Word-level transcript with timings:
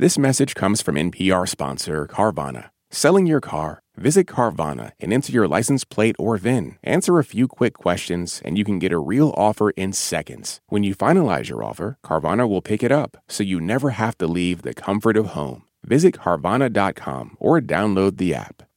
This 0.00 0.16
message 0.16 0.54
comes 0.54 0.80
from 0.80 0.94
NPR 0.94 1.48
sponsor 1.48 2.06
Carvana. 2.06 2.70
Selling 2.88 3.26
your 3.26 3.40
car? 3.40 3.82
Visit 3.96 4.28
Carvana 4.28 4.92
and 5.00 5.12
enter 5.12 5.32
your 5.32 5.48
license 5.48 5.82
plate 5.82 6.14
or 6.20 6.36
VIN. 6.36 6.78
Answer 6.84 7.18
a 7.18 7.24
few 7.24 7.48
quick 7.48 7.74
questions, 7.74 8.40
and 8.44 8.56
you 8.56 8.62
can 8.64 8.78
get 8.78 8.92
a 8.92 8.98
real 9.00 9.34
offer 9.36 9.70
in 9.70 9.92
seconds. 9.92 10.60
When 10.68 10.84
you 10.84 10.94
finalize 10.94 11.48
your 11.48 11.64
offer, 11.64 11.98
Carvana 12.04 12.48
will 12.48 12.62
pick 12.62 12.84
it 12.84 12.92
up, 12.92 13.16
so 13.28 13.42
you 13.42 13.60
never 13.60 13.90
have 13.90 14.16
to 14.18 14.28
leave 14.28 14.62
the 14.62 14.72
comfort 14.72 15.16
of 15.16 15.34
home. 15.34 15.64
Visit 15.84 16.14
Carvana.com 16.14 17.36
or 17.40 17.60
download 17.60 18.18
the 18.18 18.36
app. 18.36 18.67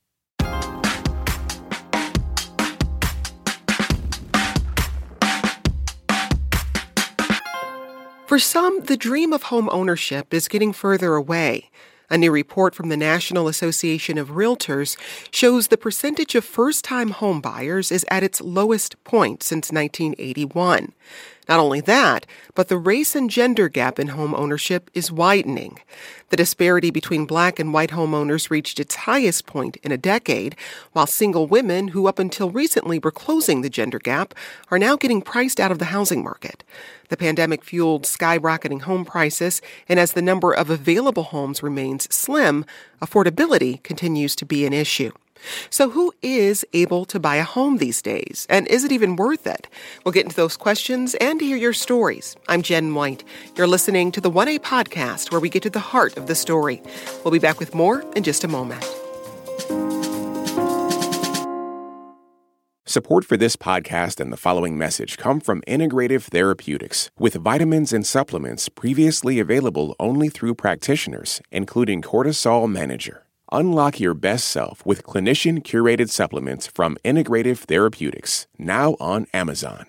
For 8.32 8.40
some, 8.40 8.84
the 8.84 8.96
dream 8.96 9.34
of 9.34 9.44
home 9.44 9.68
ownership 9.74 10.34
is 10.34 10.48
getting 10.48 10.72
further 10.72 11.16
away. 11.16 11.70
A 12.10 12.18
new 12.18 12.32
report 12.32 12.74
from 12.74 12.88
the 12.88 12.96
National 12.96 13.50
Association 13.50 14.18
of 14.18 14.30
Realtors 14.30 14.96
shows 15.32 15.68
the 15.68 15.76
percentage 15.76 16.34
of 16.36 16.46
first 16.46 16.86
time 16.86 17.10
home 17.10 17.42
buyers 17.42 17.92
is 17.92 18.06
at 18.10 18.24
its 18.24 18.40
lowest 18.40 18.96
point 19.04 19.44
since 19.44 19.70
1981. 19.70 20.94
Not 21.52 21.60
only 21.60 21.82
that, 21.82 22.26
but 22.56 22.70
the 22.70 22.78
race 22.78 23.14
and 23.14 23.30
gender 23.30 23.68
gap 23.68 24.00
in 24.00 24.08
home 24.08 24.34
ownership 24.34 24.90
is 24.94 25.12
widening. 25.12 25.82
The 26.30 26.38
disparity 26.38 26.92
between 26.92 27.26
black 27.26 27.60
and 27.60 27.74
white 27.74 27.90
homeowners 27.90 28.50
reached 28.50 28.80
its 28.80 28.96
highest 28.96 29.48
point 29.48 29.76
in 29.84 29.92
a 29.92 29.98
decade, 29.98 30.56
while 30.94 31.06
single 31.06 31.48
women 31.48 31.90
who 31.90 32.08
up 32.08 32.20
until 32.20 32.52
recently 32.52 33.00
were 33.00 33.12
closing 33.12 33.60
the 33.60 33.70
gender 33.70 34.00
gap 34.00 34.34
are 34.70 34.80
now 34.80 34.96
getting 34.96 35.22
priced 35.22 35.60
out 35.60 35.74
of 35.74 35.80
the 35.80 35.92
housing 35.92 36.24
market. 36.24 36.64
The 37.10 37.18
pandemic 37.18 37.66
fueled 37.66 38.04
skyrocketing 38.04 38.84
home 38.84 39.04
prices, 39.04 39.62
and 39.90 40.00
as 40.00 40.14
the 40.14 40.22
number 40.22 40.54
of 40.54 40.70
available 40.70 41.24
homes 41.24 41.62
remains 41.62 42.08
slim, 42.16 42.64
affordability 43.02 43.84
continues 43.84 44.38
to 44.38 44.46
be 44.46 44.66
an 44.66 44.72
issue. 44.72 45.12
So, 45.70 45.90
who 45.90 46.14
is 46.22 46.66
able 46.74 47.06
to 47.06 47.20
buy 47.20 47.36
a 47.38 47.44
home 47.44 47.78
these 47.78 48.02
days? 48.02 48.48
And 48.50 48.68
is 48.68 48.84
it 48.84 48.92
even 48.92 49.16
worth 49.16 49.48
it? 49.48 49.68
We'll 50.04 50.12
get 50.12 50.24
into 50.24 50.36
those 50.36 50.58
questions 50.58 51.16
and 51.16 51.42
hear 51.42 51.58
your 51.58 51.74
stories. 51.74 52.36
I'm 52.48 52.62
Jen 52.62 52.94
White. 52.94 53.24
You're 53.56 53.68
listening 53.68 54.12
to 54.14 54.22
the 54.22 54.32
1A 54.32 54.60
podcast, 54.60 55.32
where 55.32 55.42
we 55.42 55.50
get 55.50 55.64
to 55.64 55.70
the 55.70 55.80
heart 55.80 56.18
of 56.18 56.28
the 56.28 56.36
story. 56.36 56.82
We'll 57.24 57.32
be 57.32 57.40
back 57.40 57.60
with 57.60 57.76
more 57.76 58.04
in 58.16 58.24
just 58.24 58.44
a 58.44 58.48
moment. 58.48 58.84
Support 62.92 63.24
for 63.24 63.38
this 63.38 63.56
podcast 63.56 64.20
and 64.20 64.34
the 64.34 64.38
following 64.38 64.78
message 64.78 65.18
come 65.18 65.40
from 65.40 65.62
Integrative 65.62 66.24
Therapeutics, 66.24 67.10
with 67.18 67.36
vitamins 67.36 67.94
and 67.94 68.06
supplements 68.06 68.68
previously 68.68 69.40
available 69.40 69.96
only 69.98 70.28
through 70.28 70.56
practitioners, 70.56 71.42
including 71.52 72.02
Cortisol 72.02 72.70
Manager. 72.70 73.26
Unlock 73.52 74.00
your 74.00 74.14
best 74.14 74.48
self 74.48 74.86
with 74.86 75.04
clinician 75.04 75.62
curated 75.62 76.10
supplements 76.10 76.68
from 76.68 76.98
Integrative 77.04 77.58
Therapeutics, 77.58 78.48
now 78.58 78.96
on 79.00 79.28
Amazon. 79.34 79.88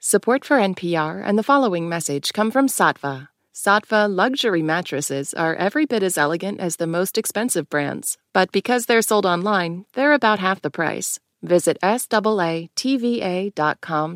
Support 0.00 0.44
for 0.44 0.56
NPR 0.56 1.22
and 1.24 1.38
the 1.38 1.42
following 1.42 1.88
message 1.88 2.32
come 2.32 2.50
from 2.50 2.66
Saatva. 2.66 3.28
Saatva 3.54 4.08
luxury 4.08 4.62
mattresses 4.62 5.34
are 5.34 5.54
every 5.54 5.84
bit 5.84 6.02
as 6.02 6.16
elegant 6.16 6.58
as 6.58 6.76
the 6.76 6.86
most 6.86 7.18
expensive 7.18 7.68
brands, 7.68 8.16
but 8.32 8.50
because 8.50 8.86
they're 8.86 9.02
sold 9.02 9.26
online, 9.26 9.84
they're 9.92 10.14
about 10.14 10.38
half 10.38 10.62
the 10.62 10.70
price. 10.70 11.20
Visit 11.42 11.76
SAATVA.com 11.82 12.66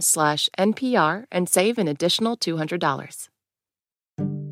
slash 0.01 0.49
NPR 0.59 1.27
and 1.31 1.49
save 1.49 1.79
an 1.79 1.89
additional 1.89 2.37
$200. 2.37 3.29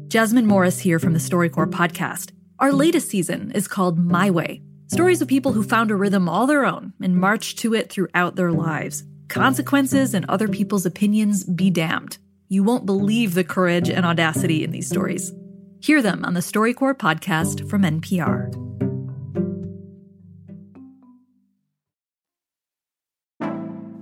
Jasmine 0.09 0.47
Morris 0.47 0.81
here 0.81 0.99
from 0.99 1.15
the 1.15 1.19
StoryCorps 1.19 1.73
podcast. 1.73 2.33
Our 2.63 2.73
latest 2.73 3.09
season 3.09 3.51
is 3.57 3.67
called 3.67 3.99
My 3.99 4.31
Way 4.31 4.63
stories 4.87 5.21
of 5.21 5.27
people 5.27 5.53
who 5.53 5.65
found 5.65 5.91
a 5.91 5.97
rhythm 5.97 6.29
all 6.29 6.47
their 6.47 6.65
own 6.65 6.93
and 7.03 7.17
marched 7.17 7.59
to 7.59 7.75
it 7.75 7.91
throughout 7.91 8.37
their 8.37 8.53
lives. 8.53 9.03
Consequences 9.29 10.15
and 10.15 10.25
other 10.29 10.47
people's 10.47 10.87
opinions 10.87 11.43
be 11.43 11.71
damned. 11.71 12.19
You 12.49 12.63
won't 12.63 12.87
believe 12.87 13.35
the 13.35 13.43
courage 13.43 13.91
and 13.91 14.07
audacity 14.07 14.63
in 14.63 14.71
these 14.71 14.89
stories. 14.89 15.33
Hear 15.81 16.03
them 16.03 16.25
on 16.25 16.35
the 16.35 16.41
StoryCorps 16.41 16.99
podcast 16.99 17.69
from 17.69 17.83
NPR. 17.83 18.53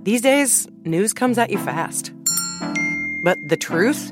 These 0.03 0.21
days, 0.21 0.67
news 0.83 1.13
comes 1.13 1.39
at 1.39 1.49
you 1.49 1.57
fast. 1.57 2.11
But 3.23 3.39
the 3.47 3.57
truth? 3.57 4.11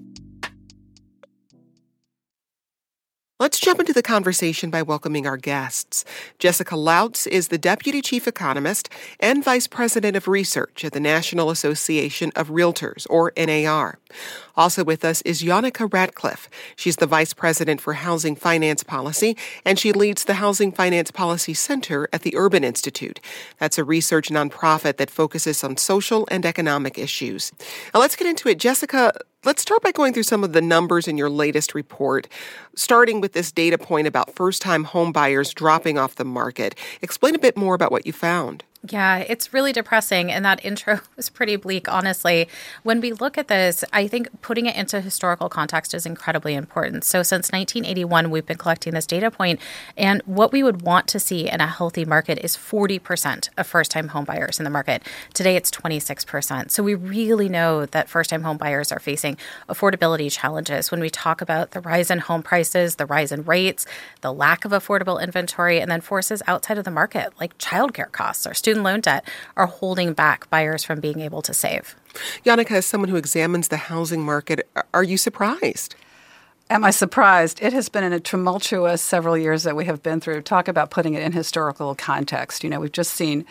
Let's 3.41 3.59
jump 3.59 3.79
into 3.79 3.91
the 3.91 4.03
conversation 4.03 4.69
by 4.69 4.83
welcoming 4.83 5.25
our 5.25 5.35
guests. 5.35 6.05
Jessica 6.37 6.75
Lautz 6.75 7.25
is 7.25 7.47
the 7.47 7.57
Deputy 7.57 7.99
Chief 7.99 8.27
Economist 8.27 8.87
and 9.19 9.43
Vice 9.43 9.65
President 9.65 10.15
of 10.15 10.27
Research 10.27 10.85
at 10.85 10.91
the 10.91 10.99
National 10.99 11.49
Association 11.49 12.31
of 12.35 12.49
Realtors, 12.49 13.07
or 13.09 13.33
NAR. 13.35 13.97
Also 14.55 14.83
with 14.83 15.03
us 15.03 15.23
is 15.23 15.41
Janneke 15.41 15.91
Ratcliffe. 15.91 16.51
She's 16.75 16.97
the 16.97 17.07
Vice 17.07 17.33
President 17.33 17.81
for 17.81 17.93
Housing 17.93 18.35
Finance 18.35 18.83
Policy, 18.83 19.35
and 19.65 19.79
she 19.79 19.91
leads 19.91 20.25
the 20.25 20.35
Housing 20.35 20.71
Finance 20.71 21.09
Policy 21.09 21.55
Center 21.55 22.07
at 22.13 22.21
the 22.21 22.37
Urban 22.37 22.63
Institute. 22.63 23.19
That's 23.57 23.79
a 23.79 23.83
research 23.83 24.29
nonprofit 24.29 24.97
that 24.97 25.09
focuses 25.09 25.63
on 25.63 25.77
social 25.77 26.27
and 26.29 26.45
economic 26.45 26.99
issues. 26.99 27.51
Now 27.91 28.01
let's 28.01 28.15
get 28.15 28.27
into 28.27 28.49
it. 28.49 28.59
Jessica, 28.59 29.13
Let's 29.43 29.63
start 29.63 29.81
by 29.81 29.91
going 29.91 30.13
through 30.13 30.21
some 30.21 30.43
of 30.43 30.53
the 30.53 30.61
numbers 30.61 31.07
in 31.07 31.17
your 31.17 31.27
latest 31.27 31.73
report, 31.73 32.27
starting 32.75 33.21
with 33.21 33.33
this 33.33 33.51
data 33.51 33.75
point 33.75 34.05
about 34.05 34.35
first 34.35 34.61
time 34.61 34.83
home 34.83 35.11
buyers 35.11 35.51
dropping 35.51 35.97
off 35.97 36.13
the 36.13 36.23
market. 36.23 36.75
Explain 37.01 37.33
a 37.33 37.39
bit 37.39 37.57
more 37.57 37.73
about 37.73 37.91
what 37.91 38.05
you 38.05 38.13
found. 38.13 38.63
Yeah, 38.89 39.17
it's 39.19 39.53
really 39.53 39.73
depressing. 39.73 40.31
And 40.31 40.43
that 40.43 40.63
intro 40.65 41.01
was 41.15 41.29
pretty 41.29 41.55
bleak, 41.55 41.87
honestly. 41.87 42.47
When 42.81 42.99
we 42.99 43.13
look 43.13 43.37
at 43.37 43.47
this, 43.47 43.83
I 43.93 44.07
think 44.07 44.41
putting 44.41 44.65
it 44.65 44.75
into 44.75 45.01
historical 45.01 45.49
context 45.49 45.93
is 45.93 46.05
incredibly 46.05 46.55
important. 46.55 47.03
So, 47.03 47.21
since 47.21 47.51
1981, 47.51 48.31
we've 48.31 48.45
been 48.45 48.57
collecting 48.57 48.93
this 48.93 49.05
data 49.05 49.29
point, 49.29 49.59
and 49.95 50.21
what 50.25 50.51
we 50.51 50.63
would 50.63 50.81
want 50.81 51.07
to 51.09 51.19
see 51.19 51.47
in 51.47 51.61
a 51.61 51.67
healthy 51.67 52.05
market 52.05 52.39
is 52.39 52.57
40% 52.57 53.49
of 53.55 53.67
first 53.67 53.91
time 53.91 54.09
homebuyers 54.09 54.59
in 54.59 54.63
the 54.63 54.71
market. 54.71 55.03
Today, 55.33 55.55
it's 55.55 55.69
26%. 55.69 56.71
So, 56.71 56.81
we 56.81 56.95
really 56.95 57.49
know 57.49 57.85
that 57.85 58.09
first 58.09 58.31
time 58.31 58.41
homebuyers 58.41 58.91
are 58.91 58.99
facing 58.99 59.37
affordability 59.69 60.31
challenges 60.31 60.89
when 60.89 61.01
we 61.01 61.09
talk 61.11 61.41
about 61.41 61.71
the 61.71 61.81
rise 61.81 62.09
in 62.09 62.17
home 62.17 62.41
prices, 62.41 62.95
the 62.95 63.05
rise 63.05 63.31
in 63.31 63.43
rates, 63.43 63.85
the 64.21 64.33
lack 64.33 64.65
of 64.65 64.71
affordable 64.71 65.21
inventory, 65.21 65.79
and 65.79 65.91
then 65.91 66.01
forces 66.01 66.41
outside 66.47 66.79
of 66.79 66.83
the 66.83 66.91
market 66.91 67.31
like 67.39 67.55
childcare 67.59 68.11
costs 68.11 68.47
or 68.47 68.55
student 68.55 68.70
student 68.71 68.85
loan 68.85 69.01
debt 69.01 69.27
are 69.57 69.65
holding 69.65 70.13
back 70.13 70.49
buyers 70.49 70.85
from 70.85 71.01
being 71.01 71.19
able 71.19 71.41
to 71.41 71.53
save. 71.53 71.93
Janneke, 72.45 72.71
as 72.71 72.85
someone 72.85 73.09
who 73.09 73.17
examines 73.17 73.67
the 73.67 73.75
housing 73.75 74.23
market, 74.23 74.65
are 74.93 75.03
you 75.03 75.17
surprised? 75.17 75.95
Am 76.69 76.85
I 76.85 76.91
surprised? 76.91 77.61
It 77.61 77.73
has 77.73 77.89
been 77.89 78.05
in 78.05 78.13
a 78.13 78.19
tumultuous 78.21 79.01
several 79.01 79.37
years 79.37 79.63
that 79.63 79.75
we 79.75 79.83
have 79.85 80.01
been 80.01 80.21
through. 80.21 80.43
Talk 80.43 80.69
about 80.69 80.89
putting 80.89 81.15
it 81.15 81.21
in 81.21 81.33
historical 81.33 81.95
context. 81.95 82.63
You 82.63 82.69
know, 82.69 82.79
we've 82.79 82.93
just 82.93 83.13
seen 83.13 83.43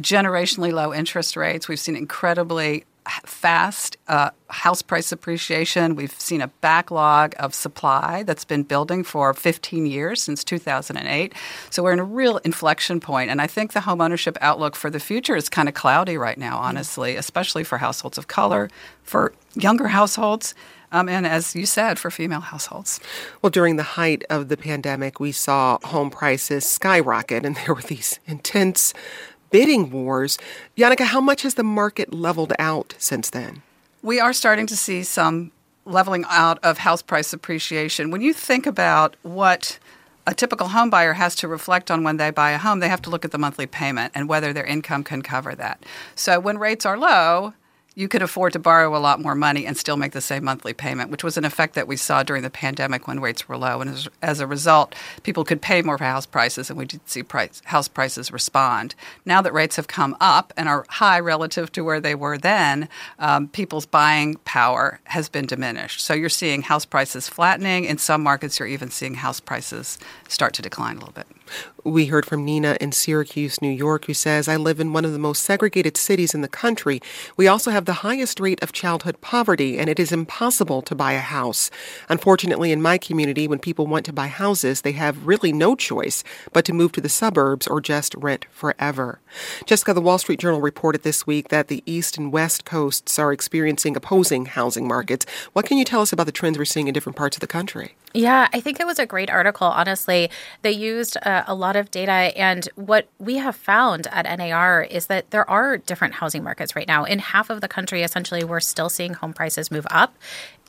generationally 0.00 0.72
low 0.72 0.94
interest 0.94 1.36
rates. 1.36 1.68
We've 1.68 1.78
seen 1.78 1.94
incredibly 1.94 2.86
fast 3.26 3.96
uh, 4.08 4.30
house 4.48 4.82
price 4.82 5.12
appreciation. 5.12 5.94
We've 5.94 6.12
seen 6.12 6.40
a 6.40 6.48
backlog 6.48 7.34
of 7.38 7.54
supply 7.54 8.22
that's 8.22 8.44
been 8.44 8.62
building 8.62 9.04
for 9.04 9.34
15 9.34 9.86
years 9.86 10.22
since 10.22 10.42
2008. 10.44 11.34
So 11.70 11.82
we're 11.82 11.92
in 11.92 11.98
a 11.98 12.04
real 12.04 12.38
inflection 12.38 13.00
point, 13.00 13.30
and 13.30 13.40
I 13.40 13.46
think 13.46 13.72
the 13.72 13.80
home 13.80 14.00
ownership 14.00 14.38
outlook 14.40 14.74
for 14.76 14.90
the 14.90 15.00
future 15.00 15.36
is 15.36 15.48
kind 15.48 15.68
of 15.68 15.74
cloudy 15.74 16.16
right 16.16 16.38
now, 16.38 16.58
honestly, 16.58 17.16
especially 17.16 17.64
for 17.64 17.78
households 17.78 18.16
of 18.16 18.28
color, 18.28 18.70
for 19.02 19.32
younger 19.54 19.88
households. 19.88 20.54
Um, 20.92 21.08
and 21.08 21.26
as 21.26 21.56
you 21.56 21.66
said, 21.66 21.98
for 21.98 22.08
female 22.08 22.40
households. 22.40 23.00
Well, 23.42 23.50
during 23.50 23.74
the 23.74 23.82
height 23.82 24.22
of 24.30 24.48
the 24.48 24.56
pandemic, 24.56 25.18
we 25.18 25.32
saw 25.32 25.78
home 25.82 26.08
prices 26.08 26.64
skyrocket, 26.68 27.44
and 27.44 27.56
there 27.56 27.74
were 27.74 27.82
these 27.82 28.20
intense 28.26 28.94
bidding 29.54 29.88
wars. 29.92 30.36
Janneke, 30.76 31.04
how 31.04 31.20
much 31.20 31.42
has 31.42 31.54
the 31.54 31.62
market 31.62 32.12
leveled 32.12 32.52
out 32.58 32.92
since 32.98 33.30
then? 33.30 33.62
We 34.02 34.18
are 34.18 34.32
starting 34.32 34.66
to 34.66 34.76
see 34.76 35.04
some 35.04 35.52
leveling 35.84 36.24
out 36.28 36.58
of 36.64 36.78
house 36.78 37.02
price 37.02 37.32
appreciation. 37.32 38.10
When 38.10 38.20
you 38.20 38.32
think 38.32 38.66
about 38.66 39.14
what 39.22 39.78
a 40.26 40.34
typical 40.34 40.68
home 40.68 40.90
buyer 40.90 41.12
has 41.12 41.36
to 41.36 41.46
reflect 41.46 41.88
on 41.88 42.02
when 42.02 42.16
they 42.16 42.32
buy 42.32 42.50
a 42.50 42.58
home, 42.58 42.80
they 42.80 42.88
have 42.88 43.02
to 43.02 43.10
look 43.10 43.24
at 43.24 43.30
the 43.30 43.38
monthly 43.38 43.66
payment 43.66 44.10
and 44.12 44.28
whether 44.28 44.52
their 44.52 44.64
income 44.64 45.04
can 45.04 45.22
cover 45.22 45.54
that. 45.54 45.80
So 46.16 46.40
when 46.40 46.58
rates 46.58 46.84
are 46.84 46.98
low, 46.98 47.54
you 47.94 48.08
could 48.08 48.22
afford 48.22 48.52
to 48.52 48.58
borrow 48.58 48.96
a 48.96 48.98
lot 48.98 49.20
more 49.20 49.34
money 49.34 49.66
and 49.66 49.76
still 49.76 49.96
make 49.96 50.12
the 50.12 50.20
same 50.20 50.44
monthly 50.44 50.72
payment, 50.72 51.10
which 51.10 51.22
was 51.22 51.36
an 51.36 51.44
effect 51.44 51.74
that 51.74 51.86
we 51.86 51.96
saw 51.96 52.22
during 52.22 52.42
the 52.42 52.50
pandemic 52.50 53.06
when 53.06 53.20
rates 53.20 53.48
were 53.48 53.56
low. 53.56 53.80
And 53.80 53.90
as, 53.90 54.08
as 54.20 54.40
a 54.40 54.46
result, 54.46 54.94
people 55.22 55.44
could 55.44 55.62
pay 55.62 55.80
more 55.82 55.96
for 55.96 56.04
house 56.04 56.26
prices, 56.26 56.70
and 56.70 56.78
we 56.78 56.86
did 56.86 57.08
see 57.08 57.22
price, 57.22 57.62
house 57.66 57.88
prices 57.88 58.32
respond. 58.32 58.94
Now 59.24 59.40
that 59.42 59.52
rates 59.52 59.76
have 59.76 59.86
come 59.86 60.16
up 60.20 60.52
and 60.56 60.68
are 60.68 60.86
high 60.88 61.20
relative 61.20 61.70
to 61.72 61.84
where 61.84 62.00
they 62.00 62.14
were 62.14 62.36
then, 62.36 62.88
um, 63.18 63.48
people's 63.48 63.86
buying 63.86 64.36
power 64.44 65.00
has 65.04 65.28
been 65.28 65.46
diminished. 65.46 66.00
So 66.00 66.14
you're 66.14 66.28
seeing 66.28 66.62
house 66.62 66.84
prices 66.84 67.28
flattening. 67.28 67.84
In 67.84 67.98
some 67.98 68.22
markets, 68.22 68.58
you're 68.58 68.68
even 68.68 68.90
seeing 68.90 69.14
house 69.14 69.40
prices 69.40 69.98
start 70.28 70.52
to 70.54 70.62
decline 70.62 70.96
a 70.96 71.00
little 71.00 71.12
bit. 71.12 71.26
We 71.84 72.06
heard 72.06 72.24
from 72.24 72.44
Nina 72.46 72.78
in 72.80 72.92
Syracuse, 72.92 73.60
New 73.60 73.68
York, 73.68 74.06
who 74.06 74.14
says, 74.14 74.48
I 74.48 74.56
live 74.56 74.80
in 74.80 74.94
one 74.94 75.04
of 75.04 75.12
the 75.12 75.18
most 75.18 75.42
segregated 75.42 75.98
cities 75.98 76.32
in 76.32 76.40
the 76.40 76.48
country. 76.48 77.02
We 77.36 77.46
also 77.46 77.70
have 77.70 77.83
the 77.84 78.04
highest 78.04 78.40
rate 78.40 78.62
of 78.62 78.72
childhood 78.72 79.20
poverty, 79.20 79.78
and 79.78 79.88
it 79.88 79.98
is 79.98 80.12
impossible 80.12 80.82
to 80.82 80.94
buy 80.94 81.12
a 81.12 81.20
house. 81.20 81.70
Unfortunately, 82.08 82.72
in 82.72 82.82
my 82.82 82.98
community, 82.98 83.46
when 83.46 83.58
people 83.58 83.86
want 83.86 84.04
to 84.06 84.12
buy 84.12 84.28
houses, 84.28 84.80
they 84.80 84.92
have 84.92 85.26
really 85.26 85.52
no 85.52 85.74
choice 85.74 86.24
but 86.52 86.64
to 86.64 86.72
move 86.72 86.92
to 86.92 87.00
the 87.00 87.08
suburbs 87.08 87.66
or 87.66 87.80
just 87.80 88.14
rent 88.16 88.46
forever. 88.50 89.20
Jessica, 89.66 89.94
the 89.94 90.00
Wall 90.00 90.18
Street 90.18 90.40
Journal 90.40 90.60
reported 90.60 91.02
this 91.02 91.26
week 91.26 91.48
that 91.48 91.68
the 91.68 91.82
East 91.86 92.16
and 92.16 92.32
West 92.32 92.64
coasts 92.64 93.18
are 93.18 93.32
experiencing 93.32 93.96
opposing 93.96 94.46
housing 94.46 94.88
markets. 94.88 95.26
What 95.52 95.66
can 95.66 95.78
you 95.78 95.84
tell 95.84 96.00
us 96.00 96.12
about 96.12 96.26
the 96.26 96.32
trends 96.32 96.58
we're 96.58 96.64
seeing 96.64 96.88
in 96.88 96.94
different 96.94 97.16
parts 97.16 97.36
of 97.36 97.40
the 97.40 97.46
country? 97.46 97.96
Yeah, 98.16 98.46
I 98.52 98.60
think 98.60 98.78
it 98.78 98.86
was 98.86 99.00
a 99.00 99.06
great 99.06 99.28
article, 99.28 99.66
honestly. 99.66 100.30
They 100.62 100.70
used 100.70 101.16
uh, 101.24 101.42
a 101.48 101.54
lot 101.54 101.74
of 101.74 101.90
data, 101.90 102.12
and 102.12 102.68
what 102.76 103.08
we 103.18 103.38
have 103.38 103.56
found 103.56 104.06
at 104.12 104.38
NAR 104.38 104.84
is 104.84 105.06
that 105.06 105.32
there 105.32 105.48
are 105.50 105.78
different 105.78 106.14
housing 106.14 106.44
markets 106.44 106.76
right 106.76 106.86
now. 106.86 107.02
In 107.02 107.18
half 107.18 107.50
of 107.50 107.60
the 107.60 107.66
country, 107.66 108.04
essentially, 108.04 108.44
we're 108.44 108.60
still 108.60 108.88
seeing 108.88 109.14
home 109.14 109.32
prices 109.32 109.70
move 109.70 109.86
up 109.90 110.14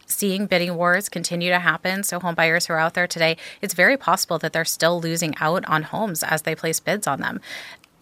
seeing 0.07 0.45
bidding 0.45 0.75
wars 0.75 1.09
continue 1.09 1.49
to 1.49 1.57
happen. 1.57 2.03
So, 2.03 2.19
home 2.19 2.35
buyers 2.35 2.67
who 2.67 2.73
are 2.73 2.79
out 2.79 2.93
there 2.93 3.07
today, 3.07 3.37
it's 3.61 3.73
very 3.73 3.97
possible 3.97 4.37
that 4.37 4.53
they're 4.53 4.63
still 4.63 5.01
losing 5.01 5.35
out 5.39 5.65
on 5.65 5.81
homes 5.81 6.23
as 6.23 6.43
they 6.43 6.53
place 6.53 6.79
bids 6.79 7.07
on 7.07 7.21
them. 7.21 7.41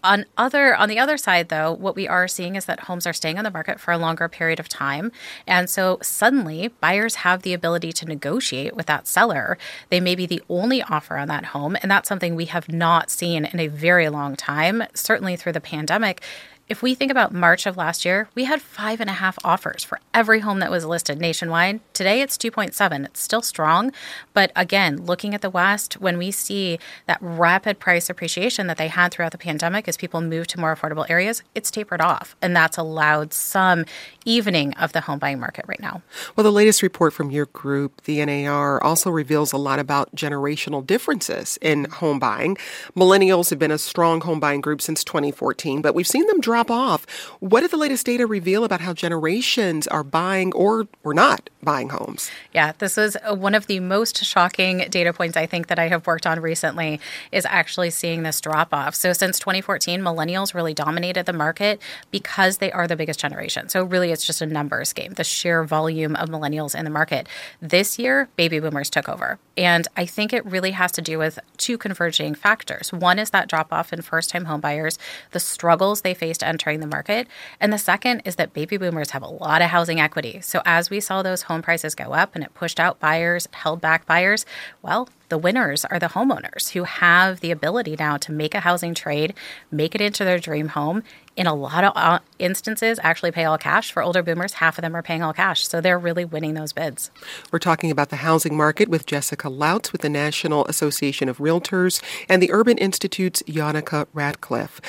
On 0.04 0.26
other 0.36 0.76
on 0.76 0.90
the 0.90 0.98
other 0.98 1.16
side 1.16 1.48
though, 1.48 1.72
what 1.72 1.96
we 1.96 2.06
are 2.06 2.28
seeing 2.28 2.56
is 2.56 2.66
that 2.66 2.80
homes 2.80 3.06
are 3.06 3.14
staying 3.14 3.38
on 3.38 3.44
the 3.44 3.50
market 3.50 3.80
for 3.80 3.90
a 3.90 3.96
longer 3.96 4.28
period 4.28 4.60
of 4.60 4.68
time. 4.68 5.10
And 5.46 5.70
so 5.70 5.98
suddenly 6.02 6.68
buyers 6.68 7.16
have 7.16 7.40
the 7.40 7.54
ability 7.54 7.90
to 7.94 8.04
negotiate 8.04 8.76
with 8.76 8.84
that 8.84 9.06
seller. 9.06 9.56
They 9.88 10.00
may 10.00 10.14
be 10.14 10.26
the 10.26 10.42
only 10.50 10.82
offer 10.82 11.16
on 11.16 11.28
that 11.28 11.46
home, 11.46 11.74
and 11.80 11.90
that's 11.90 12.08
something 12.08 12.34
we 12.34 12.44
have 12.46 12.68
not 12.68 13.10
seen 13.10 13.46
in 13.46 13.58
a 13.58 13.68
very 13.68 14.10
long 14.10 14.36
time, 14.36 14.84
certainly 14.92 15.36
through 15.36 15.52
the 15.52 15.60
pandemic 15.60 16.22
if 16.66 16.82
we 16.82 16.94
think 16.94 17.10
about 17.10 17.34
March 17.34 17.66
of 17.66 17.76
last 17.76 18.06
year, 18.06 18.28
we 18.34 18.44
had 18.44 18.62
five 18.62 18.98
and 18.98 19.10
a 19.10 19.14
half 19.14 19.38
offers 19.44 19.84
for 19.84 20.00
every 20.14 20.40
home 20.40 20.60
that 20.60 20.70
was 20.70 20.86
listed 20.86 21.20
nationwide. 21.20 21.80
Today 21.92 22.22
it's 22.22 22.38
2.7. 22.38 23.04
It's 23.04 23.20
still 23.20 23.42
strong. 23.42 23.92
But 24.32 24.50
again, 24.56 25.04
looking 25.04 25.34
at 25.34 25.42
the 25.42 25.50
West, 25.50 26.00
when 26.00 26.16
we 26.16 26.30
see 26.30 26.78
that 27.06 27.18
rapid 27.20 27.78
price 27.78 28.08
appreciation 28.08 28.66
that 28.68 28.78
they 28.78 28.88
had 28.88 29.12
throughout 29.12 29.32
the 29.32 29.38
pandemic 29.38 29.86
as 29.88 29.98
people 29.98 30.22
moved 30.22 30.50
to 30.50 30.60
more 30.60 30.74
affordable 30.74 31.08
areas, 31.10 31.42
it's 31.54 31.70
tapered 31.70 32.00
off. 32.00 32.34
And 32.40 32.56
that's 32.56 32.78
allowed 32.78 33.34
some 33.34 33.84
evening 34.24 34.72
of 34.74 34.92
the 34.92 35.02
home 35.02 35.18
buying 35.18 35.38
market 35.38 35.66
right 35.68 35.80
now. 35.80 36.00
Well, 36.34 36.44
the 36.44 36.52
latest 36.52 36.82
report 36.82 37.12
from 37.12 37.30
your 37.30 37.46
group, 37.46 38.04
the 38.04 38.24
NAR, 38.24 38.82
also 38.82 39.10
reveals 39.10 39.52
a 39.52 39.58
lot 39.58 39.78
about 39.78 40.14
generational 40.16 40.84
differences 40.86 41.58
in 41.60 41.84
home 41.84 42.18
buying. 42.18 42.56
Millennials 42.96 43.50
have 43.50 43.58
been 43.58 43.70
a 43.70 43.78
strong 43.78 44.22
home 44.22 44.40
buying 44.40 44.62
group 44.62 44.80
since 44.80 45.04
2014, 45.04 45.82
but 45.82 45.94
we've 45.94 46.06
seen 46.06 46.26
them 46.26 46.40
drop 46.40 46.53
drop 46.54 46.70
off. 46.70 47.04
What 47.40 47.62
did 47.62 47.72
the 47.72 47.76
latest 47.76 48.06
data 48.06 48.28
reveal 48.28 48.62
about 48.62 48.80
how 48.80 48.92
generations 48.92 49.88
are 49.88 50.04
buying 50.04 50.52
or 50.52 50.86
or 51.02 51.12
not 51.12 51.50
buying 51.64 51.88
homes? 51.88 52.30
Yeah, 52.52 52.72
this 52.78 52.96
is 52.96 53.16
uh, 53.28 53.34
one 53.34 53.56
of 53.56 53.66
the 53.66 53.80
most 53.80 54.24
shocking 54.24 54.86
data 54.88 55.12
points 55.12 55.36
I 55.36 55.46
think 55.46 55.66
that 55.66 55.80
I 55.80 55.88
have 55.88 56.06
worked 56.06 56.28
on 56.28 56.38
recently 56.38 57.00
is 57.32 57.44
actually 57.46 57.90
seeing 57.90 58.22
this 58.22 58.40
drop 58.40 58.72
off. 58.72 58.94
So 58.94 59.12
since 59.12 59.40
2014, 59.40 60.00
millennials 60.00 60.54
really 60.54 60.74
dominated 60.74 61.26
the 61.26 61.32
market 61.32 61.82
because 62.12 62.58
they 62.58 62.70
are 62.70 62.86
the 62.86 62.94
biggest 62.94 63.18
generation. 63.18 63.68
So 63.68 63.82
really 63.82 64.12
it's 64.12 64.24
just 64.24 64.40
a 64.40 64.46
numbers 64.46 64.92
game, 64.92 65.14
the 65.14 65.24
sheer 65.24 65.64
volume 65.64 66.14
of 66.14 66.28
millennials 66.28 66.78
in 66.78 66.84
the 66.84 66.90
market. 66.90 67.26
This 67.60 67.98
year, 67.98 68.28
baby 68.36 68.60
boomers 68.60 68.90
took 68.90 69.08
over. 69.08 69.40
And 69.56 69.86
I 69.96 70.06
think 70.06 70.32
it 70.32 70.44
really 70.44 70.72
has 70.72 70.90
to 70.92 71.02
do 71.02 71.18
with 71.18 71.38
two 71.56 71.78
converging 71.78 72.34
factors. 72.34 72.92
One 72.92 73.18
is 73.18 73.30
that 73.30 73.48
drop 73.48 73.72
off 73.72 73.92
in 73.92 74.02
first 74.02 74.30
time 74.30 74.46
homebuyers, 74.46 74.98
the 75.30 75.40
struggles 75.40 76.00
they 76.00 76.14
faced 76.14 76.42
entering 76.42 76.80
the 76.80 76.86
market. 76.86 77.28
And 77.60 77.72
the 77.72 77.78
second 77.78 78.22
is 78.24 78.36
that 78.36 78.52
baby 78.52 78.76
boomers 78.76 79.10
have 79.10 79.22
a 79.22 79.28
lot 79.28 79.62
of 79.62 79.70
housing 79.70 80.00
equity. 80.00 80.40
So 80.40 80.62
as 80.64 80.90
we 80.90 81.00
saw 81.00 81.22
those 81.22 81.42
home 81.42 81.62
prices 81.62 81.94
go 81.94 82.12
up 82.12 82.34
and 82.34 82.42
it 82.42 82.54
pushed 82.54 82.80
out 82.80 83.00
buyers, 83.00 83.48
held 83.52 83.80
back 83.80 84.06
buyers, 84.06 84.44
well, 84.82 85.08
the 85.34 85.38
winners 85.38 85.84
are 85.86 85.98
the 85.98 86.06
homeowners 86.06 86.70
who 86.74 86.84
have 86.84 87.40
the 87.40 87.50
ability 87.50 87.96
now 87.98 88.16
to 88.16 88.30
make 88.30 88.54
a 88.54 88.60
housing 88.60 88.94
trade, 88.94 89.34
make 89.68 89.92
it 89.92 90.00
into 90.00 90.24
their 90.24 90.38
dream 90.38 90.68
home. 90.68 91.02
In 91.34 91.48
a 91.48 91.54
lot 91.54 91.82
of 91.82 91.92
uh, 91.96 92.20
instances, 92.38 93.00
actually 93.02 93.32
pay 93.32 93.44
all 93.44 93.58
cash. 93.58 93.90
For 93.90 94.00
older 94.00 94.22
boomers, 94.22 94.52
half 94.52 94.78
of 94.78 94.82
them 94.82 94.94
are 94.94 95.02
paying 95.02 95.24
all 95.24 95.32
cash. 95.32 95.66
So 95.66 95.80
they're 95.80 95.98
really 95.98 96.24
winning 96.24 96.54
those 96.54 96.72
bids. 96.72 97.10
We're 97.50 97.58
talking 97.58 97.90
about 97.90 98.10
the 98.10 98.22
housing 98.22 98.56
market 98.56 98.88
with 98.88 99.06
Jessica 99.06 99.48
Lautz 99.48 99.90
with 99.90 100.02
the 100.02 100.08
National 100.08 100.64
Association 100.66 101.28
of 101.28 101.38
Realtors 101.38 102.00
and 102.28 102.40
the 102.40 102.52
Urban 102.52 102.78
Institute's 102.78 103.42
Janneke 103.48 104.06
Ratcliffe. 104.12 104.80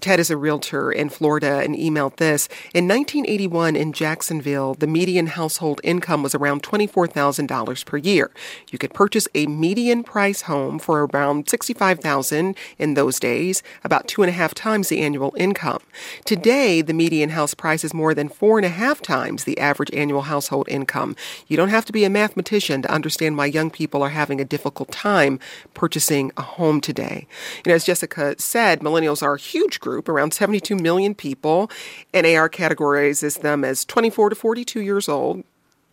Ted 0.00 0.20
is 0.20 0.30
a 0.30 0.36
realtor 0.36 0.92
in 0.92 1.08
Florida 1.08 1.60
and 1.64 1.74
emailed 1.74 2.16
this. 2.16 2.48
In 2.74 2.86
1981 2.86 3.76
in 3.76 3.92
Jacksonville, 3.92 4.74
the 4.74 4.86
median 4.86 5.28
household 5.28 5.80
income 5.82 6.22
was 6.22 6.34
around 6.34 6.62
$24,000 6.62 7.86
per 7.86 7.96
year. 7.96 8.30
You 8.70 8.78
could 8.78 8.92
purchase 8.92 9.26
a 9.34 9.46
median 9.46 10.04
price 10.04 10.42
home 10.42 10.78
for 10.78 11.06
around 11.06 11.46
$65,000 11.46 12.56
in 12.78 12.94
those 12.94 13.18
days, 13.18 13.62
about 13.84 14.06
two 14.06 14.22
and 14.22 14.28
a 14.28 14.34
half 14.34 14.52
times 14.54 14.88
the 14.88 15.00
annual 15.00 15.34
income. 15.38 15.80
Today, 16.24 16.82
the 16.82 16.92
median 16.92 17.30
house 17.30 17.54
price 17.54 17.82
is 17.82 17.94
more 17.94 18.12
than 18.12 18.28
four 18.28 18.58
and 18.58 18.66
a 18.66 18.70
half 18.70 19.00
times 19.00 19.44
the 19.44 19.58
average 19.58 19.90
annual 19.94 20.22
household 20.22 20.68
income. 20.68 21.16
You 21.48 21.56
don't 21.56 21.70
have 21.70 21.86
to 21.86 21.92
be 21.92 22.04
a 22.04 22.10
mathematician 22.10 22.82
to 22.82 22.92
understand 22.92 23.38
why 23.38 23.46
young 23.46 23.70
people 23.70 24.02
are 24.02 24.10
having 24.10 24.40
a 24.40 24.44
difficult 24.44 24.92
time 24.92 25.40
purchasing 25.72 26.32
a 26.36 26.42
home 26.42 26.80
today. 26.82 27.26
You 27.64 27.70
know, 27.70 27.76
as 27.76 27.84
Jessica 27.84 28.34
said, 28.38 28.80
millennials 28.80 29.22
are 29.22 29.34
a 29.34 29.40
huge 29.40 29.80
group, 29.86 30.08
around 30.08 30.34
72 30.34 30.74
million 30.74 31.14
people. 31.14 31.70
NAR 32.12 32.48
categorizes 32.48 33.40
them 33.40 33.64
as 33.64 33.84
24 33.84 34.30
to 34.30 34.34
42 34.34 34.80
years 34.80 35.08
old, 35.08 35.44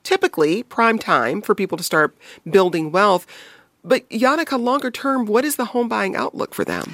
typically 0.01 0.63
prime 0.63 0.97
time 0.97 1.41
for 1.41 1.53
people 1.53 1.77
to 1.77 1.83
start 1.83 2.17
building 2.49 2.91
wealth. 2.91 3.27
But 3.83 4.09
Janneke, 4.09 4.59
longer 4.59 4.89
term, 4.89 5.25
what 5.25 5.45
is 5.45 5.57
the 5.57 5.65
home 5.65 5.87
buying 5.87 6.15
outlook 6.15 6.55
for 6.55 6.65
them? 6.65 6.93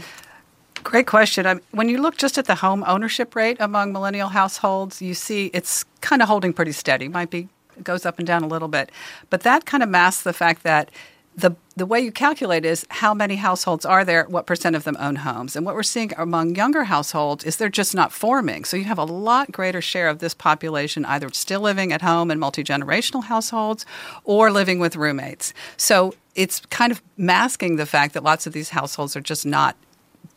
Great 0.84 1.08
question. 1.08 1.46
I, 1.46 1.56
when 1.72 1.88
you 1.88 2.02
look 2.02 2.18
just 2.18 2.38
at 2.38 2.46
the 2.46 2.56
home 2.56 2.84
ownership 2.86 3.36
rate 3.36 3.58
among 3.60 3.94
millennial 3.94 4.30
households, 4.30 5.02
you 5.02 5.14
see 5.14 5.52
it's 5.54 5.86
kind 6.02 6.22
of 6.22 6.28
holding 6.28 6.52
pretty 6.52 6.72
steady. 6.74 7.08
Might 7.08 7.30
be 7.30 7.48
goes 7.84 8.06
up 8.06 8.18
and 8.20 8.28
down 8.28 8.44
a 8.44 8.48
little 8.48 8.68
bit, 8.68 8.92
but 9.30 9.42
that 9.42 9.66
kind 9.66 9.82
of 9.82 9.88
masks 9.88 10.24
the 10.24 10.34
fact 10.34 10.64
that 10.64 10.92
the 11.40 11.56
the 11.76 11.86
way 11.86 12.02
you 12.02 12.12
calculate 12.12 12.66
is 12.66 12.86
how 12.90 13.14
many 13.14 13.38
households 13.38 13.86
are 13.86 14.04
there, 14.04 14.26
what 14.26 14.46
percent 14.46 14.76
of 14.76 14.84
them 14.84 14.98
own 15.00 15.16
homes. 15.18 15.56
And 15.56 15.66
what 15.66 15.76
we're 15.76 15.84
seeing 15.84 16.12
among 16.18 16.56
younger 16.56 16.84
households 16.84 17.46
is 17.46 17.56
they're 17.56 17.70
just 17.70 17.96
not 17.96 18.12
forming. 18.12 18.66
So 18.66 18.76
you 18.76 18.84
have 18.84 18.98
a 18.98 19.06
lot 19.06 19.52
greater 19.52 19.82
share 19.82 20.10
of 20.10 20.20
this 20.20 20.34
population 20.34 21.06
either 21.06 21.30
still 21.32 21.62
living 21.62 21.94
at 21.94 22.02
home 22.02 22.32
in 22.32 22.40
multi 22.40 22.64
generational 22.64 23.24
households 23.24 23.86
or 24.26 24.52
living 24.52 24.80
with 24.80 24.98
roommates. 24.98 25.54
So 25.78 26.14
it's 26.36 26.60
kind 26.70 26.92
of 26.92 27.02
masking 27.18 27.78
the 27.78 27.86
fact 27.86 28.14
that 28.14 28.24
lots 28.24 28.46
of 28.46 28.54
these 28.54 28.70
households 28.70 29.16
are 29.16 29.22
just 29.22 29.46
not 29.46 29.78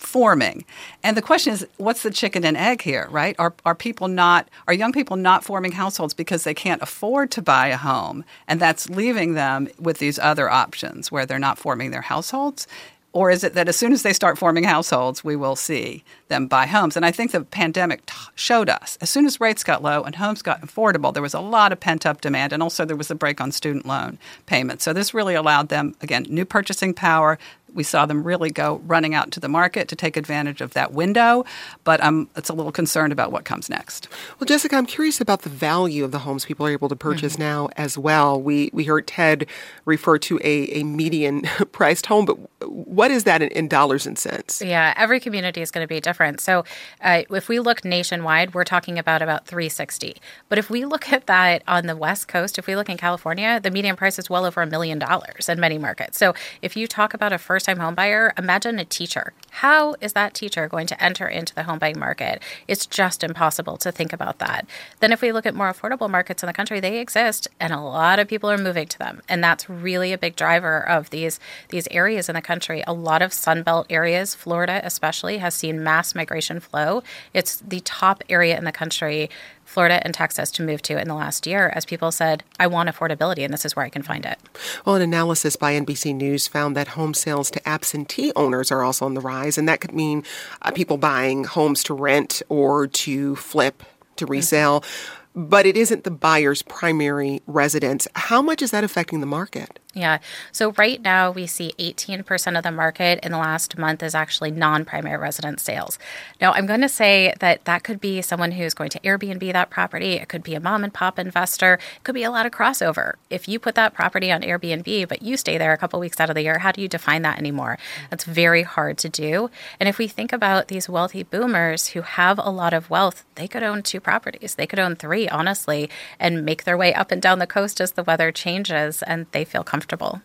forming. 0.03 0.65
And 1.03 1.17
the 1.17 1.23
question 1.23 1.53
is, 1.53 1.67
what's 1.77 2.03
the 2.03 2.11
chicken 2.11 2.45
and 2.45 2.57
egg 2.57 2.83
here, 2.83 3.09
right? 3.11 3.37
Are, 3.39 3.55
are 3.65 3.75
people 3.75 4.09
not, 4.09 4.49
are 4.67 4.75
young 4.75 4.93
people 4.93 5.17
not 5.17 5.45
forming 5.45 5.73
households 5.73 6.15
because 6.15 6.45
they 6.45 6.55
can't 6.55 6.83
afford 6.83 7.31
to 7.33 7.43
buy 7.43 7.69
a 7.69 7.77
home? 7.77 8.25
And 8.49 8.61
that's 8.61 8.91
leaving 8.91 9.35
them 9.35 9.69
with 9.79 9.99
these 9.99 10.19
other 10.19 10.51
options 10.51 11.11
where 11.11 11.27
they're 11.27 11.39
not 11.39 11.59
forming 11.59 11.91
their 11.91 12.03
households? 12.03 12.67
Or 13.15 13.31
is 13.31 13.45
it 13.45 13.53
that 13.55 13.69
as 13.69 13.77
soon 13.77 13.93
as 13.93 14.03
they 14.03 14.15
start 14.15 14.39
forming 14.39 14.65
households, 14.65 15.23
we 15.23 15.37
will 15.37 15.55
see 15.55 16.03
them 16.29 16.47
buy 16.47 16.67
homes? 16.67 16.97
And 16.97 17.05
I 17.05 17.11
think 17.11 17.31
the 17.31 17.43
pandemic 17.43 18.07
t- 18.07 18.15
showed 18.35 18.71
us 18.71 18.97
as 19.03 19.11
soon 19.11 19.27
as 19.27 19.39
rates 19.39 19.63
got 19.63 19.83
low 19.83 20.03
and 20.03 20.15
homes 20.15 20.41
got 20.41 20.63
affordable, 20.63 21.13
there 21.13 21.23
was 21.23 21.35
a 21.35 21.41
lot 21.41 21.73
of 21.73 21.81
pent 21.81 22.07
up 22.07 22.23
demand. 22.23 22.55
And 22.55 22.63
also 22.63 22.87
there 22.87 22.97
was 22.97 23.11
a 23.11 23.15
break 23.15 23.39
on 23.41 23.53
student 23.53 23.85
loan 23.85 24.19
payments. 24.47 24.85
So 24.85 24.95
this 24.95 25.13
really 25.13 25.35
allowed 25.35 25.69
them, 25.69 25.95
again, 26.01 26.25
new 26.29 26.47
purchasing 26.47 26.95
power, 26.95 27.39
we 27.75 27.83
saw 27.83 28.07
them 28.07 28.23
really 28.23 28.51
go 28.51 28.81
running 28.87 29.15
out 29.15 29.31
to 29.33 29.41
the 29.41 29.49
market 29.49 29.89
to 29.89 29.97
take 29.97 30.17
advantage 30.17 30.61
of 30.61 30.75
that 30.75 30.93
window. 30.93 31.45
But 31.85 32.03
I'm 32.03 32.29
it's 32.37 32.49
a 32.49 32.55
little 32.55 32.73
concerned 32.73 33.13
about 33.13 33.33
what 33.33 33.45
comes 33.45 33.69
next. 33.69 34.09
Well, 34.39 34.47
Jessica, 34.47 34.77
I'm 34.77 34.87
curious 34.87 35.21
about 35.21 35.43
the 35.43 35.49
value 35.49 36.05
of 36.05 36.13
the 36.13 36.21
homes 36.21 36.45
people 36.45 36.67
are 36.67 36.71
able 36.71 36.89
to 36.89 36.97
purchase 36.97 37.35
mm-hmm. 37.35 37.43
now 37.43 37.69
as 37.77 37.97
well. 37.97 38.41
We 38.41 38.71
we 38.73 38.85
heard 38.85 39.07
Ted 39.07 39.47
refer 39.85 40.19
to 40.19 40.39
a, 40.43 40.81
a 40.81 40.85
median 40.85 41.43
priced 41.73 42.07
home, 42.07 42.25
but 42.25 42.39
what 42.69 43.11
is 43.11 43.25
that 43.25 43.43
in, 43.43 43.49
in, 43.49 43.69
dollars 43.69 44.07
and 44.07 44.19
cents? 44.19 44.63
Yeah, 44.63 44.95
every 44.97 45.21
community 45.21 45.63
is 45.63 45.71
going 45.71 45.85
to 45.85 45.89
be 45.89 46.01
different. 46.01 46.41
So 46.41 46.65
uh, 47.01 47.23
if 47.31 47.49
we 47.49 47.59
look 47.59 47.85
nationwide, 47.85 48.55
we're 48.55 48.65
talking 48.65 48.99
about 48.99 49.23
about 49.23 49.47
360. 49.47 50.17
But 50.49 50.59
if 50.59 50.71
we 50.71 50.85
look 50.85 51.13
at 51.13 51.27
that 51.27 51.63
on 51.67 51.87
the 51.87 51.97
West 51.97 52.29
Coast, 52.29 52.59
if 52.59 52.67
we 52.67 52.77
look 52.77 52.89
in 52.89 52.97
California, 52.97 53.61
the 53.61 53.71
median 53.71 53.97
price 53.97 54.19
is 54.19 54.29
well 54.31 54.45
over 54.45 54.63
a 54.63 54.67
million 54.67 54.99
dollars 54.99 55.49
in 55.49 55.59
many 55.59 55.79
markets. 55.79 56.19
So 56.19 56.35
if 56.61 56.77
you 56.77 56.87
talk 56.87 57.15
about 57.15 57.33
a 57.33 57.39
first 57.39 57.62
time 57.63 57.79
home 57.79 57.95
buyer, 57.95 58.33
imagine 58.37 58.79
a 58.79 58.85
teacher. 58.85 59.33
How 59.51 59.97
is 60.01 60.15
that 60.15 60.35
teacher 60.35 60.67
going 60.69 60.87
to 60.87 61.03
enter 61.03 61.29
into 61.29 61.55
the 61.55 61.65
home 61.65 61.79
buying 61.79 61.99
market? 61.99 62.43
It's 62.67 62.87
just 62.87 63.23
impossible 63.23 63.77
to 63.79 63.93
think 63.93 64.13
about 64.13 64.39
that. 64.39 64.67
Then 65.01 65.13
if 65.13 65.21
we 65.21 65.33
look 65.33 65.47
at 65.47 65.55
more 65.55 65.73
affordable 65.73 66.09
markets 66.09 66.43
in 66.43 66.47
the 66.47 66.53
country, 66.53 66.81
they 66.81 66.99
exist 66.99 67.49
and 67.61 67.73
a 67.73 67.81
lot 67.81 68.19
of 68.19 68.29
people 68.29 68.51
are 68.51 68.59
moving 68.59 68.89
to 68.89 68.99
them. 68.99 69.21
And 69.29 69.45
that's 69.45 69.69
really 69.69 70.13
a 70.13 70.19
big 70.19 70.37
driver 70.37 70.89
of 70.89 71.11
these 71.11 71.39
these 71.69 71.87
areas 71.91 72.29
in 72.29 72.35
the 72.35 72.43
country. 72.43 72.83
A 72.87 72.93
lot 72.93 73.23
of 73.23 73.31
Sunbelt 73.31 73.87
areas, 73.91 74.35
Florida 74.35 74.81
especially, 74.83 75.39
has 75.39 75.55
seen 75.55 75.85
mass 75.85 76.15
migration 76.15 76.61
flow. 76.61 77.03
It's 77.35 77.57
the 77.57 77.81
top 77.81 78.25
area 78.29 78.57
in 78.57 78.65
the 78.65 78.73
country 78.73 79.29
Florida 79.73 80.01
and 80.05 80.13
Texas 80.13 80.51
to 80.53 80.63
move 80.63 80.83
to 80.83 81.01
in 81.01 81.09
the 81.09 81.15
last 81.15 81.47
year 81.47 81.73
as 81.75 81.85
people 81.85 82.13
said, 82.13 82.45
I 82.61 82.67
want 82.67 82.91
affordability 82.91 83.45
and 83.45 83.53
this 83.53 83.65
is 83.65 83.75
where 83.75 83.85
I 83.85 83.89
can 83.89 84.03
find 84.03 84.27
it. 84.27 84.39
Well, 84.85 84.97
an 84.97 85.03
analysis 85.03 85.57
by 85.57 85.73
NBC 85.73 86.15
News 86.15 86.47
found 86.47 86.77
that 86.77 86.89
home 86.89 87.15
sales 87.15 87.51
to 87.53 87.69
absentee 87.69 88.33
owners 88.37 88.71
are 88.71 88.83
also 88.83 89.07
on 89.07 89.15
the 89.15 89.21
rise, 89.21 89.57
and 89.57 89.67
that 89.69 89.81
could 89.81 89.95
mean 89.95 90.25
uh, 90.61 90.71
people 90.71 90.99
buying 90.99 91.45
homes 91.45 91.83
to 91.85 91.95
rent 91.95 92.43
or 92.49 92.87
to 92.87 93.37
flip 93.37 93.83
to 94.17 94.25
mm-hmm. 94.25 94.33
resell. 94.33 94.81
Mm-hmm 94.81 95.19
but 95.35 95.65
it 95.65 95.77
isn't 95.77 96.05
the 96.05 96.11
buyer's 96.11 96.63
primary 96.63 97.41
residence. 97.47 98.07
How 98.15 98.43
much 98.43 98.61
is 98.61 98.71
that 98.71 98.85
affecting 98.85 99.21
the 99.21 99.27
market? 99.27 99.79
Yeah. 99.95 100.21
So 100.53 100.73
right 100.73 101.03
now 101.03 101.31
we 101.31 101.47
see 101.47 101.75
18% 101.79 102.57
of 102.57 102.63
the 102.63 102.73
market 102.73 103.21
in 103.23 103.31
the 103.31 103.39
last 103.39 103.77
month 103.77 104.03
is 104.03 104.15
actually 104.15 104.51
non-primary 104.51 105.19
residence 105.19 105.63
sales. 105.63 105.99
Now 106.41 106.53
I'm 106.53 106.65
going 106.65 106.81
to 106.81 106.89
say 106.89 107.35
that 107.41 107.67
that 107.67 107.85
could 107.85 108.01
be 108.01 108.23
someone 108.23 108.53
who's 108.53 108.73
going 108.73 108.89
to 108.91 109.01
Airbnb 109.01 109.53
that 109.53 109.69
property. 109.69 110.13
It 110.15 110.31
could 110.31 110.43
be 110.43 110.55
a 110.55 110.61
mom 110.61 110.83
and 110.83 110.95
pop 110.95 111.19
investor. 111.19 111.75
It 111.75 112.05
could 112.05 112.15
be 112.15 112.23
a 112.23 112.31
lot 112.31 112.47
of 112.47 112.53
crossover. 112.53 113.15
If 113.29 113.49
you 113.49 113.59
put 113.59 113.75
that 113.75 113.93
property 113.93 114.33
on 114.33 114.41
Airbnb 114.41 115.09
but 115.09 115.21
you 115.21 115.37
stay 115.37 115.59
there 115.59 115.75
a 115.75 115.79
couple 115.79 116.01
weeks 116.01 116.19
out 116.21 116.31
of 116.31 116.37
the 116.37 116.43
year, 116.43 116.61
how 116.61 116.73
do 116.73 116.81
you 116.81 116.89
define 116.89 117.21
that 117.23 117.39
anymore? 117.39 117.79
That's 118.09 118.25
very 118.25 118.63
hard 118.63 118.97
to 118.99 119.11
do. 119.11 119.51
And 119.79 119.91
if 119.91 119.99
we 119.99 120.09
think 120.09 120.33
about 120.33 120.69
these 120.69 120.89
wealthy 120.89 121.23
boomers 121.23 121.89
who 121.89 122.01
have 122.01 122.39
a 122.39 122.51
lot 122.51 122.73
of 122.73 122.89
wealth, 122.89 123.25
they 123.35 123.47
could 123.47 123.63
own 123.63 123.83
two 123.83 124.01
properties. 124.01 124.55
They 124.55 124.67
could 124.67 124.79
own 124.79 124.97
three, 124.97 125.29
honestly, 125.29 125.91
and 126.19 126.47
make 126.47 126.65
their 126.65 126.79
way 126.79 126.95
up 126.95 127.11
and 127.11 127.21
down 127.21 127.41
the 127.41 127.47
coast 127.47 127.79
as 127.79 127.93
the 127.93 128.05
weather 128.05 128.33
changes 128.33 129.03
and 129.03 129.27
they 129.33 129.45
feel 129.45 129.63
comfortable 129.63 129.82
comfortable. 129.83 130.21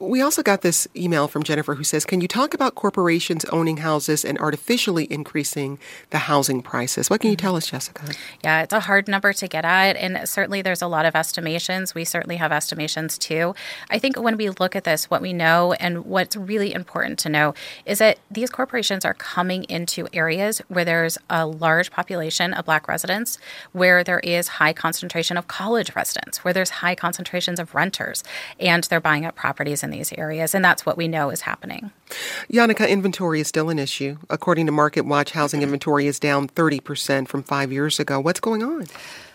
We 0.00 0.20
also 0.22 0.44
got 0.44 0.62
this 0.62 0.86
email 0.94 1.26
from 1.26 1.42
Jennifer 1.42 1.74
who 1.74 1.82
says, 1.82 2.04
Can 2.04 2.20
you 2.20 2.28
talk 2.28 2.54
about 2.54 2.76
corporations 2.76 3.44
owning 3.46 3.78
houses 3.78 4.24
and 4.24 4.38
artificially 4.38 5.12
increasing 5.12 5.78
the 6.10 6.18
housing 6.18 6.62
prices? 6.62 7.10
What 7.10 7.20
can 7.20 7.30
you 7.30 7.36
mm-hmm. 7.36 7.46
tell 7.46 7.56
us, 7.56 7.66
Jessica? 7.66 8.12
Yeah, 8.44 8.62
it's 8.62 8.72
a 8.72 8.80
hard 8.80 9.08
number 9.08 9.32
to 9.32 9.48
get 9.48 9.64
at. 9.64 9.96
And 9.96 10.28
certainly 10.28 10.62
there's 10.62 10.82
a 10.82 10.86
lot 10.86 11.04
of 11.04 11.16
estimations. 11.16 11.96
We 11.96 12.04
certainly 12.04 12.36
have 12.36 12.52
estimations 12.52 13.18
too. 13.18 13.56
I 13.90 13.98
think 13.98 14.20
when 14.20 14.36
we 14.36 14.50
look 14.50 14.76
at 14.76 14.84
this, 14.84 15.10
what 15.10 15.20
we 15.20 15.32
know 15.32 15.72
and 15.74 16.04
what's 16.04 16.36
really 16.36 16.72
important 16.72 17.18
to 17.20 17.28
know 17.28 17.54
is 17.84 17.98
that 17.98 18.18
these 18.30 18.50
corporations 18.50 19.04
are 19.04 19.14
coming 19.14 19.64
into 19.64 20.06
areas 20.12 20.62
where 20.68 20.84
there's 20.84 21.18
a 21.28 21.44
large 21.44 21.90
population 21.90 22.54
of 22.54 22.66
Black 22.66 22.86
residents, 22.86 23.38
where 23.72 24.04
there 24.04 24.20
is 24.20 24.46
high 24.48 24.72
concentration 24.72 25.36
of 25.36 25.48
college 25.48 25.96
residents, 25.96 26.44
where 26.44 26.54
there's 26.54 26.70
high 26.70 26.94
concentrations 26.94 27.58
of 27.58 27.74
renters, 27.74 28.22
and 28.60 28.84
they're 28.84 29.00
buying 29.00 29.24
up 29.24 29.34
properties 29.34 29.82
in 29.88 29.98
these 29.98 30.12
areas. 30.12 30.54
And 30.54 30.64
that's 30.64 30.84
what 30.84 30.96
we 30.96 31.08
know 31.08 31.30
is 31.30 31.40
happening. 31.42 31.90
Janneke, 32.52 32.88
inventory 32.88 33.40
is 33.40 33.48
still 33.48 33.70
an 33.70 33.78
issue. 33.78 34.18
According 34.30 34.66
to 34.66 34.72
Market 34.72 35.02
Watch, 35.02 35.32
housing 35.32 35.62
inventory 35.62 36.06
is 36.06 36.20
down 36.20 36.48
30% 36.48 37.28
from 37.28 37.42
five 37.42 37.72
years 37.72 37.98
ago. 37.98 38.20
What's 38.20 38.40
going 38.40 38.62
on? 38.62 38.86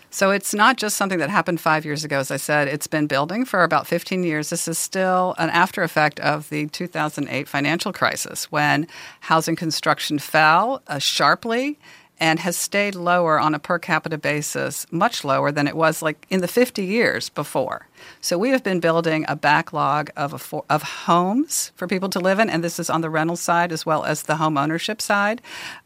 So 0.10 0.30
it's 0.30 0.54
not 0.54 0.78
just 0.78 0.96
something 0.96 1.18
that 1.18 1.32
happened 1.32 1.60
five 1.60 1.86
years 1.86 2.04
ago. 2.04 2.20
As 2.20 2.30
I 2.30 2.38
said, 2.38 2.68
it's 2.68 2.86
been 2.86 3.08
building 3.08 3.46
for 3.46 3.64
about 3.64 3.88
15 3.88 4.24
years. 4.24 4.52
This 4.52 4.68
is 4.68 4.78
still 4.78 5.34
an 5.40 5.50
after 5.50 5.82
effect 5.82 6.20
of 6.20 6.50
the 6.50 6.68
2008 6.68 7.48
financial 7.48 7.92
crisis 7.92 8.52
when 8.52 8.88
housing 9.22 9.56
construction 9.56 10.20
fell 10.20 10.84
uh, 10.86 11.00
sharply 11.00 11.80
and 12.20 12.40
has 12.40 12.56
stayed 12.56 12.94
lower 12.94 13.40
on 13.40 13.56
a 13.56 13.60
per 13.60 13.80
capita 13.80 14.20
basis, 14.20 14.86
much 14.92 15.24
lower 15.24 15.52
than 15.52 15.68
it 15.68 15.76
was 15.76 16.04
like 16.04 16.28
in 16.30 16.42
the 16.42 16.48
50 16.48 16.86
years 16.86 17.30
before. 17.30 17.88
So 18.22 18.38
we 18.38 18.50
have 18.50 18.64
been 18.64 18.80
building 18.80 19.26
a 19.28 19.36
backlog 19.36 20.10
of, 20.16 20.54
of 20.70 20.84
homes 20.84 21.72
for 21.76 21.88
people 21.88 22.10
to 22.10 22.20
live 22.20 22.40
in, 22.40 22.50
and 22.50 22.64
this 22.64 22.80
is 22.80 22.90
on 22.90 23.02
the 23.02 23.10
rental 23.10 23.36
side 23.36 23.72
as 23.72 23.86
well 23.86 24.04
as 24.04 24.24
the 24.24 24.38
home 24.38 24.58
ownership 24.58 25.02
side. 25.02 25.42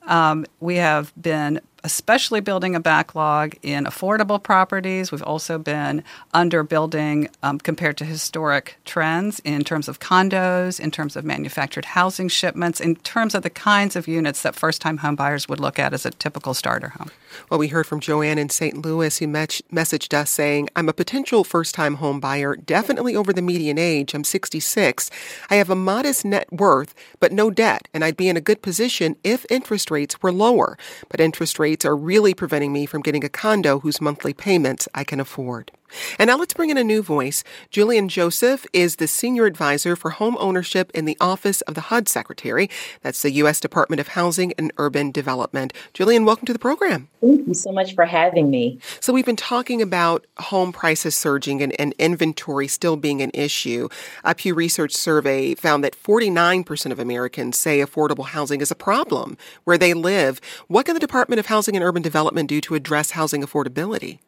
Um, 0.07 0.45
we 0.59 0.77
have 0.77 1.13
been 1.19 1.61
especially 1.83 2.41
building 2.41 2.75
a 2.75 2.79
backlog 2.79 3.55
in 3.61 3.85
affordable 3.85 4.41
properties. 4.41 5.11
We've 5.11 5.23
also 5.23 5.57
been 5.57 6.03
underbuilding 6.33 7.29
um, 7.43 7.59
compared 7.59 7.97
to 7.97 8.05
historic 8.05 8.77
trends 8.85 9.39
in 9.45 9.63
terms 9.63 9.87
of 9.87 9.99
condos, 9.99 10.79
in 10.79 10.91
terms 10.91 11.15
of 11.15 11.23
manufactured 11.23 11.85
housing 11.85 12.27
shipments, 12.27 12.79
in 12.81 12.95
terms 12.97 13.35
of 13.35 13.43
the 13.43 13.49
kinds 13.49 13.95
of 13.95 14.07
units 14.07 14.41
that 14.41 14.55
first 14.55 14.81
time 14.81 14.99
homebuyers 14.99 15.47
would 15.47 15.59
look 15.59 15.79
at 15.79 15.93
as 15.93 16.05
a 16.05 16.11
typical 16.11 16.53
starter 16.53 16.89
home. 16.89 17.11
Well, 17.49 17.59
we 17.59 17.67
heard 17.67 17.85
from 17.85 17.99
Joanne 17.99 18.37
in 18.37 18.49
St. 18.49 18.83
Louis 18.83 19.17
who 19.17 19.27
messaged 19.27 20.13
us 20.13 20.29
saying, 20.29 20.69
I'm 20.75 20.89
a 20.89 20.93
potential 20.93 21.43
first 21.43 21.75
time 21.75 21.95
home 21.95 22.06
buyer, 22.13 22.55
definitely 22.55 23.15
over 23.15 23.31
the 23.31 23.41
median 23.41 23.77
age. 23.77 24.13
I'm 24.13 24.23
66. 24.23 25.09
I 25.49 25.55
have 25.55 25.69
a 25.69 25.75
modest 25.75 26.25
net 26.25 26.51
worth, 26.51 26.95
but 27.19 27.31
no 27.31 27.51
debt, 27.51 27.87
and 27.93 28.03
I'd 28.03 28.17
be 28.17 28.29
in 28.29 28.37
a 28.37 28.41
good 28.41 28.61
position 28.61 29.15
if 29.23 29.45
interest 29.49 29.91
rates 29.91 30.21
were 30.21 30.31
lower. 30.31 30.77
But 31.09 31.19
interest 31.19 31.59
rates 31.59 31.85
are 31.85 31.95
really 31.95 32.33
preventing 32.33 32.73
me 32.73 32.85
from 32.85 33.01
getting 33.01 33.23
a 33.23 33.29
condo 33.29 33.79
whose 33.79 34.01
monthly 34.01 34.33
payments 34.33 34.87
I 34.95 35.03
can 35.03 35.19
afford. 35.19 35.71
And 36.19 36.27
now 36.27 36.37
let's 36.37 36.53
bring 36.53 36.69
in 36.69 36.77
a 36.77 36.83
new 36.83 37.01
voice. 37.01 37.43
Julienne 37.69 38.09
Joseph 38.09 38.65
is 38.73 38.97
the 38.97 39.07
Senior 39.07 39.45
Advisor 39.45 39.95
for 39.95 40.11
Home 40.11 40.37
Ownership 40.39 40.91
in 40.93 41.05
the 41.05 41.17
Office 41.19 41.61
of 41.61 41.75
the 41.75 41.81
HUD 41.81 42.07
Secretary. 42.07 42.69
That's 43.01 43.21
the 43.21 43.31
U.S. 43.31 43.59
Department 43.59 43.99
of 43.99 44.09
Housing 44.09 44.53
and 44.57 44.71
Urban 44.77 45.11
Development. 45.11 45.73
Julienne, 45.93 46.25
welcome 46.25 46.45
to 46.45 46.53
the 46.53 46.59
program. 46.59 47.07
Thank 47.21 47.47
you 47.47 47.53
so 47.53 47.71
much 47.71 47.95
for 47.95 48.05
having 48.05 48.49
me. 48.49 48.79
So, 48.99 49.13
we've 49.13 49.25
been 49.25 49.35
talking 49.35 49.81
about 49.81 50.25
home 50.37 50.71
prices 50.71 51.15
surging 51.15 51.61
and, 51.61 51.73
and 51.79 51.93
inventory 51.97 52.67
still 52.67 52.97
being 52.97 53.21
an 53.21 53.31
issue. 53.33 53.89
A 54.23 54.35
Pew 54.35 54.53
Research 54.53 54.93
survey 54.93 55.55
found 55.55 55.83
that 55.83 56.01
49% 56.01 56.91
of 56.91 56.99
Americans 56.99 57.57
say 57.57 57.79
affordable 57.79 58.25
housing 58.25 58.61
is 58.61 58.71
a 58.71 58.75
problem 58.75 59.37
where 59.63 59.77
they 59.77 59.93
live. 59.93 60.41
What 60.67 60.85
can 60.85 60.93
the 60.93 60.99
Department 60.99 61.39
of 61.39 61.47
Housing 61.47 61.75
and 61.75 61.83
Urban 61.83 62.01
Development 62.01 62.49
do 62.49 62.61
to 62.61 62.75
address 62.75 63.11
housing 63.11 63.41
affordability? 63.41 64.19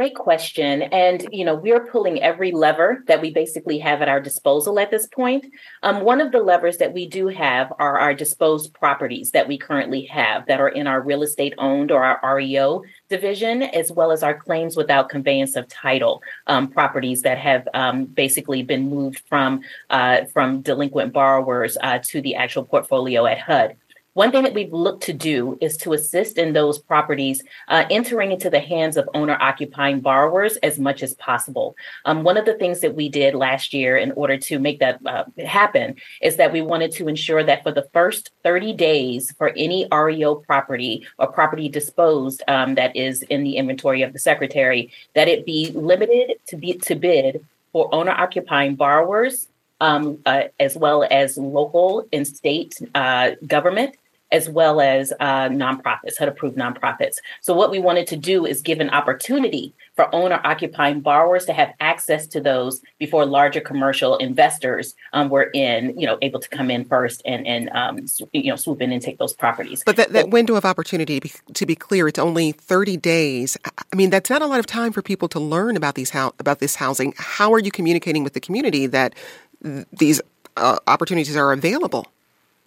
Great 0.00 0.14
question. 0.14 0.80
And, 0.80 1.28
you 1.30 1.44
know, 1.44 1.54
we're 1.54 1.84
pulling 1.84 2.22
every 2.22 2.52
lever 2.52 3.04
that 3.06 3.20
we 3.20 3.30
basically 3.30 3.78
have 3.80 4.00
at 4.00 4.08
our 4.08 4.18
disposal 4.18 4.80
at 4.80 4.90
this 4.90 5.06
point. 5.06 5.44
Um, 5.82 6.00
one 6.04 6.22
of 6.22 6.32
the 6.32 6.38
levers 6.38 6.78
that 6.78 6.94
we 6.94 7.06
do 7.06 7.28
have 7.28 7.70
are 7.78 7.98
our 7.98 8.14
disposed 8.14 8.72
properties 8.72 9.32
that 9.32 9.46
we 9.46 9.58
currently 9.58 10.06
have 10.06 10.46
that 10.46 10.58
are 10.58 10.70
in 10.70 10.86
our 10.86 11.02
real 11.02 11.22
estate 11.22 11.52
owned 11.58 11.90
or 11.90 12.02
our 12.02 12.36
REO 12.36 12.82
division, 13.10 13.62
as 13.62 13.92
well 13.92 14.10
as 14.10 14.22
our 14.22 14.32
claims 14.32 14.74
without 14.74 15.10
conveyance 15.10 15.54
of 15.54 15.68
title 15.68 16.22
um, 16.46 16.68
properties 16.68 17.20
that 17.20 17.36
have 17.36 17.68
um, 17.74 18.06
basically 18.06 18.62
been 18.62 18.88
moved 18.88 19.20
from 19.28 19.60
uh, 19.90 20.24
from 20.32 20.62
delinquent 20.62 21.12
borrowers 21.12 21.76
uh, 21.82 21.98
to 22.04 22.22
the 22.22 22.36
actual 22.36 22.64
portfolio 22.64 23.26
at 23.26 23.38
HUD. 23.38 23.76
One 24.14 24.32
thing 24.32 24.42
that 24.42 24.54
we've 24.54 24.72
looked 24.72 25.04
to 25.04 25.12
do 25.12 25.56
is 25.60 25.76
to 25.78 25.92
assist 25.92 26.36
in 26.36 26.52
those 26.52 26.80
properties 26.80 27.44
uh, 27.68 27.84
entering 27.90 28.32
into 28.32 28.50
the 28.50 28.58
hands 28.58 28.96
of 28.96 29.08
owner 29.14 29.38
occupying 29.40 30.00
borrowers 30.00 30.56
as 30.64 30.80
much 30.80 31.04
as 31.04 31.14
possible. 31.14 31.76
Um, 32.04 32.24
one 32.24 32.36
of 32.36 32.44
the 32.44 32.54
things 32.54 32.80
that 32.80 32.96
we 32.96 33.08
did 33.08 33.36
last 33.36 33.72
year 33.72 33.96
in 33.96 34.10
order 34.12 34.36
to 34.36 34.58
make 34.58 34.80
that 34.80 34.98
uh, 35.06 35.24
happen 35.46 35.94
is 36.20 36.36
that 36.38 36.52
we 36.52 36.60
wanted 36.60 36.90
to 36.92 37.06
ensure 37.06 37.44
that 37.44 37.62
for 37.62 37.70
the 37.70 37.88
first 37.92 38.32
30 38.42 38.72
days 38.72 39.32
for 39.38 39.52
any 39.56 39.86
REO 39.92 40.34
property 40.34 41.06
or 41.18 41.28
property 41.28 41.68
disposed 41.68 42.42
um, 42.48 42.74
that 42.74 42.96
is 42.96 43.22
in 43.22 43.44
the 43.44 43.58
inventory 43.58 44.02
of 44.02 44.12
the 44.12 44.18
secretary, 44.18 44.90
that 45.14 45.28
it 45.28 45.46
be 45.46 45.70
limited 45.72 46.32
to 46.48 46.56
be 46.56 46.72
to 46.72 46.96
bid 46.96 47.46
for 47.72 47.88
owner 47.94 48.10
occupying 48.10 48.74
borrowers 48.74 49.46
um, 49.80 50.18
uh, 50.26 50.44
as 50.58 50.76
well 50.76 51.06
as 51.10 51.36
local 51.36 52.06
and 52.12 52.26
state 52.26 52.74
uh, 52.94 53.32
government 53.46 53.96
as 54.32 54.48
well 54.48 54.80
as 54.80 55.12
uh, 55.20 55.48
nonprofits, 55.48 56.18
HUD 56.18 56.28
approved 56.28 56.56
nonprofits. 56.56 57.16
So, 57.40 57.54
what 57.54 57.70
we 57.70 57.78
wanted 57.78 58.06
to 58.08 58.16
do 58.16 58.46
is 58.46 58.62
give 58.62 58.80
an 58.80 58.90
opportunity 58.90 59.74
for 59.96 60.12
owner 60.14 60.40
occupying 60.44 61.00
borrowers 61.00 61.44
to 61.46 61.52
have 61.52 61.72
access 61.80 62.26
to 62.28 62.40
those 62.40 62.80
before 62.98 63.26
larger 63.26 63.60
commercial 63.60 64.16
investors 64.18 64.94
um, 65.12 65.28
were 65.28 65.50
in, 65.52 65.98
you 65.98 66.06
know, 66.06 66.18
able 66.22 66.40
to 66.40 66.48
come 66.48 66.70
in 66.70 66.84
first 66.84 67.22
and, 67.24 67.46
and 67.46 67.70
um, 67.70 68.06
you 68.32 68.50
know, 68.50 68.56
swoop 68.56 68.80
in 68.80 68.92
and 68.92 69.02
take 69.02 69.18
those 69.18 69.32
properties. 69.32 69.82
But 69.84 69.96
that, 69.96 70.12
that 70.12 70.30
window 70.30 70.54
of 70.54 70.64
opportunity, 70.64 71.20
to 71.52 71.66
be 71.66 71.74
clear, 71.74 72.08
it's 72.08 72.18
only 72.18 72.52
30 72.52 72.96
days. 72.96 73.56
I 73.64 73.96
mean, 73.96 74.10
that's 74.10 74.30
not 74.30 74.42
a 74.42 74.46
lot 74.46 74.60
of 74.60 74.66
time 74.66 74.92
for 74.92 75.02
people 75.02 75.28
to 75.28 75.40
learn 75.40 75.76
about 75.76 75.96
these 75.96 76.10
how, 76.10 76.34
about 76.38 76.60
this 76.60 76.76
housing. 76.76 77.14
How 77.16 77.52
are 77.52 77.58
you 77.58 77.70
communicating 77.70 78.22
with 78.22 78.34
the 78.34 78.40
community 78.40 78.86
that 78.86 79.14
these 79.62 80.20
uh, 80.56 80.78
opportunities 80.86 81.36
are 81.36 81.52
available? 81.52 82.06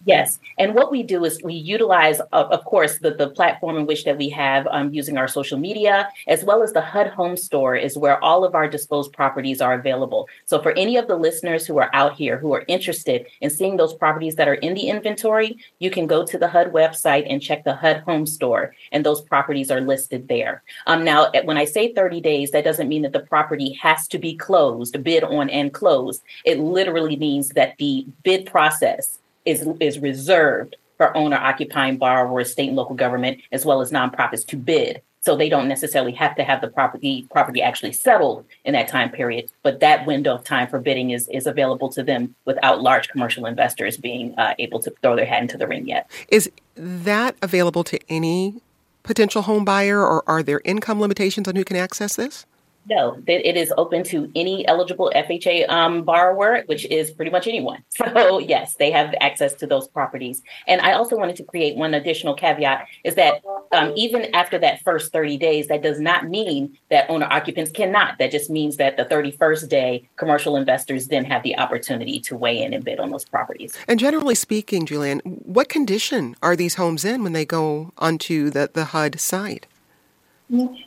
Yes, 0.06 0.38
and 0.58 0.74
what 0.74 0.90
we 0.90 1.02
do 1.02 1.24
is 1.24 1.42
we 1.42 1.54
utilize, 1.54 2.20
of 2.32 2.64
course, 2.66 2.98
the, 2.98 3.12
the 3.12 3.30
platform 3.30 3.78
in 3.78 3.86
which 3.86 4.04
that 4.04 4.18
we 4.18 4.28
have 4.30 4.66
um, 4.70 4.92
using 4.92 5.16
our 5.16 5.28
social 5.28 5.58
media, 5.58 6.10
as 6.26 6.44
well 6.44 6.62
as 6.62 6.72
the 6.74 6.82
HUD 6.82 7.08
Home 7.08 7.38
Store 7.38 7.74
is 7.74 7.96
where 7.96 8.22
all 8.22 8.44
of 8.44 8.54
our 8.54 8.68
disposed 8.68 9.14
properties 9.14 9.62
are 9.62 9.72
available. 9.72 10.28
So 10.44 10.60
for 10.60 10.72
any 10.72 10.98
of 10.98 11.08
the 11.08 11.16
listeners 11.16 11.66
who 11.66 11.78
are 11.78 11.88
out 11.94 12.14
here 12.14 12.36
who 12.36 12.52
are 12.52 12.64
interested 12.68 13.26
in 13.40 13.48
seeing 13.48 13.78
those 13.78 13.94
properties 13.94 14.34
that 14.34 14.46
are 14.46 14.54
in 14.54 14.74
the 14.74 14.88
inventory, 14.88 15.56
you 15.78 15.90
can 15.90 16.06
go 16.06 16.24
to 16.26 16.36
the 16.36 16.48
HUD 16.48 16.72
website 16.72 17.26
and 17.28 17.40
check 17.40 17.64
the 17.64 17.74
HUD 17.74 18.02
Home 18.02 18.26
Store, 18.26 18.74
and 18.92 19.06
those 19.06 19.22
properties 19.22 19.70
are 19.70 19.80
listed 19.80 20.28
there. 20.28 20.62
Um, 20.86 21.02
now, 21.02 21.30
when 21.44 21.56
I 21.56 21.64
say 21.64 21.94
30 21.94 22.20
days, 22.20 22.50
that 22.50 22.64
doesn't 22.64 22.88
mean 22.88 23.02
that 23.02 23.12
the 23.12 23.20
property 23.20 23.72
has 23.80 24.06
to 24.08 24.18
be 24.18 24.36
closed, 24.36 25.02
bid 25.02 25.24
on 25.24 25.48
and 25.48 25.72
closed. 25.72 26.22
It 26.44 26.58
literally 26.58 27.16
means 27.16 27.48
that 27.50 27.78
the 27.78 28.06
bid 28.22 28.44
process 28.44 29.18
is, 29.44 29.68
is 29.80 29.98
reserved 29.98 30.76
for 30.96 31.16
owner 31.16 31.36
occupying 31.36 31.96
borrowers, 31.96 32.52
state 32.52 32.68
and 32.68 32.76
local 32.76 32.94
government, 32.94 33.40
as 33.52 33.64
well 33.64 33.80
as 33.80 33.90
nonprofits 33.90 34.46
to 34.46 34.56
bid. 34.56 35.02
So 35.20 35.34
they 35.36 35.48
don't 35.48 35.68
necessarily 35.68 36.12
have 36.12 36.36
to 36.36 36.44
have 36.44 36.60
the 36.60 36.68
property 36.68 37.26
property 37.30 37.62
actually 37.62 37.94
settled 37.94 38.44
in 38.66 38.74
that 38.74 38.88
time 38.88 39.10
period, 39.10 39.50
but 39.62 39.80
that 39.80 40.06
window 40.06 40.34
of 40.34 40.44
time 40.44 40.68
for 40.68 40.78
bidding 40.78 41.10
is 41.10 41.28
is 41.28 41.46
available 41.46 41.88
to 41.92 42.02
them 42.02 42.34
without 42.44 42.82
large 42.82 43.08
commercial 43.08 43.46
investors 43.46 43.96
being 43.96 44.34
uh, 44.36 44.52
able 44.58 44.80
to 44.80 44.92
throw 45.00 45.16
their 45.16 45.24
hat 45.24 45.40
into 45.40 45.56
the 45.56 45.66
ring 45.66 45.88
yet. 45.88 46.10
Is 46.28 46.50
that 46.74 47.36
available 47.40 47.84
to 47.84 47.98
any 48.10 48.60
potential 49.02 49.40
home 49.42 49.64
buyer, 49.64 49.98
or 50.04 50.22
are 50.28 50.42
there 50.42 50.60
income 50.62 51.00
limitations 51.00 51.48
on 51.48 51.56
who 51.56 51.64
can 51.64 51.78
access 51.78 52.16
this? 52.16 52.44
No, 52.88 53.22
it 53.26 53.56
is 53.56 53.72
open 53.76 54.04
to 54.04 54.30
any 54.34 54.66
eligible 54.66 55.10
FHA 55.14 55.68
um, 55.68 56.02
borrower, 56.02 56.62
which 56.66 56.84
is 56.86 57.10
pretty 57.10 57.30
much 57.30 57.46
anyone. 57.46 57.82
So, 58.04 58.38
yes, 58.38 58.76
they 58.76 58.90
have 58.90 59.14
access 59.20 59.54
to 59.54 59.66
those 59.66 59.88
properties. 59.88 60.42
And 60.66 60.80
I 60.80 60.92
also 60.92 61.16
wanted 61.16 61.36
to 61.36 61.44
create 61.44 61.76
one 61.76 61.94
additional 61.94 62.34
caveat 62.34 62.86
is 63.02 63.14
that 63.14 63.42
um, 63.72 63.92
even 63.96 64.34
after 64.34 64.58
that 64.58 64.82
first 64.82 65.12
30 65.12 65.36
days, 65.38 65.68
that 65.68 65.82
does 65.82 66.00
not 66.00 66.28
mean 66.28 66.76
that 66.90 67.08
owner 67.08 67.26
occupants 67.30 67.70
cannot. 67.70 68.18
That 68.18 68.30
just 68.30 68.50
means 68.50 68.76
that 68.76 68.96
the 68.96 69.04
31st 69.04 69.68
day, 69.68 70.08
commercial 70.16 70.56
investors 70.56 71.08
then 71.08 71.24
have 71.24 71.42
the 71.42 71.56
opportunity 71.56 72.20
to 72.20 72.36
weigh 72.36 72.62
in 72.62 72.74
and 72.74 72.84
bid 72.84 73.00
on 73.00 73.10
those 73.10 73.24
properties. 73.24 73.76
And 73.88 73.98
generally 73.98 74.34
speaking, 74.34 74.86
Julienne, 74.86 75.20
what 75.20 75.68
condition 75.68 76.36
are 76.42 76.56
these 76.56 76.74
homes 76.74 77.04
in 77.04 77.22
when 77.22 77.32
they 77.32 77.44
go 77.44 77.92
onto 77.98 78.50
the, 78.50 78.70
the 78.72 78.86
HUD 78.86 79.18
site? 79.18 79.66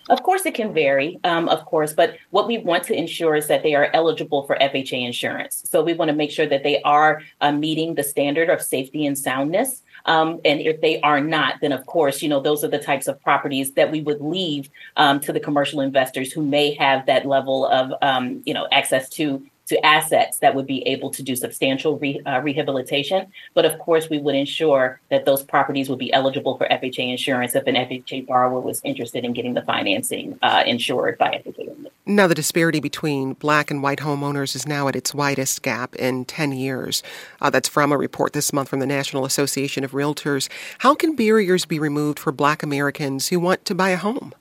Of 0.10 0.24
course, 0.24 0.46
it 0.46 0.54
can 0.54 0.74
vary, 0.74 1.20
um, 1.24 1.50
of 1.50 1.66
course, 1.66 1.94
but 1.94 2.18
what 2.30 2.48
we 2.48 2.58
want 2.58 2.84
to 2.86 2.94
ensure 2.94 3.36
is 3.36 3.48
that 3.48 3.64
they 3.64 3.76
are 3.76 3.90
eligible 3.94 4.44
for 4.44 4.56
FHA 4.56 5.06
insurance. 5.06 5.64
So 5.66 5.84
we 5.84 5.94
want 5.94 6.10
to 6.10 6.16
make 6.16 6.32
sure 6.32 6.48
that 6.48 6.64
they 6.64 6.82
are 6.84 7.22
uh, 7.42 7.52
meeting 7.52 7.96
the 7.96 8.04
standard 8.04 8.50
of 8.50 8.62
safety 8.62 9.06
and 9.06 9.18
soundness. 9.18 9.84
Um, 10.06 10.40
and 10.46 10.62
if 10.62 10.80
they 10.82 11.02
are 11.02 11.20
not, 11.20 11.56
then 11.62 11.72
of 11.72 11.86
course, 11.86 12.22
you 12.22 12.30
know, 12.30 12.40
those 12.40 12.64
are 12.64 12.70
the 12.70 12.80
types 12.80 13.08
of 13.08 13.22
properties 13.22 13.74
that 13.74 13.92
we 13.92 14.02
would 14.02 14.22
leave 14.22 14.70
um, 14.96 15.20
to 15.22 15.34
the 15.34 15.40
commercial 15.40 15.82
investors 15.82 16.32
who 16.32 16.42
may 16.42 16.74
have 16.76 17.06
that 17.08 17.26
level 17.26 17.66
of, 17.66 17.92
um, 18.02 18.42
you 18.46 18.54
know, 18.54 18.68
access 18.72 19.10
to 19.10 19.46
to 19.68 19.86
assets 19.86 20.40
that 20.40 20.56
would 20.56 20.68
be 20.68 20.86
able 20.88 21.10
to 21.12 21.24
do 21.24 21.36
substantial 21.36 21.98
re, 21.98 22.22
uh, 22.26 22.42
rehabilitation. 22.42 23.28
But 23.54 23.66
of 23.66 23.78
course, 23.80 24.10
we 24.10 24.18
would 24.18 24.36
ensure 24.36 25.00
that 25.10 25.26
those 25.26 25.44
properties 25.44 25.90
would 25.90 26.00
be 26.00 26.12
eligible 26.14 26.58
for 26.58 26.68
FHA 26.68 27.12
insurance 27.12 27.56
if 27.56 27.66
an 27.68 27.76
FHA 27.76 28.28
borrower 28.28 28.60
was 28.60 28.82
interested 28.84 29.26
in 29.26 29.34
getting 29.34 29.54
the 29.54 29.62
financing 29.62 30.38
uh, 30.42 30.64
insured 30.66 31.18
by 31.18 31.42
FHA. 31.46 31.88
Now, 32.06 32.28
the 32.28 32.36
disparity 32.36 32.80
between 32.80 33.34
black 33.34 33.70
and 33.70 33.84
white 33.84 34.00
homeowners 34.00 34.56
is 34.56 34.66
now 34.66 34.88
at 34.88 34.96
its 34.96 35.14
widest 35.14 35.62
gap 35.62 35.94
in 35.96 36.24
10 36.24 36.54
years. 36.54 37.04
Uh, 37.42 37.50
that's 37.50 37.68
from 37.68 37.92
a 37.92 37.98
report 37.98 38.32
this 38.32 38.54
month 38.54 38.70
from 38.70 38.80
the 38.80 38.86
National 38.86 39.26
Association 39.26 39.84
of 39.84 39.92
Realtors. 39.92 40.48
How 40.80 40.96
can 40.96 41.18
barriers 41.18 41.66
be 41.66 41.80
removed 41.80 42.18
for 42.18 42.32
black 42.32 42.64
Americans 42.64 43.28
who 43.28 43.42
want 43.42 43.66
to 43.66 43.76
buy 43.76 43.90
a 43.90 43.98
home? 43.98 44.34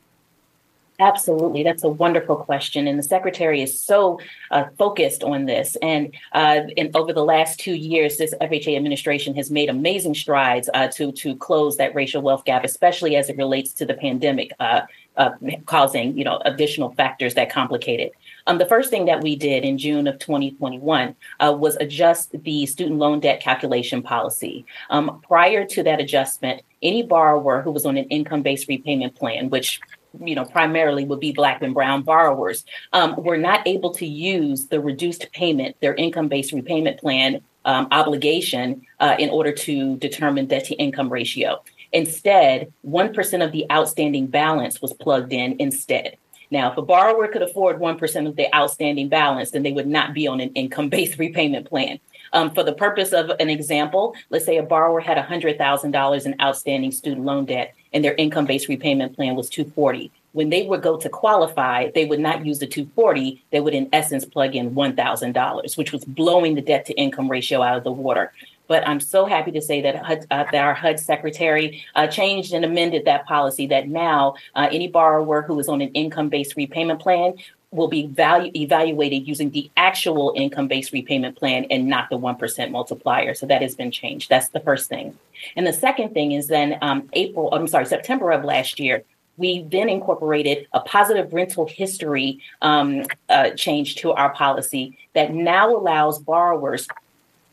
Absolutely. 0.99 1.63
That's 1.63 1.85
a 1.85 1.89
wonderful 1.89 2.37
question. 2.37 2.87
And 2.87 2.99
the 2.99 3.03
secretary 3.03 3.61
is 3.61 3.79
so 3.79 4.19
uh, 4.51 4.65
focused 4.79 5.23
on 5.23 5.45
this. 5.45 5.77
And, 5.83 6.15
uh, 6.33 6.61
over 6.95 7.13
the 7.13 7.25
last 7.25 7.61
two 7.61 7.75
years, 7.75 8.17
this 8.17 8.35
FHA 8.41 8.77
administration 8.77 9.35
has 9.35 9.51
made 9.51 9.69
amazing 9.69 10.15
strides 10.15 10.71
uh, 10.73 10.89
to, 10.89 11.13
to 11.13 11.37
close 11.37 11.77
that 11.77 11.95
racial 11.95 12.23
wealth 12.23 12.45
gap, 12.45 12.65
especially 12.65 13.17
as 13.17 13.29
it 13.29 13.37
relates 13.37 13.73
to 13.75 13.85
the 13.85 13.95
pandemic, 13.95 14.53
uh, 14.59 14.83
uh, 15.17 15.31
causing 15.65 16.17
you 16.17 16.25
know 16.25 16.41
additional 16.45 16.93
factors 16.93 17.35
that 17.35 17.51
complicate 17.51 18.01
it. 18.01 18.13
Um, 18.47 18.59
the 18.59 18.67
first 18.67 18.91
thing 18.91 19.07
that 19.07 19.23
we 19.23 19.35
did 19.35 19.65
in 19.65 19.79
June 19.79 20.07
of 20.07 20.19
2021 20.19 21.15
uh, 21.41 21.57
was 21.59 21.77
adjust 21.77 22.35
the 22.45 22.67
student 22.67 22.99
loan 22.99 23.21
debt 23.21 23.41
calculation 23.41 24.03
policy. 24.03 24.67
Um, 24.91 25.21
prior 25.27 25.65
to 25.67 25.83
that 25.85 26.01
adjustment, 26.01 26.63
any 26.83 27.03
borrower 27.03 27.63
who 27.63 27.71
was 27.71 27.87
on 27.87 27.97
an 27.97 28.05
income 28.05 28.43
based 28.43 28.69
repayment 28.69 29.15
plan, 29.17 29.49
which 29.49 29.81
you 30.25 30.35
know, 30.35 30.45
primarily 30.45 31.05
would 31.05 31.21
be 31.21 31.33
Black 31.33 31.63
and 31.63 31.75
Brown 31.75 32.03
borrowers, 32.03 32.65
um, 32.93 33.15
were 33.17 33.37
not 33.37 33.67
able 33.67 33.93
to 33.95 34.07
use 34.07 34.69
the 34.69 34.81
reduced 34.81 35.31
payment, 35.33 35.77
their 35.81 35.95
income 35.95 36.29
based 36.29 36.53
repayment 36.53 36.99
plan 37.01 37.41
um, 37.65 37.89
obligation, 37.91 38.83
uh, 39.01 39.17
in 39.19 39.31
order 39.31 39.53
to 39.53 39.97
determine 39.97 40.47
debt 40.47 40.65
to 40.67 40.75
income 40.75 41.09
ratio. 41.09 41.63
Instead, 41.93 42.73
1% 42.87 43.45
of 43.45 43.53
the 43.53 43.65
outstanding 43.71 44.27
balance 44.27 44.83
was 44.83 44.93
plugged 44.93 45.33
in 45.33 45.57
instead. 45.59 46.17
Now, 46.51 46.71
if 46.71 46.79
a 46.79 46.83
borrower 46.83 47.27
could 47.29 47.43
afford 47.43 47.81
1% 47.81 48.29
of 48.29 48.37
the 48.37 48.55
outstanding 48.55 49.09
balance, 49.09 49.51
then 49.51 49.63
they 49.63 49.73
would 49.73 49.87
not 49.87 50.15
be 50.15 50.29
on 50.29 50.41
an 50.41 50.51
income 50.51 50.89
based 50.89 51.19
repayment 51.19 51.69
plan. 51.69 51.99
Um, 52.33 52.51
for 52.53 52.63
the 52.63 52.73
purpose 52.73 53.13
of 53.13 53.31
an 53.41 53.51
example, 53.51 54.15
let's 54.31 54.45
say 54.45 54.57
a 54.57 54.63
borrower 54.63 55.01
had 55.01 55.17
$100,000 55.17 56.27
in 56.27 56.35
outstanding 56.41 56.93
student 56.93 57.25
loan 57.25 57.45
debt 57.45 57.75
and 57.93 58.05
their 58.05 58.15
income 58.15 58.47
based 58.47 58.69
repayment 58.69 59.17
plan 59.17 59.35
was 59.35 59.49
240. 59.49 60.11
When 60.33 60.51
they 60.51 60.67
would 60.67 60.83
go 60.83 60.99
to 60.99 61.09
qualify, 61.09 61.91
they 61.95 62.05
would 62.05 62.21
not 62.21 62.45
use 62.45 62.59
the 62.59 62.67
240. 62.67 63.43
They 63.51 63.61
would, 63.61 63.73
in 63.73 63.89
essence, 63.91 64.27
plug 64.27 64.55
in 64.55 64.75
$1,000, 64.75 65.79
which 65.79 65.93
was 65.93 66.05
blowing 66.05 66.55
the 66.55 66.61
debt 66.61 66.85
to 66.87 66.93
income 66.93 67.31
ratio 67.31 67.63
out 67.63 67.79
of 67.79 67.85
the 67.85 67.93
water. 67.93 68.33
But 68.69 68.87
I'm 68.87 69.01
so 69.01 69.25
happy 69.25 69.53
to 69.53 69.63
say 69.63 69.81
that, 69.81 70.05
HUD, 70.05 70.27
uh, 70.31 70.45
that 70.53 70.55
our 70.55 70.75
HUD 70.75 71.01
secretary 71.01 71.85
uh, 71.95 72.07
changed 72.07 72.53
and 72.53 72.65
amended 72.65 73.05
that 73.07 73.27
policy 73.27 73.67
that 73.69 73.89
now 73.89 74.35
uh, 74.55 74.69
any 74.71 74.89
borrower 74.89 75.43
who 75.43 75.59
is 75.59 75.69
on 75.69 75.81
an 75.81 75.89
income 75.91 76.29
based 76.29 76.57
repayment 76.57 77.01
plan 77.01 77.35
will 77.71 77.89
be 77.89 78.07
value 78.07 78.51
evaluated 78.55 79.27
using 79.27 79.51
the 79.51 79.71
actual 79.77 80.33
income 80.37 80.69
based 80.69 80.93
repayment 80.93 81.37
plan 81.37 81.67
and 81.71 81.87
not 81.87 82.09
the 82.11 82.19
1% 82.19 82.71
multiplier. 82.71 83.35
So 83.35 83.47
that 83.47 83.63
has 83.63 83.75
been 83.75 83.91
changed. 83.91 84.29
That's 84.29 84.49
the 84.49 84.61
first 84.61 84.89
thing. 84.89 85.19
And 85.57 85.67
the 85.67 85.73
second 85.73 86.15
thing 86.15 86.33
is 86.33 86.47
then 86.47 86.79
um, 86.81 87.09
April, 87.13 87.53
I'm 87.53 87.67
sorry, 87.67 87.87
September 87.87 88.31
of 88.31 88.45
last 88.45 88.79
year, 88.79 89.03
we 89.37 89.65
then 89.65 89.89
incorporated 89.89 90.67
a 90.73 90.81
positive 90.81 91.33
rental 91.33 91.67
history 91.67 92.41
um, 92.63 93.05
uh, 93.29 93.51
change 93.51 93.97
to 93.97 94.13
our 94.13 94.31
policy 94.31 94.97
that 95.15 95.35
now 95.35 95.77
allows 95.77 96.19
borrowers 96.19 96.89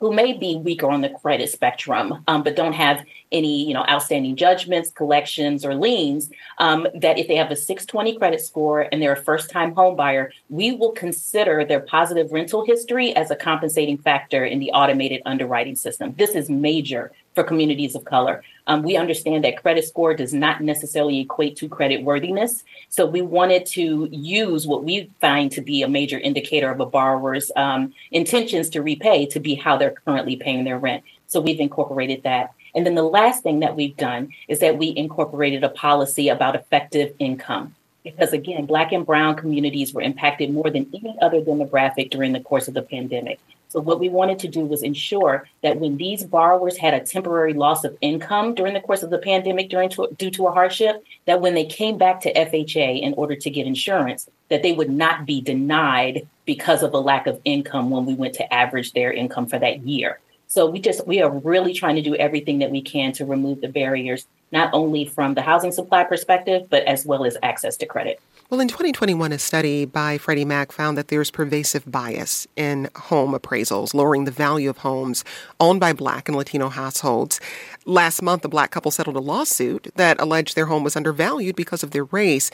who 0.04 0.12
may 0.12 0.34
be 0.34 0.58
weaker 0.58 0.90
on 0.90 1.00
the 1.00 1.08
credit 1.08 1.50
spectrum, 1.50 2.22
um, 2.28 2.44
but 2.44 2.58
don't 2.58 2.74
have 2.74 3.06
any, 3.32 3.66
you 3.66 3.74
know, 3.74 3.86
outstanding 3.88 4.36
judgments, 4.36 4.92
collections, 4.92 5.64
or 5.64 5.76
liens, 5.76 6.30
um, 6.58 6.86
that 6.94 7.18
if 7.18 7.30
they 7.30 7.38
have 7.38 7.50
a 7.52 7.56
620 7.56 8.18
credit 8.18 8.42
score 8.42 8.82
and 8.92 9.02
they're 9.02 9.14
a 9.14 9.24
first-time 9.24 9.74
home 9.74 9.96
buyer, 9.96 10.34
we 10.50 10.74
will 10.74 10.92
consider 10.92 11.64
their 11.64 11.80
positive 11.80 12.34
rental 12.34 12.66
history 12.66 13.16
as 13.16 13.32
a 13.32 13.36
compensating 13.38 13.98
factor 13.98 14.44
in 14.44 14.60
the 14.60 14.72
automated 14.72 15.22
underwriting 15.26 15.78
system. 15.78 16.14
This 16.18 16.32
is 16.32 16.50
major 16.50 17.14
for 17.36 17.44
communities 17.44 17.96
of 17.96 18.06
color. 18.06 18.44
Um, 18.68 18.84
we 18.84 18.96
understand 18.96 19.44
that 19.44 19.62
credit 19.62 19.86
score 19.86 20.14
does 20.14 20.34
not 20.34 20.62
necessarily 20.62 21.20
equate 21.20 21.58
to 21.58 21.68
credit 21.68 22.04
worthiness. 22.04 22.64
So 22.90 23.06
we 23.06 23.22
wanted 23.22 23.66
to 23.68 24.08
use 24.12 24.66
what 24.66 24.84
we 24.84 25.10
find 25.20 25.52
to 25.52 25.62
be 25.62 25.82
a 25.82 25.90
major 25.90 26.18
indicator 26.18 26.72
of 26.72 26.80
a 26.80 26.86
borrower's 26.86 27.52
um, 27.56 27.94
intentions 28.12 28.70
to 28.70 28.82
repay 28.82 29.26
to 29.28 29.40
be 29.40 29.56
how 29.56 29.78
they're 29.78 29.96
currently 30.06 30.36
paying 30.36 30.64
their 30.64 30.80
rent. 30.80 31.04
So 31.28 31.42
we've 31.42 31.60
incorporated 31.60 32.24
that. 32.24 32.54
And 32.76 32.86
then 32.86 32.96
the 32.96 33.04
last 33.04 33.44
thing 33.44 33.60
that 33.60 33.76
we've 33.76 33.98
done 33.98 34.30
is 34.48 34.60
that 34.60 34.78
we 34.78 34.96
incorporated 34.96 35.64
a 35.64 35.70
policy 35.70 36.30
about 36.30 36.56
effective 36.56 37.14
income. 37.20 37.76
Because 38.04 38.34
again, 38.34 38.66
Black 38.66 38.92
and 38.92 39.06
Brown 39.06 39.36
communities 39.36 39.94
were 39.94 40.02
impacted 40.02 40.52
more 40.52 40.70
than 40.70 40.90
any 40.94 41.16
other 41.22 41.42
demographic 41.42 42.10
during 42.10 42.34
the 42.34 42.40
course 42.40 42.68
of 42.68 42.74
the 42.74 42.82
pandemic. 42.82 43.40
So, 43.74 43.80
what 43.80 44.00
we 44.00 44.08
wanted 44.08 44.38
to 44.40 44.48
do 44.48 44.60
was 44.60 44.84
ensure 44.84 45.50
that 45.64 45.80
when 45.80 45.98
these 45.98 46.24
borrowers 46.24 46.78
had 46.78 46.94
a 46.94 47.00
temporary 47.00 47.54
loss 47.54 47.84
of 47.84 47.98
income 48.02 48.54
during 48.54 48.76
the 48.76 48.80
course 48.80 49.02
of 49.02 49.10
the 49.10 49.18
pandemic 49.18 49.72
during 49.72 49.90
to, 49.90 50.10
due 50.16 50.30
to 50.30 50.46
a 50.46 50.52
hardship, 50.52 51.04
that 51.26 51.42
when 51.42 51.56
they 51.56 51.66
came 51.66 51.98
back 51.98 52.22
to 52.22 52.34
FHA 52.34 53.02
in 53.02 53.16
order 53.16 53.36
to 53.36 53.50
get 53.50 53.66
insurance, 53.66 54.30
that 54.50 54.62
they 54.62 54.74
would 54.74 54.92
not 54.92 55.26
be 55.26 55.42
denied 55.42 56.28
because 56.46 56.84
of 56.84 56.94
a 56.94 57.00
lack 57.00 57.26
of 57.26 57.42
income 57.46 57.90
when 57.90 58.06
we 58.06 58.14
went 58.14 58.36
to 58.36 58.54
average 58.54 58.94
their 58.94 59.12
income 59.12 59.48
for 59.48 59.58
that 59.58 59.88
year. 59.88 60.20
So 60.46 60.68
we 60.68 60.80
just 60.80 61.08
we 61.08 61.24
are 61.24 61.32
really 61.32 61.74
trying 61.74 61.96
to 61.96 62.04
do 62.04 62.16
everything 62.16 62.60
that 62.60 62.70
we 62.70 62.84
can 62.84 63.12
to 63.14 63.26
remove 63.26 63.62
the 63.62 63.70
barriers, 63.70 64.28
not 64.52 64.70
only 64.72 65.06
from 65.06 65.34
the 65.34 65.42
housing 65.42 65.72
supply 65.72 66.04
perspective, 66.04 66.68
but 66.70 66.84
as 66.84 67.08
well 67.08 67.26
as 67.26 67.38
access 67.42 67.76
to 67.78 67.88
credit. 67.88 68.22
Well, 68.50 68.60
in 68.60 68.68
2021, 68.68 69.32
a 69.32 69.40
study 69.40 69.86
by 69.86 70.18
Freddie 70.18 70.46
Mac 70.46 70.72
found 70.72 70.98
that 70.98 71.08
there's 71.08 71.32
pervasive 71.32 71.90
bias 71.90 72.46
in 72.56 72.90
home 72.96 73.34
appraisals, 73.34 73.94
lowering 73.94 74.26
the 74.26 74.32
value 74.32 74.70
of 74.70 74.80
homes 74.80 75.24
owned 75.60 75.80
by 75.80 75.94
Black 75.94 76.28
and 76.28 76.38
Latino 76.38 76.70
households. 76.70 77.40
Last 77.86 78.22
month, 78.22 78.44
a 78.44 78.50
Black 78.50 78.70
couple 78.70 78.92
settled 78.92 79.16
a 79.16 79.22
lawsuit 79.22 79.88
that 79.96 80.20
alleged 80.20 80.56
their 80.56 80.66
home 80.66 80.84
was 80.84 80.98
undervalued 80.98 81.56
because 81.56 81.84
of 81.84 81.92
their 81.92 82.04
race. 82.04 82.52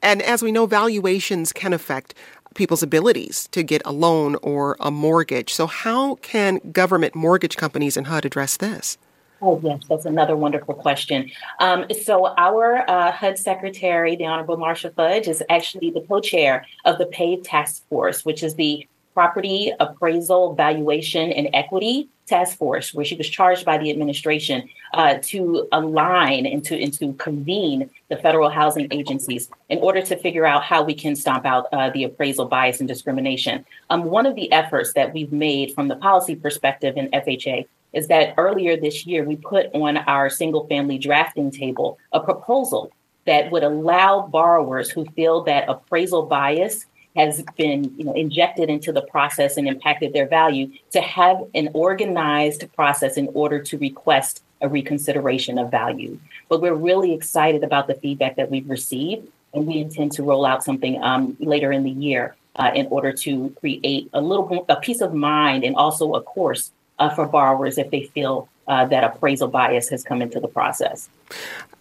And 0.00 0.22
as 0.22 0.42
we 0.42 0.52
know, 0.52 0.66
valuations 0.66 1.52
can 1.52 1.72
affect 1.72 2.14
people's 2.54 2.84
abilities 2.84 3.48
to 3.48 3.64
get 3.64 3.82
a 3.84 3.92
loan 3.92 4.36
or 4.36 4.76
a 4.78 4.90
mortgage. 4.90 5.52
So, 5.52 5.66
how 5.66 6.14
can 6.16 6.60
government 6.70 7.14
mortgage 7.16 7.56
companies 7.56 7.96
and 7.96 8.06
HUD 8.06 8.24
address 8.24 8.56
this? 8.56 8.96
Oh, 9.46 9.60
yes, 9.62 9.82
that's 9.90 10.06
another 10.06 10.36
wonderful 10.36 10.74
question. 10.74 11.30
Um, 11.60 11.84
so, 12.02 12.34
our 12.38 12.88
uh, 12.88 13.12
HUD 13.12 13.38
secretary, 13.38 14.16
the 14.16 14.24
Honorable 14.24 14.56
Marcia 14.56 14.90
Fudge, 14.90 15.28
is 15.28 15.42
actually 15.50 15.90
the 15.90 16.00
co 16.00 16.20
chair 16.20 16.64
of 16.86 16.96
the 16.96 17.04
PAVE 17.04 17.42
Task 17.42 17.86
Force, 17.90 18.24
which 18.24 18.42
is 18.42 18.54
the 18.54 18.88
Property 19.12 19.70
Appraisal, 19.78 20.54
Valuation, 20.54 21.30
and 21.30 21.50
Equity 21.52 22.08
Task 22.24 22.56
Force, 22.56 22.94
where 22.94 23.04
she 23.04 23.16
was 23.16 23.28
charged 23.28 23.66
by 23.66 23.76
the 23.76 23.90
administration 23.90 24.66
uh, 24.94 25.18
to 25.24 25.68
align 25.72 26.46
and 26.46 26.64
to, 26.64 26.82
and 26.82 26.94
to 26.94 27.12
convene 27.12 27.90
the 28.08 28.16
federal 28.16 28.48
housing 28.48 28.88
agencies 28.92 29.50
in 29.68 29.78
order 29.80 30.00
to 30.00 30.16
figure 30.16 30.46
out 30.46 30.64
how 30.64 30.82
we 30.82 30.94
can 30.94 31.14
stomp 31.14 31.44
out 31.44 31.66
uh, 31.70 31.90
the 31.90 32.04
appraisal 32.04 32.46
bias 32.46 32.80
and 32.80 32.88
discrimination. 32.88 33.62
Um, 33.90 34.04
one 34.04 34.24
of 34.24 34.36
the 34.36 34.50
efforts 34.52 34.94
that 34.94 35.12
we've 35.12 35.32
made 35.32 35.74
from 35.74 35.88
the 35.88 35.96
policy 35.96 36.34
perspective 36.34 36.96
in 36.96 37.10
FHA 37.10 37.66
is 37.94 38.08
that 38.08 38.34
earlier 38.36 38.76
this 38.76 39.06
year, 39.06 39.24
we 39.24 39.36
put 39.36 39.66
on 39.74 39.96
our 39.96 40.28
single 40.28 40.66
family 40.66 40.98
drafting 40.98 41.50
table 41.50 41.98
a 42.12 42.20
proposal 42.20 42.92
that 43.26 43.50
would 43.50 43.62
allow 43.62 44.22
borrowers 44.26 44.90
who 44.90 45.04
feel 45.16 45.42
that 45.44 45.68
appraisal 45.68 46.26
bias 46.26 46.86
has 47.16 47.42
been 47.56 47.94
you 47.96 48.04
know, 48.04 48.12
injected 48.12 48.68
into 48.68 48.92
the 48.92 49.02
process 49.02 49.56
and 49.56 49.68
impacted 49.68 50.12
their 50.12 50.26
value 50.26 50.70
to 50.90 51.00
have 51.00 51.38
an 51.54 51.68
organized 51.72 52.64
process 52.74 53.16
in 53.16 53.28
order 53.34 53.60
to 53.60 53.78
request 53.78 54.42
a 54.60 54.68
reconsideration 54.68 55.58
of 55.58 55.70
value. 55.70 56.18
But 56.48 56.60
we're 56.60 56.74
really 56.74 57.12
excited 57.12 57.62
about 57.62 57.86
the 57.86 57.94
feedback 57.94 58.36
that 58.36 58.50
we've 58.50 58.68
received, 58.68 59.28
and 59.52 59.66
we 59.66 59.78
intend 59.78 60.12
to 60.12 60.22
roll 60.22 60.44
out 60.44 60.64
something 60.64 61.00
um, 61.02 61.36
later 61.38 61.70
in 61.70 61.84
the 61.84 61.90
year 61.90 62.34
uh, 62.56 62.72
in 62.74 62.86
order 62.88 63.12
to 63.12 63.50
create 63.60 64.08
a 64.12 64.20
little 64.20 64.64
a 64.68 64.76
peace 64.76 65.00
of 65.00 65.14
mind 65.14 65.64
and 65.64 65.76
also 65.76 66.14
a 66.14 66.22
course 66.22 66.72
uh, 66.98 67.10
for 67.14 67.26
borrowers 67.26 67.78
if 67.78 67.90
they 67.90 68.04
feel 68.04 68.48
uh, 68.68 68.84
that 68.86 69.04
appraisal 69.04 69.48
bias 69.48 69.88
has 69.88 70.02
come 70.02 70.22
into 70.22 70.40
the 70.40 70.48
process. 70.48 71.08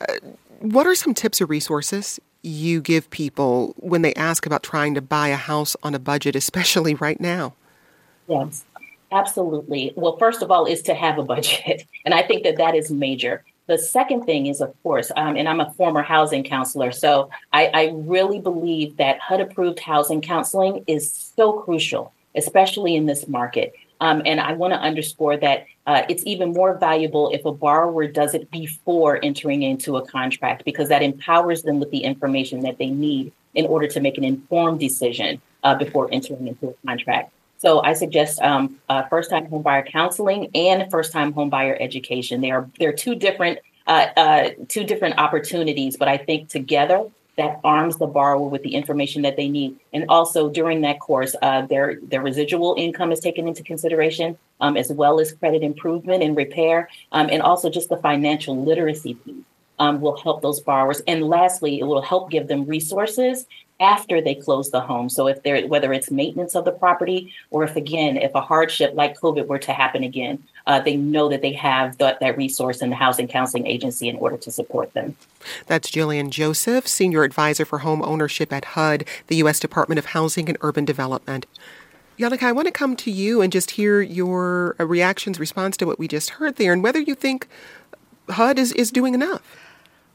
Uh, 0.02 0.16
what 0.60 0.88
are 0.88 0.96
some 0.96 1.14
tips 1.14 1.42
or 1.42 1.46
resources 1.46 2.20
you 2.42 2.82
give 2.82 3.10
people 3.10 3.74
when 3.78 4.02
they 4.02 4.14
ask 4.16 4.46
about 4.46 4.64
trying 4.64 4.94
to 4.96 5.02
buy 5.02 5.30
a 5.30 5.36
house 5.36 5.76
on 5.84 5.96
a 5.96 6.00
budget, 6.00 6.36
especially 6.36 6.94
right 7.08 7.20
now? 7.20 7.54
Yes, 8.28 8.66
absolutely. 9.12 9.94
Well, 9.96 10.18
first 10.18 10.42
of 10.42 10.52
all, 10.52 10.66
is 10.66 10.82
to 10.84 10.94
have 10.94 11.18
a 11.18 11.24
budget. 11.24 11.86
And 12.06 12.14
I 12.14 12.22
think 12.22 12.44
that 12.44 12.58
that 12.58 12.76
is 12.76 12.92
major. 12.92 13.46
The 13.68 13.78
second 13.78 14.26
thing 14.26 14.48
is, 14.48 14.60
of 14.60 14.74
course, 14.84 15.10
um, 15.16 15.38
and 15.38 15.48
I'm 15.48 15.62
a 15.62 15.72
former 15.74 16.02
housing 16.02 16.44
counselor, 16.44 16.92
so 16.92 17.30
I, 17.54 17.68
I 17.68 17.92
really 17.94 18.42
believe 18.42 18.98
that 18.98 19.22
HUD 19.22 19.40
approved 19.40 19.80
housing 19.80 20.20
counseling 20.20 20.84
is 20.86 21.10
so 21.10 21.54
crucial, 21.54 22.12
especially 22.36 22.94
in 22.98 23.06
this 23.06 23.26
market. 23.26 23.74
Um, 24.04 24.22
and 24.26 24.42
I 24.42 24.52
want 24.52 24.74
to 24.74 24.80
underscore 24.80 25.38
that 25.38 25.66
uh, 25.88 26.02
it's 26.10 26.26
even 26.26 26.52
more 26.52 26.78
valuable 26.78 27.32
if 27.34 27.46
a 27.46 27.54
borrower 27.54 28.06
does 28.06 28.34
it 28.34 28.52
before 28.52 29.18
entering 29.24 29.64
into 29.64 29.96
a 29.96 30.06
contract 30.06 30.66
because 30.66 30.90
that 30.90 31.02
empowers 31.02 31.64
them 31.64 31.80
with 31.80 31.90
the 31.90 32.00
information 32.00 32.64
that 32.64 32.78
they 32.80 32.90
need 32.90 33.32
in 33.54 33.66
order 33.66 33.88
to 33.88 34.02
make 34.02 34.18
an 34.18 34.26
informed 34.26 34.82
decision 34.82 35.42
uh, 35.64 35.76
before 35.76 36.10
entering 36.12 36.48
into 36.50 36.68
a 36.68 36.74
contract. 36.86 37.32
So 37.60 37.82
I 37.82 37.94
suggest 37.94 38.42
um, 38.42 38.78
uh, 38.90 39.04
first-time 39.04 39.48
homebuyer 39.48 39.90
counseling 39.90 40.50
and 40.54 40.92
first-time 40.92 41.34
homebuyer 41.34 41.78
education. 41.80 42.42
They 42.42 42.52
are 42.52 42.70
they're 42.78 42.92
two 42.92 43.16
different 43.16 43.60
uh, 43.88 44.08
uh, 44.18 44.50
two 44.68 44.84
different 44.84 45.18
opportunities, 45.18 45.96
but 45.96 46.10
I 46.10 46.18
think 46.18 46.50
together 46.50 47.06
that 47.36 47.60
arms 47.64 47.98
the 47.98 48.06
borrower 48.06 48.48
with 48.48 48.62
the 48.64 48.76
information 48.76 49.24
that 49.24 49.36
they 49.36 49.50
need. 49.50 49.76
And 49.92 50.06
also 50.10 50.50
during 50.50 50.82
that 50.82 51.00
course, 51.00 51.36
uh, 51.42 51.66
their 51.66 52.00
their 52.02 52.22
residual 52.22 52.76
income 52.78 53.12
is 53.12 53.20
taken 53.20 53.48
into 53.48 53.64
consideration, 53.64 54.38
um, 54.62 54.78
as 54.78 54.92
well 54.92 55.20
as 55.20 55.32
credit 55.34 55.64
improvement 55.64 56.24
and 56.24 56.38
repair, 56.38 56.90
um, 57.12 57.30
and 57.32 57.42
also 57.42 57.70
just 57.70 57.90
the 57.90 57.98
financial 57.98 58.64
literacy 58.64 59.16
piece 59.16 59.44
um, 59.80 60.02
will 60.02 60.18
help 60.18 60.42
those 60.42 60.60
borrowers. 60.60 61.02
And 61.08 61.24
lastly, 61.24 61.80
it 61.80 61.84
will 61.84 62.02
help 62.02 62.30
give 62.30 62.48
them 62.48 62.66
resources 62.66 63.46
after 63.80 64.22
they 64.22 64.36
close 64.36 64.72
the 64.72 64.80
home. 64.80 65.10
So 65.10 65.28
if 65.28 65.44
they're 65.44 65.68
whether 65.68 65.92
it's 65.94 66.12
maintenance 66.12 66.56
of 66.56 66.66
the 66.66 66.72
property 66.72 67.34
or 67.52 67.64
if 67.64 67.76
again 67.76 68.18
if 68.18 68.34
a 68.36 68.42
hardship 68.42 68.94
like 68.94 69.20
COVID 69.20 69.48
were 69.48 69.60
to 69.60 69.74
happen 69.74 70.04
again, 70.04 70.44
uh, 70.68 70.80
they 70.80 70.96
know 70.96 71.30
that 71.30 71.42
they 71.42 71.54
have 71.54 71.98
that, 71.98 72.20
that 72.20 72.38
resource 72.38 72.82
in 72.82 72.90
the 72.90 72.96
housing 72.96 73.28
counseling 73.28 73.68
agency 73.68 74.08
in 74.08 74.16
order 74.18 74.38
to 74.38 74.52
support 74.52 74.94
them. 74.94 75.16
That's 75.68 75.90
Julienne 75.90 76.32
Joseph, 76.32 76.88
senior 76.88 77.24
advisor 77.24 77.66
for 77.66 77.80
home 77.80 78.02
ownership 78.04 78.54
at 78.54 78.66
HUD, 78.66 79.06
the 79.28 79.38
U.S. 79.38 79.60
Department 79.60 80.00
of 80.00 80.06
Housing 80.08 80.48
and 80.48 80.58
Urban 80.62 80.86
Development. 80.86 81.46
Janneke, 82.18 82.44
I 82.44 82.52
want 82.52 82.68
to 82.68 82.72
come 82.72 82.96
to 82.98 83.12
you 83.12 83.42
and 83.42 83.52
just 83.52 83.72
hear 83.72 84.00
your 84.00 84.76
uh, 84.80 84.86
reactions, 84.86 85.40
response 85.40 85.76
to 85.78 85.86
what 85.86 85.98
we 85.98 86.08
just 86.08 86.32
heard 86.32 86.58
there, 86.58 86.72
and 86.72 86.84
whether 86.84 87.00
you 87.00 87.16
think 87.16 87.48
HUD 88.30 88.60
is, 88.60 88.72
is 88.74 88.92
doing 88.92 89.14
enough. 89.14 89.42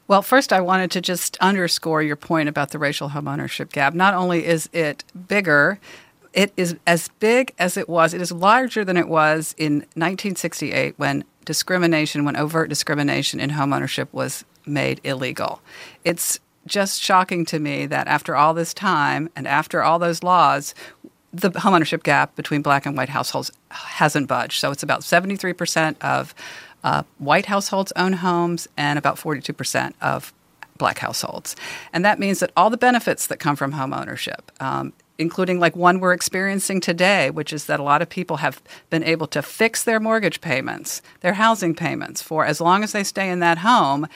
Well, 0.09 0.23
first, 0.23 0.51
I 0.51 0.59
wanted 0.59 0.89
to 0.91 1.01
just 1.01 1.37
underscore 1.37 2.01
your 2.01 2.15
point 2.15 2.49
about 2.49 2.71
the 2.71 2.79
racial 2.79 3.09
homeownership 3.09 3.71
gap. 3.71 3.93
Not 3.93 4.15
only 4.15 4.43
is 4.43 4.67
it 4.73 5.03
bigger, 5.27 5.79
it 6.33 6.51
is 6.57 6.75
as 6.87 7.09
big 7.19 7.53
as 7.59 7.77
it 7.77 7.87
was, 7.87 8.15
it 8.15 8.19
is 8.19 8.31
larger 8.31 8.83
than 8.83 8.97
it 8.97 9.07
was 9.07 9.53
in 9.55 9.81
1968 9.93 10.95
when 10.97 11.23
discrimination, 11.45 12.25
when 12.25 12.35
overt 12.35 12.69
discrimination 12.69 13.39
in 13.39 13.51
homeownership 13.51 14.07
was 14.11 14.43
made 14.65 14.99
illegal. 15.03 15.61
It's 16.03 16.39
just 16.65 17.03
shocking 17.03 17.45
to 17.45 17.59
me 17.59 17.85
that 17.85 18.07
after 18.07 18.35
all 18.35 18.55
this 18.55 18.73
time 18.73 19.29
and 19.35 19.47
after 19.47 19.83
all 19.83 19.99
those 19.99 20.23
laws, 20.23 20.73
the 21.31 21.51
homeownership 21.51 22.01
gap 22.01 22.35
between 22.35 22.63
black 22.63 22.87
and 22.87 22.97
white 22.97 23.09
households 23.09 23.51
hasn't 23.69 24.27
budged. 24.27 24.59
So 24.59 24.71
it's 24.71 24.81
about 24.81 25.01
73% 25.01 25.97
of 26.01 26.33
uh, 26.83 27.03
white 27.17 27.45
households 27.45 27.91
own 27.95 28.13
homes 28.13 28.67
and 28.77 28.97
about 28.97 29.17
42% 29.17 29.93
of 30.01 30.33
black 30.77 30.99
households. 30.99 31.55
And 31.93 32.03
that 32.05 32.19
means 32.19 32.39
that 32.39 32.51
all 32.57 32.69
the 32.69 32.77
benefits 32.77 33.27
that 33.27 33.39
come 33.39 33.55
from 33.55 33.73
home 33.73 33.93
ownership, 33.93 34.51
um, 34.59 34.93
including 35.19 35.59
like 35.59 35.75
one 35.75 35.99
we're 35.99 36.13
experiencing 36.13 36.79
today, 36.79 37.29
which 37.29 37.51
is 37.53 37.65
that 37.65 37.79
a 37.79 37.83
lot 37.83 38.01
of 38.01 38.09
people 38.09 38.37
have 38.37 38.61
been 38.89 39.03
able 39.03 39.27
to 39.27 39.41
fix 39.41 39.83
their 39.83 39.99
mortgage 39.99 40.41
payments, 40.41 41.01
their 41.19 41.33
housing 41.33 41.75
payments 41.75 42.21
for 42.21 42.45
as 42.45 42.61
long 42.61 42.83
as 42.83 42.93
they 42.93 43.03
stay 43.03 43.29
in 43.29 43.39
that 43.41 43.59
home. 43.59 44.07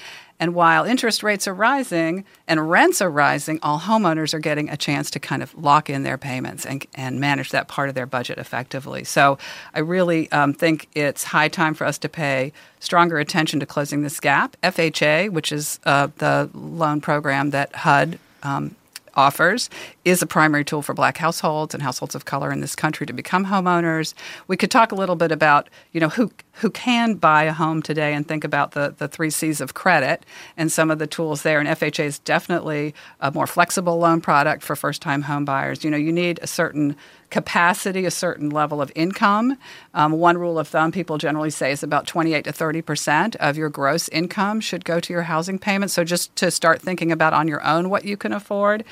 And 0.43 0.53
while 0.53 0.83
interest 0.83 1.23
rates 1.23 1.47
are 1.47 1.53
rising 1.53 2.25
and 2.49 2.69
rents 2.69 3.01
are 3.01 3.09
rising, 3.09 3.59
all 3.63 3.79
homeowners 3.79 4.33
are 4.33 4.39
getting 4.39 4.67
a 4.67 4.75
chance 4.75 5.09
to 5.11 5.17
kind 5.17 5.41
of 5.41 5.55
lock 5.55 5.89
in 5.89 6.03
their 6.03 6.17
payments 6.17 6.65
and, 6.65 6.85
and 6.95 7.21
manage 7.21 7.51
that 7.51 7.69
part 7.69 7.87
of 7.87 7.95
their 7.95 8.05
budget 8.05 8.37
effectively. 8.37 9.05
So 9.05 9.37
I 9.73 9.79
really 9.79 10.29
um, 10.33 10.53
think 10.53 10.89
it's 10.95 11.23
high 11.23 11.47
time 11.47 11.73
for 11.73 11.85
us 11.85 11.97
to 11.99 12.09
pay 12.09 12.51
stronger 12.81 13.19
attention 13.19 13.61
to 13.61 13.65
closing 13.65 14.01
this 14.01 14.19
gap. 14.19 14.57
FHA, 14.61 15.29
which 15.29 15.53
is 15.53 15.79
uh, 15.85 16.09
the 16.17 16.49
loan 16.53 16.99
program 16.99 17.51
that 17.51 17.73
HUD 17.73 18.19
um, 18.43 18.75
offers 19.15 19.69
is 20.03 20.21
a 20.21 20.27
primary 20.27 20.65
tool 20.65 20.81
for 20.81 20.93
black 20.93 21.17
households 21.17 21.73
and 21.73 21.83
households 21.83 22.15
of 22.15 22.25
color 22.25 22.51
in 22.51 22.59
this 22.59 22.75
country 22.75 23.05
to 23.05 23.13
become 23.13 23.45
homeowners. 23.45 24.13
We 24.47 24.57
could 24.57 24.71
talk 24.71 24.91
a 24.91 24.95
little 24.95 25.15
bit 25.15 25.31
about, 25.31 25.69
you 25.93 26.01
know, 26.01 26.09
who 26.09 26.31
who 26.57 26.69
can 26.69 27.15
buy 27.15 27.43
a 27.43 27.53
home 27.53 27.81
today 27.81 28.13
and 28.13 28.27
think 28.27 28.43
about 28.43 28.71
the, 28.71 28.93
the 28.97 29.07
three 29.07 29.31
C's 29.31 29.59
of 29.59 29.73
credit 29.73 30.25
and 30.55 30.71
some 30.71 30.91
of 30.91 30.99
the 30.99 31.07
tools 31.07 31.41
there. 31.41 31.59
And 31.59 31.67
FHA 31.67 32.03
is 32.05 32.19
definitely 32.19 32.93
a 33.19 33.31
more 33.31 33.47
flexible 33.47 33.97
loan 33.97 34.21
product 34.21 34.61
for 34.61 34.75
first 34.75 35.01
time 35.01 35.23
home 35.23 35.45
buyers. 35.45 35.83
You 35.83 35.89
know, 35.89 35.97
you 35.97 36.11
need 36.11 36.39
a 36.43 36.47
certain 36.47 36.95
capacity, 37.31 38.05
a 38.05 38.11
certain 38.11 38.51
level 38.51 38.79
of 38.81 38.91
income. 38.93 39.57
Um, 39.95 40.11
one 40.11 40.37
rule 40.37 40.59
of 40.59 40.67
thumb 40.67 40.91
people 40.91 41.17
generally 41.17 41.49
say 41.49 41.71
is 41.71 41.81
about 41.81 42.05
28 42.05 42.43
to 42.43 42.51
30 42.51 42.81
percent 42.83 43.35
of 43.37 43.57
your 43.57 43.69
gross 43.69 44.07
income 44.09 44.61
should 44.61 44.85
go 44.85 44.99
to 44.99 45.11
your 45.11 45.23
housing 45.23 45.57
payment. 45.57 45.89
So 45.89 46.03
just 46.03 46.35
to 46.35 46.51
start 46.51 46.81
thinking 46.81 47.11
about 47.11 47.33
on 47.33 47.47
your 47.47 47.63
own 47.65 47.89
what 47.89 48.05
you 48.05 48.15
can 48.15 48.31
afford. 48.31 48.83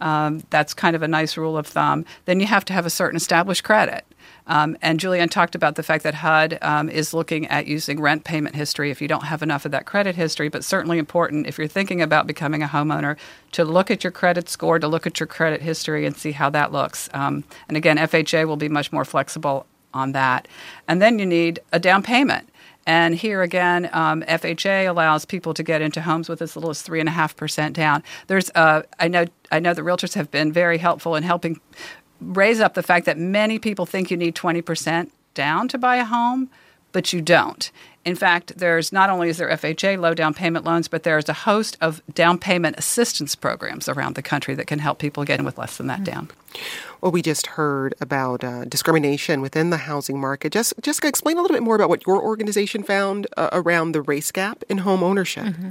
Um, 0.00 0.44
that's 0.50 0.74
kind 0.74 0.94
of 0.94 1.02
a 1.02 1.08
nice 1.08 1.36
rule 1.36 1.58
of 1.58 1.66
thumb. 1.66 2.04
Then 2.26 2.38
you 2.38 2.46
have 2.46 2.64
to 2.66 2.72
have 2.72 2.86
a 2.86 2.90
certain 2.90 3.16
established 3.16 3.64
credit. 3.64 4.04
Um, 4.48 4.76
and 4.82 4.98
Julienne 4.98 5.28
talked 5.28 5.54
about 5.54 5.76
the 5.76 5.82
fact 5.82 6.02
that 6.04 6.14
HUD 6.14 6.58
um, 6.62 6.88
is 6.88 7.14
looking 7.14 7.46
at 7.46 7.66
using 7.66 8.00
rent 8.00 8.24
payment 8.24 8.56
history 8.56 8.90
if 8.90 9.00
you 9.00 9.06
don't 9.06 9.24
have 9.24 9.42
enough 9.42 9.64
of 9.64 9.70
that 9.72 9.86
credit 9.86 10.16
history, 10.16 10.48
but 10.48 10.64
certainly 10.64 10.98
important 10.98 11.46
if 11.46 11.58
you're 11.58 11.68
thinking 11.68 12.02
about 12.02 12.26
becoming 12.26 12.62
a 12.62 12.68
homeowner 12.68 13.16
to 13.52 13.64
look 13.64 13.90
at 13.90 14.02
your 14.02 14.10
credit 14.10 14.48
score, 14.48 14.78
to 14.78 14.88
look 14.88 15.06
at 15.06 15.20
your 15.20 15.26
credit 15.26 15.62
history 15.62 16.06
and 16.06 16.16
see 16.16 16.32
how 16.32 16.50
that 16.50 16.72
looks. 16.72 17.08
Um, 17.12 17.44
and 17.68 17.76
again, 17.76 17.98
FHA 17.98 18.46
will 18.46 18.56
be 18.56 18.68
much 18.68 18.90
more 18.90 19.04
flexible 19.04 19.66
on 19.94 20.12
that. 20.12 20.48
And 20.86 21.00
then 21.00 21.18
you 21.18 21.26
need 21.26 21.60
a 21.72 21.78
down 21.78 22.02
payment. 22.02 22.48
And 22.86 23.16
here 23.16 23.42
again, 23.42 23.90
um, 23.92 24.22
FHA 24.22 24.88
allows 24.88 25.26
people 25.26 25.52
to 25.52 25.62
get 25.62 25.82
into 25.82 26.00
homes 26.00 26.26
with 26.26 26.40
as 26.40 26.56
little 26.56 26.70
as 26.70 26.80
three 26.80 27.00
and 27.00 27.08
a 27.08 27.12
half 27.12 27.36
percent 27.36 27.76
down. 27.76 28.02
There's, 28.28 28.50
uh, 28.54 28.82
I 28.98 29.08
know, 29.08 29.26
I 29.52 29.60
know 29.60 29.74
the 29.74 29.82
realtors 29.82 30.14
have 30.14 30.30
been 30.30 30.52
very 30.52 30.78
helpful 30.78 31.14
in 31.14 31.22
helping 31.22 31.60
raise 32.20 32.60
up 32.60 32.74
the 32.74 32.82
fact 32.82 33.06
that 33.06 33.18
many 33.18 33.58
people 33.58 33.86
think 33.86 34.10
you 34.10 34.16
need 34.16 34.34
20% 34.34 35.10
down 35.34 35.68
to 35.68 35.78
buy 35.78 35.96
a 35.96 36.04
home, 36.04 36.50
but 36.92 37.12
you 37.12 37.20
don't. 37.20 37.70
In 38.04 38.16
fact, 38.16 38.56
there's 38.56 38.90
not 38.90 39.10
only 39.10 39.28
is 39.28 39.36
there 39.36 39.50
FHA 39.50 40.00
low 40.00 40.14
down 40.14 40.32
payment 40.32 40.64
loans, 40.64 40.88
but 40.88 41.02
there's 41.02 41.28
a 41.28 41.34
host 41.34 41.76
of 41.80 42.00
down 42.14 42.38
payment 42.38 42.78
assistance 42.78 43.34
programs 43.34 43.86
around 43.86 44.14
the 44.14 44.22
country 44.22 44.54
that 44.54 44.66
can 44.66 44.78
help 44.78 44.98
people 44.98 45.24
get 45.24 45.38
in 45.38 45.44
with 45.44 45.58
less 45.58 45.76
than 45.76 45.88
that 45.88 46.00
mm-hmm. 46.00 46.04
down. 46.04 46.30
Well, 47.02 47.12
we 47.12 47.20
just 47.20 47.48
heard 47.48 47.94
about 48.00 48.42
uh, 48.42 48.64
discrimination 48.64 49.42
within 49.42 49.68
the 49.68 49.76
housing 49.76 50.18
market. 50.18 50.52
Just, 50.52 50.72
Jessica, 50.80 51.06
explain 51.06 51.36
a 51.36 51.42
little 51.42 51.54
bit 51.54 51.62
more 51.62 51.74
about 51.74 51.90
what 51.90 52.06
your 52.06 52.22
organization 52.22 52.82
found 52.82 53.26
uh, 53.36 53.50
around 53.52 53.92
the 53.92 54.00
race 54.00 54.32
gap 54.32 54.64
in 54.70 54.78
home 54.78 55.02
ownership. 55.02 55.44
Mm-hmm. 55.44 55.68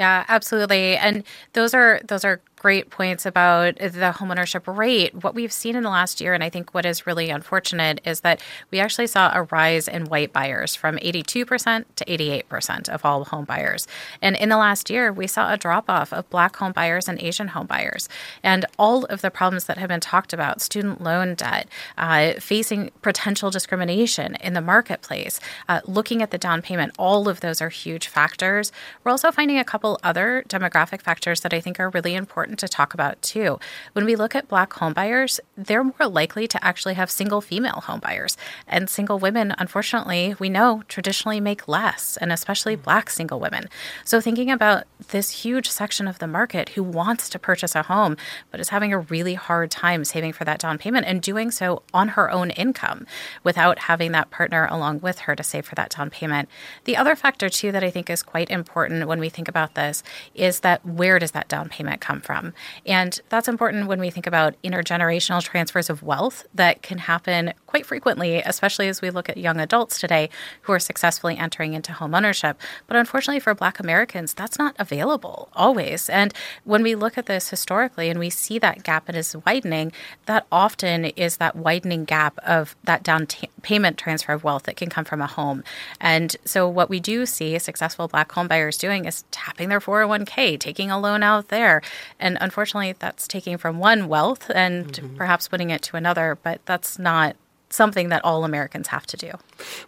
Yeah, 0.00 0.24
absolutely. 0.26 0.96
And 0.96 1.22
those 1.52 1.72
are 1.72 2.00
those 2.08 2.24
are 2.24 2.40
great 2.66 2.90
points 2.90 3.24
about 3.24 3.76
the 3.76 4.12
homeownership 4.18 4.66
rate. 4.76 5.14
What 5.22 5.36
we've 5.36 5.52
seen 5.52 5.76
in 5.76 5.84
the 5.84 5.88
last 5.88 6.20
year, 6.20 6.34
and 6.34 6.42
I 6.42 6.50
think 6.50 6.74
what 6.74 6.84
is 6.84 7.06
really 7.06 7.30
unfortunate, 7.30 8.00
is 8.04 8.22
that 8.22 8.40
we 8.72 8.80
actually 8.80 9.06
saw 9.06 9.30
a 9.32 9.44
rise 9.44 9.86
in 9.86 10.06
white 10.06 10.32
buyers 10.32 10.74
from 10.74 10.96
82% 10.96 11.84
to 11.94 12.04
88% 12.04 12.88
of 12.88 13.04
all 13.04 13.22
home 13.26 13.44
buyers. 13.44 13.86
And 14.20 14.34
in 14.34 14.48
the 14.48 14.56
last 14.56 14.90
year, 14.90 15.12
we 15.12 15.28
saw 15.28 15.52
a 15.52 15.56
drop 15.56 15.88
off 15.88 16.12
of 16.12 16.28
black 16.28 16.56
home 16.56 16.72
buyers 16.72 17.06
and 17.06 17.22
Asian 17.22 17.46
home 17.46 17.68
buyers. 17.68 18.08
And 18.42 18.66
all 18.80 19.04
of 19.04 19.22
the 19.22 19.30
problems 19.30 19.66
that 19.66 19.78
have 19.78 19.88
been 19.88 20.00
talked 20.00 20.32
about 20.32 20.60
student 20.60 21.00
loan 21.00 21.36
debt, 21.36 21.68
uh, 21.96 22.32
facing 22.40 22.90
potential 23.00 23.48
discrimination 23.48 24.34
in 24.40 24.54
the 24.54 24.60
marketplace, 24.60 25.38
uh, 25.68 25.82
looking 25.84 26.20
at 26.20 26.32
the 26.32 26.38
down 26.38 26.62
payment, 26.62 26.96
all 26.98 27.28
of 27.28 27.38
those 27.42 27.62
are 27.62 27.68
huge 27.68 28.08
factors. 28.08 28.72
We're 29.04 29.12
also 29.12 29.30
finding 29.30 29.56
a 29.56 29.64
couple 29.64 30.00
other 30.02 30.42
demographic 30.48 31.00
factors 31.00 31.42
that 31.42 31.54
I 31.54 31.60
think 31.60 31.78
are 31.78 31.90
really 31.90 32.16
important 32.16 32.55
to 32.56 32.68
talk 32.68 32.94
about 32.94 33.20
too. 33.22 33.58
When 33.92 34.04
we 34.04 34.16
look 34.16 34.34
at 34.34 34.48
black 34.48 34.70
homebuyers, 34.70 35.40
they're 35.56 35.84
more 35.84 36.08
likely 36.08 36.46
to 36.48 36.64
actually 36.64 36.94
have 36.94 37.10
single 37.10 37.40
female 37.40 37.82
homebuyers. 37.84 38.36
And 38.66 38.88
single 38.88 39.18
women, 39.18 39.54
unfortunately, 39.58 40.34
we 40.38 40.48
know 40.48 40.82
traditionally 40.88 41.40
make 41.40 41.68
less, 41.68 42.16
and 42.16 42.32
especially 42.32 42.76
mm. 42.76 42.82
black 42.82 43.10
single 43.10 43.40
women. 43.40 43.68
So 44.04 44.20
thinking 44.20 44.50
about 44.50 44.84
this 45.08 45.30
huge 45.30 45.68
section 45.68 46.08
of 46.08 46.18
the 46.18 46.26
market 46.26 46.70
who 46.70 46.82
wants 46.82 47.28
to 47.30 47.38
purchase 47.38 47.74
a 47.74 47.82
home 47.82 48.16
but 48.50 48.60
is 48.60 48.70
having 48.70 48.92
a 48.92 48.98
really 48.98 49.34
hard 49.34 49.70
time 49.70 50.04
saving 50.04 50.32
for 50.32 50.44
that 50.44 50.58
down 50.58 50.78
payment 50.78 51.06
and 51.06 51.22
doing 51.22 51.50
so 51.50 51.82
on 51.92 52.08
her 52.08 52.30
own 52.30 52.50
income 52.50 53.06
without 53.44 53.80
having 53.80 54.12
that 54.12 54.30
partner 54.30 54.66
along 54.70 55.00
with 55.00 55.20
her 55.20 55.36
to 55.36 55.42
save 55.42 55.66
for 55.66 55.74
that 55.74 55.90
down 55.90 56.10
payment. 56.10 56.48
The 56.84 56.96
other 56.96 57.16
factor, 57.16 57.48
too, 57.48 57.72
that 57.72 57.84
I 57.84 57.90
think 57.90 58.10
is 58.10 58.22
quite 58.22 58.50
important 58.50 59.06
when 59.06 59.20
we 59.20 59.28
think 59.28 59.48
about 59.48 59.74
this 59.74 60.02
is 60.34 60.60
that 60.60 60.84
where 60.84 61.18
does 61.18 61.32
that 61.32 61.48
down 61.48 61.68
payment 61.68 62.00
come 62.00 62.20
from? 62.20 62.45
And 62.84 63.20
that's 63.28 63.48
important 63.48 63.86
when 63.86 64.00
we 64.00 64.10
think 64.10 64.26
about 64.26 64.60
intergenerational 64.62 65.42
transfers 65.42 65.90
of 65.90 66.02
wealth 66.02 66.46
that 66.54 66.82
can 66.82 66.98
happen 66.98 67.52
quite 67.66 67.86
frequently, 67.86 68.38
especially 68.38 68.88
as 68.88 69.02
we 69.02 69.10
look 69.10 69.28
at 69.28 69.36
young 69.36 69.60
adults 69.60 69.98
today 70.00 70.30
who 70.62 70.72
are 70.72 70.78
successfully 70.78 71.36
entering 71.36 71.74
into 71.74 71.92
home 71.92 72.14
ownership. 72.14 72.60
But 72.86 72.96
unfortunately 72.96 73.40
for 73.40 73.54
Black 73.54 73.78
Americans, 73.78 74.34
that's 74.34 74.58
not 74.58 74.74
available 74.78 75.48
always. 75.54 76.08
And 76.08 76.32
when 76.64 76.82
we 76.82 76.94
look 76.94 77.18
at 77.18 77.26
this 77.26 77.50
historically 77.50 78.08
and 78.10 78.18
we 78.18 78.30
see 78.30 78.58
that 78.58 78.82
gap 78.82 79.08
and 79.08 79.16
is 79.16 79.36
widening, 79.44 79.92
that 80.26 80.46
often 80.50 81.06
is 81.06 81.36
that 81.36 81.56
widening 81.56 82.04
gap 82.04 82.38
of 82.38 82.76
that 82.84 83.02
down 83.02 83.26
t- 83.26 83.50
payment 83.62 83.98
transfer 83.98 84.32
of 84.32 84.44
wealth 84.44 84.64
that 84.64 84.76
can 84.76 84.88
come 84.88 85.04
from 85.04 85.20
a 85.20 85.26
home. 85.26 85.62
And 86.00 86.36
so 86.44 86.68
what 86.68 86.88
we 86.88 87.00
do 87.00 87.26
see 87.26 87.58
successful 87.58 88.08
black 88.08 88.30
homebuyers 88.30 88.78
doing 88.78 89.04
is 89.04 89.24
tapping 89.30 89.68
their 89.68 89.80
401k, 89.80 90.58
taking 90.58 90.90
a 90.90 90.98
loan 90.98 91.22
out 91.22 91.48
there. 91.48 91.82
And 92.18 92.25
unfortunately, 92.40 92.94
that's 92.98 93.28
taking 93.28 93.58
from 93.58 93.78
one 93.78 94.08
wealth 94.08 94.50
and 94.54 94.86
mm-hmm. 94.86 95.16
perhaps 95.16 95.48
putting 95.48 95.70
it 95.70 95.82
to 95.82 95.96
another, 95.96 96.38
but 96.42 96.60
that's 96.66 96.98
not 96.98 97.36
something 97.68 98.08
that 98.08 98.24
all 98.24 98.44
Americans 98.44 98.88
have 98.88 99.06
to 99.06 99.16
do. 99.16 99.32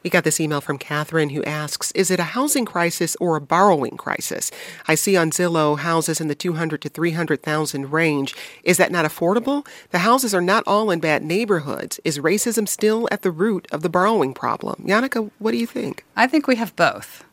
We 0.02 0.10
got 0.10 0.24
this 0.24 0.40
email 0.40 0.60
from 0.60 0.78
Catherine 0.78 1.30
who 1.30 1.44
asks 1.44 1.92
Is 1.92 2.10
it 2.10 2.20
a 2.20 2.34
housing 2.34 2.64
crisis 2.64 3.16
or 3.20 3.36
a 3.36 3.40
borrowing 3.40 3.96
crisis? 3.96 4.50
I 4.86 4.94
see 4.94 5.16
on 5.16 5.30
Zillow 5.30 5.78
houses 5.78 6.20
in 6.20 6.28
the 6.28 6.34
200 6.34 6.82
to 6.82 6.88
300,000 6.88 7.92
range. 7.92 8.34
Is 8.64 8.76
that 8.76 8.92
not 8.92 9.04
affordable? 9.04 9.66
The 9.90 9.98
houses 9.98 10.34
are 10.34 10.42
not 10.42 10.64
all 10.66 10.90
in 10.90 11.00
bad 11.00 11.22
neighborhoods. 11.22 12.00
Is 12.04 12.18
racism 12.18 12.68
still 12.68 13.08
at 13.10 13.22
the 13.22 13.30
root 13.30 13.66
of 13.72 13.82
the 13.82 13.88
borrowing 13.88 14.34
problem? 14.34 14.84
Janneke, 14.86 15.30
what 15.38 15.52
do 15.52 15.58
you 15.58 15.66
think? 15.66 16.04
I 16.16 16.26
think 16.26 16.46
we 16.46 16.56
have 16.56 16.74
both. 16.76 17.24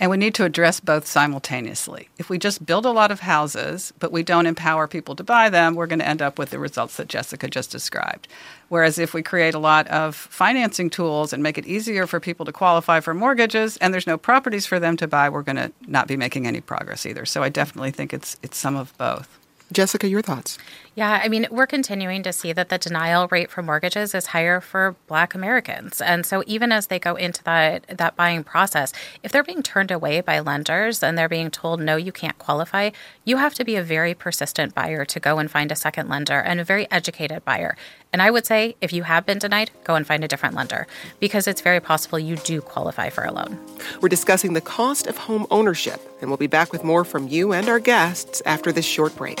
And 0.00 0.10
we 0.10 0.16
need 0.16 0.34
to 0.34 0.44
address 0.44 0.80
both 0.80 1.06
simultaneously. 1.06 2.08
If 2.18 2.28
we 2.28 2.36
just 2.36 2.66
build 2.66 2.84
a 2.84 2.90
lot 2.90 3.12
of 3.12 3.20
houses, 3.20 3.92
but 4.00 4.10
we 4.10 4.22
don't 4.22 4.46
empower 4.46 4.88
people 4.88 5.14
to 5.16 5.22
buy 5.22 5.48
them, 5.48 5.74
we're 5.74 5.86
going 5.86 6.00
to 6.00 6.08
end 6.08 6.20
up 6.20 6.38
with 6.38 6.50
the 6.50 6.58
results 6.58 6.96
that 6.96 7.08
Jessica 7.08 7.48
just 7.48 7.70
described. 7.70 8.26
Whereas 8.68 8.98
if 8.98 9.14
we 9.14 9.22
create 9.22 9.54
a 9.54 9.58
lot 9.58 9.86
of 9.88 10.16
financing 10.16 10.90
tools 10.90 11.32
and 11.32 11.42
make 11.42 11.58
it 11.58 11.66
easier 11.66 12.06
for 12.06 12.18
people 12.18 12.44
to 12.44 12.52
qualify 12.52 13.00
for 13.00 13.14
mortgages 13.14 13.76
and 13.76 13.94
there's 13.94 14.06
no 14.06 14.18
properties 14.18 14.66
for 14.66 14.80
them 14.80 14.96
to 14.96 15.06
buy, 15.06 15.28
we're 15.28 15.42
going 15.42 15.56
to 15.56 15.70
not 15.86 16.08
be 16.08 16.16
making 16.16 16.46
any 16.46 16.60
progress 16.60 17.06
either. 17.06 17.24
So 17.24 17.42
I 17.42 17.48
definitely 17.48 17.92
think 17.92 18.12
it's 18.12 18.36
it's 18.42 18.58
some 18.58 18.76
of 18.76 18.96
both. 18.98 19.38
Jessica, 19.72 20.08
your 20.08 20.22
thoughts? 20.22 20.58
Yeah, 20.96 21.20
I 21.22 21.28
mean, 21.28 21.48
we're 21.50 21.66
continuing 21.66 22.22
to 22.22 22.32
see 22.32 22.52
that 22.52 22.68
the 22.68 22.78
denial 22.78 23.26
rate 23.26 23.50
for 23.50 23.62
mortgages 23.62 24.14
is 24.14 24.26
higher 24.26 24.60
for 24.60 24.94
Black 25.08 25.34
Americans, 25.34 26.00
and 26.00 26.24
so 26.24 26.44
even 26.46 26.70
as 26.70 26.86
they 26.86 27.00
go 27.00 27.16
into 27.16 27.42
that 27.44 27.84
that 27.88 28.14
buying 28.14 28.44
process, 28.44 28.92
if 29.24 29.32
they're 29.32 29.42
being 29.42 29.62
turned 29.62 29.90
away 29.90 30.20
by 30.20 30.38
lenders 30.38 31.02
and 31.02 31.18
they're 31.18 31.28
being 31.28 31.50
told 31.50 31.80
no, 31.80 31.96
you 31.96 32.12
can't 32.12 32.38
qualify, 32.38 32.90
you 33.24 33.38
have 33.38 33.54
to 33.54 33.64
be 33.64 33.74
a 33.74 33.82
very 33.82 34.14
persistent 34.14 34.72
buyer 34.72 35.04
to 35.04 35.18
go 35.18 35.38
and 35.38 35.50
find 35.50 35.72
a 35.72 35.76
second 35.76 36.08
lender 36.08 36.38
and 36.38 36.60
a 36.60 36.64
very 36.64 36.88
educated 36.92 37.44
buyer. 37.44 37.76
And 38.12 38.22
I 38.22 38.30
would 38.30 38.46
say, 38.46 38.76
if 38.80 38.92
you 38.92 39.02
have 39.02 39.26
been 39.26 39.40
denied, 39.40 39.72
go 39.82 39.96
and 39.96 40.06
find 40.06 40.22
a 40.22 40.28
different 40.28 40.54
lender 40.54 40.86
because 41.18 41.48
it's 41.48 41.60
very 41.60 41.80
possible 41.80 42.20
you 42.20 42.36
do 42.36 42.60
qualify 42.60 43.10
for 43.10 43.24
a 43.24 43.32
loan. 43.32 43.58
We're 44.00 44.08
discussing 44.08 44.52
the 44.52 44.60
cost 44.60 45.08
of 45.08 45.16
home 45.16 45.48
ownership, 45.50 46.00
and 46.20 46.30
we'll 46.30 46.36
be 46.36 46.46
back 46.46 46.70
with 46.70 46.84
more 46.84 47.04
from 47.04 47.26
you 47.26 47.52
and 47.52 47.68
our 47.68 47.80
guests 47.80 48.40
after 48.46 48.70
this 48.70 48.86
short 48.86 49.16
break. 49.16 49.40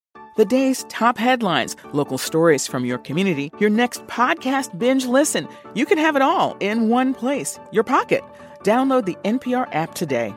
The 0.37 0.45
day's 0.45 0.85
top 0.85 1.17
headlines, 1.17 1.75
local 1.91 2.17
stories 2.17 2.65
from 2.65 2.85
your 2.85 2.97
community, 2.99 3.51
your 3.59 3.69
next 3.69 4.07
podcast 4.07 4.77
binge 4.79 5.05
listen. 5.05 5.47
You 5.73 5.85
can 5.85 5.97
have 5.97 6.15
it 6.15 6.21
all 6.21 6.55
in 6.61 6.87
one 6.87 7.13
place, 7.13 7.59
your 7.71 7.83
pocket. 7.83 8.23
Download 8.63 9.05
the 9.05 9.17
NPR 9.25 9.67
app 9.73 9.93
today. 9.93 10.33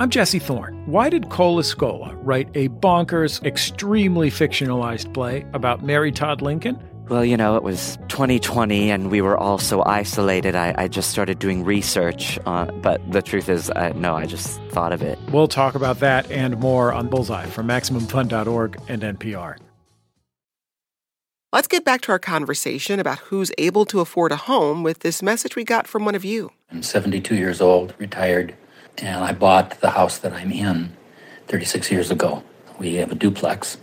I'm 0.00 0.10
Jesse 0.10 0.38
Thorne. 0.38 0.80
Why 0.86 1.10
did 1.10 1.28
Cole 1.28 1.60
Escola 1.60 2.16
write 2.22 2.48
a 2.54 2.68
bonkers, 2.68 3.44
extremely 3.44 4.30
fictionalized 4.30 5.12
play 5.12 5.44
about 5.52 5.82
Mary 5.82 6.12
Todd 6.12 6.40
Lincoln? 6.40 6.78
Well, 7.08 7.24
you 7.24 7.38
know, 7.38 7.56
it 7.56 7.62
was 7.62 7.96
2020 8.08 8.90
and 8.90 9.10
we 9.10 9.22
were 9.22 9.36
all 9.36 9.58
so 9.58 9.82
isolated. 9.84 10.54
I, 10.54 10.74
I 10.76 10.88
just 10.88 11.10
started 11.10 11.38
doing 11.38 11.64
research. 11.64 12.38
Uh, 12.44 12.66
but 12.66 13.00
the 13.10 13.22
truth 13.22 13.48
is, 13.48 13.70
uh, 13.70 13.92
no, 13.94 14.14
I 14.14 14.26
just 14.26 14.60
thought 14.70 14.92
of 14.92 15.00
it. 15.00 15.18
We'll 15.32 15.48
talk 15.48 15.74
about 15.74 16.00
that 16.00 16.30
and 16.30 16.58
more 16.58 16.92
on 16.92 17.08
Bullseye 17.08 17.46
from 17.46 17.66
MaximumFun.org 17.68 18.78
and 18.88 19.02
NPR. 19.02 19.56
Let's 21.50 21.66
get 21.66 21.82
back 21.82 22.02
to 22.02 22.12
our 22.12 22.18
conversation 22.18 23.00
about 23.00 23.20
who's 23.20 23.50
able 23.56 23.86
to 23.86 24.00
afford 24.00 24.32
a 24.32 24.36
home 24.36 24.82
with 24.82 24.98
this 24.98 25.22
message 25.22 25.56
we 25.56 25.64
got 25.64 25.86
from 25.86 26.04
one 26.04 26.14
of 26.14 26.26
you. 26.26 26.52
I'm 26.70 26.82
72 26.82 27.34
years 27.34 27.62
old, 27.62 27.94
retired, 27.96 28.54
and 28.98 29.24
I 29.24 29.32
bought 29.32 29.80
the 29.80 29.90
house 29.90 30.18
that 30.18 30.34
I'm 30.34 30.52
in 30.52 30.94
36 31.46 31.90
years 31.90 32.10
ago. 32.10 32.42
We 32.78 32.96
have 32.96 33.10
a 33.10 33.14
duplex 33.14 33.78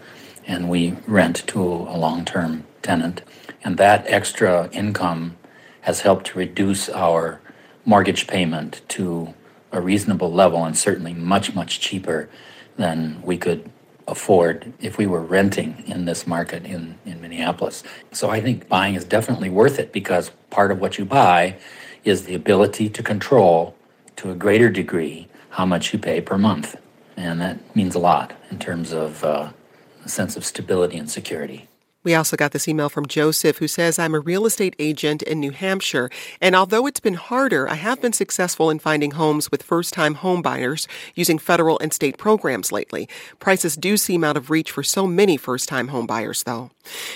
and 0.48 0.70
we 0.70 0.98
rent 1.08 1.46
to 1.48 1.62
a 1.62 1.98
long 1.98 2.26
term 2.26 2.66
tenant. 2.82 3.22
And 3.64 3.78
that 3.78 4.06
extra 4.08 4.70
income 4.72 5.38
has 5.82 6.02
helped 6.02 6.28
to 6.28 6.40
reduce 6.40 6.90
our 6.90 7.42
mortgage 7.84 8.28
payment 8.28 8.82
to 8.90 9.34
a 9.72 9.82
reasonable 9.82 10.32
level 10.32 10.64
and 10.64 10.78
certainly 10.78 11.14
much, 11.14 11.54
much 11.54 11.80
cheaper 11.80 12.30
than 12.78 13.22
we 13.22 13.38
could 13.38 13.70
afford 14.08 14.72
if 14.80 14.98
we 14.98 15.08
were 15.08 15.22
renting 15.22 15.84
in 15.88 16.06
this 16.06 16.28
market 16.28 16.66
in, 16.66 16.98
in 17.06 17.22
Minneapolis. 17.22 17.84
So 18.12 18.30
I 18.30 18.40
think 18.40 18.68
buying 18.68 18.96
is 18.96 19.04
definitely 19.04 19.50
worth 19.50 19.80
it 19.80 19.92
because 19.92 20.32
part 20.50 20.72
of 20.72 20.80
what 20.80 20.98
you 20.98 21.06
buy 21.06 21.58
is 22.04 22.24
the 22.24 22.36
ability 22.36 22.90
to 22.90 23.04
control 23.04 23.76
to 24.18 24.32
a 24.32 24.36
greater 24.36 24.70
degree 24.70 25.28
how 25.50 25.66
much 25.66 25.92
you 25.92 26.00
pay 26.00 26.22
per 26.22 26.38
month. 26.38 26.76
And 27.18 27.42
that 27.42 27.76
means 27.76 27.96
a 27.96 28.00
lot 28.00 28.34
in 28.52 28.60
terms 28.60 28.92
of 28.92 29.24
uh, 29.24 29.52
a 30.06 30.10
sense 30.10 30.38
of 30.38 30.46
stability 30.46 30.98
and 30.98 31.10
security. 31.10 31.68
We 32.06 32.14
also 32.14 32.38
got 32.38 32.52
this 32.52 32.68
email 32.68 32.88
from 32.88 33.08
Joseph 33.08 33.58
who 33.58 33.68
says, 33.68 33.98
I'm 33.98 34.14
a 34.14 34.20
real 34.20 34.46
estate 34.46 34.76
agent 34.78 35.24
in 35.24 35.40
New 35.40 35.50
Hampshire, 35.50 36.12
and 36.40 36.56
although 36.56 36.86
it's 36.86 37.00
been 37.00 37.16
harder, 37.16 37.68
I 37.68 37.74
have 37.74 38.00
been 38.00 38.14
successful 38.14 38.70
in 38.70 38.78
finding 38.78 39.12
homes 39.12 39.50
with 39.50 39.64
first 39.64 39.92
time 39.92 40.14
home 40.14 40.44
buyers 40.44 40.88
using 41.16 41.40
federal 41.40 41.80
and 41.80 41.92
state 41.92 42.20
programs 42.20 42.72
lately. 42.72 43.10
Prices 43.40 43.76
do 43.76 43.98
seem 43.98 44.24
out 44.24 44.38
of 44.38 44.52
reach 44.52 44.70
for 44.70 44.84
so 44.84 45.08
many 45.08 45.36
first 45.36 45.68
time 45.68 45.88
home 45.88 46.06
buyers, 46.06 46.44
though. 46.44 46.70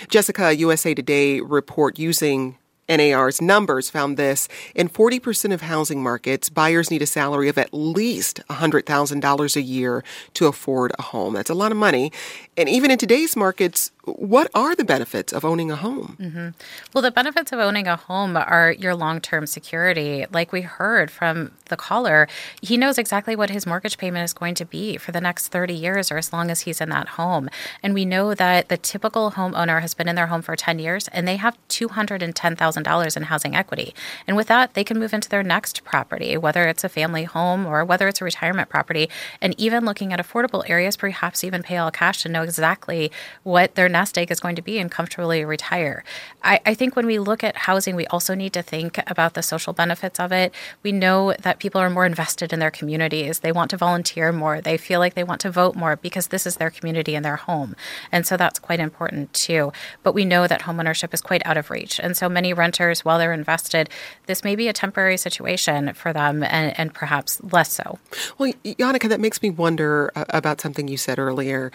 Jessica, 0.08 0.56
USA 0.56 0.96
Today 0.96 1.40
report 1.40 2.00
using 2.00 2.58
NAR's 2.90 3.42
numbers 3.42 3.90
found 3.90 4.18
this. 4.18 4.50
In 4.74 4.90
40% 4.90 5.54
of 5.54 5.62
housing 5.62 6.02
markets, 6.04 6.50
buyers 6.50 6.90
need 6.90 7.02
a 7.02 7.06
salary 7.06 7.48
of 7.48 7.58
at 7.58 7.74
least 7.74 8.42
$100,000 8.50 9.56
a 9.56 9.62
year 9.62 10.04
to 10.34 10.48
afford 10.48 10.92
a 10.98 11.04
home. 11.04 11.36
That's 11.36 11.50
a 11.50 11.54
lot 11.54 11.72
of 11.72 11.78
money. 11.78 12.12
And 12.58 12.68
even 12.68 12.92
in 12.92 12.98
today's 12.98 13.36
markets, 13.36 13.92
what 14.18 14.50
are 14.54 14.76
the 14.76 14.84
benefits 14.84 15.34
of 15.34 15.46
owning 15.46 15.72
a 15.72 15.76
home? 15.76 16.18
Mm-hmm. 16.20 16.50
Well, 16.94 17.02
the 17.02 17.12
benefits 17.12 17.52
of 17.52 17.60
owning 17.60 17.88
a 17.88 17.96
home 17.96 18.36
are 18.38 18.72
your 18.72 18.96
long 18.96 19.22
term 19.22 19.46
security. 19.46 20.26
Like 20.32 20.52
we 20.52 20.62
heard 20.62 21.12
from 21.12 21.52
the 21.66 21.78
caller, 21.78 22.28
he 22.62 22.78
knows 22.78 22.98
exactly 22.98 23.36
what 23.36 23.50
his 23.50 23.66
mortgage 23.66 23.98
payment 23.98 24.26
is 24.26 24.34
going 24.34 24.56
to 24.56 24.66
be 24.66 24.98
for 24.98 25.12
the 25.12 25.22
next 25.22 25.50
30 25.50 25.74
years 25.74 26.12
or 26.12 26.18
as 26.18 26.34
long 26.34 26.50
as 26.52 26.62
he's 26.62 26.82
in 26.82 26.90
that 26.90 27.10
home. 27.10 27.50
And 27.82 27.94
we 27.94 28.06
know 28.06 28.34
that 28.34 28.70
the 28.70 28.78
typical 28.78 29.32
homeowner 29.32 29.82
has 29.82 29.94
been 29.94 30.08
in 30.08 30.16
their 30.16 30.28
home 30.28 30.42
for 30.42 30.56
10 30.56 30.80
years 30.80 31.08
and 31.10 31.28
they 31.28 31.38
have 31.38 31.58
$210,000 31.70 33.18
in 33.18 33.24
housing 33.24 33.56
equity. 33.56 33.94
And 34.28 34.36
with 34.36 34.48
that, 34.48 34.74
they 34.74 34.84
can 34.84 35.00
move 35.00 35.14
into 35.14 35.30
their 35.30 35.44
next 35.44 35.84
property, 35.84 36.38
whether 36.38 36.68
it's 36.68 36.84
a 36.84 36.90
family 36.90 37.24
home 37.24 37.66
or 37.66 37.86
whether 37.86 38.08
it's 38.08 38.22
a 38.22 38.26
retirement 38.26 38.70
property. 38.70 39.10
And 39.42 39.56
even 39.60 39.86
looking 39.86 40.14
at 40.14 40.20
affordable 40.20 40.70
areas, 40.70 40.98
perhaps 40.98 41.44
even 41.44 41.64
pay 41.64 41.78
all 41.78 41.92
cash 41.92 42.24
to 42.24 42.30
know 42.30 42.44
exactly 42.44 43.12
what 43.44 43.76
their 43.76 43.90
nest 44.00 44.18
egg 44.18 44.32
is 44.32 44.40
going 44.40 44.56
to 44.56 44.62
be 44.62 44.80
and 44.80 44.90
comfortably 44.90 45.44
retire. 45.44 45.98
I, 46.42 46.56
I 46.66 46.74
think 46.74 46.96
when 46.96 47.06
we 47.06 47.20
look 47.20 47.44
at 47.44 47.56
housing, 47.68 47.96
we 47.98 48.08
also 48.08 48.34
need 48.34 48.54
to 48.54 48.64
think 48.74 48.98
about 49.14 49.34
the 49.34 49.44
social 49.44 49.74
benefits 49.74 50.20
of 50.22 50.32
it. 50.32 50.54
We 50.84 50.92
know 50.94 51.34
that 51.46 51.60
people 51.60 51.82
are 51.82 51.90
more 51.90 52.06
invested 52.06 52.54
in 52.54 52.60
their 52.60 52.72
communities. 52.72 53.40
They 53.40 53.52
want 53.52 53.70
to 53.72 53.78
volunteer 53.78 54.32
more. 54.32 54.62
They 54.62 54.78
feel 54.78 55.00
like 55.04 55.16
they 55.16 55.26
want 55.32 55.42
to 55.42 55.52
vote 55.52 55.76
more 55.76 55.98
because 55.98 56.28
this 56.28 56.48
is 56.48 56.56
their 56.56 56.70
community 56.70 57.14
and 57.14 57.26
their 57.26 57.36
home. 57.36 57.76
And 58.10 58.26
so 58.26 58.38
that's 58.38 58.60
quite 58.68 58.80
important 58.80 59.34
too. 59.34 59.74
But 60.04 60.14
we 60.14 60.24
know 60.24 60.48
that 60.48 60.62
homeownership 60.62 61.14
is 61.14 61.22
quite 61.30 61.46
out 61.46 61.58
of 61.58 61.70
reach. 61.70 62.00
And 62.00 62.16
so 62.16 62.30
many 62.30 62.54
renters, 62.54 63.04
while 63.04 63.18
they're 63.20 63.34
invested, 63.34 63.90
this 64.28 64.44
may 64.48 64.56
be 64.56 64.70
a 64.70 64.74
temporary 64.74 65.18
situation 65.18 65.94
for 65.94 66.14
them 66.14 66.44
and, 66.44 66.68
and 66.80 66.94
perhaps 66.94 67.42
less 67.52 67.74
so. 67.74 68.00
Well, 68.38 68.54
Janneke, 68.64 69.10
that 69.10 69.20
makes 69.20 69.42
me 69.42 69.50
wonder 69.50 70.10
uh, 70.16 70.24
about 70.30 70.62
something 70.62 70.88
you 70.88 70.98
said 70.98 71.20
earlier. 71.20 71.72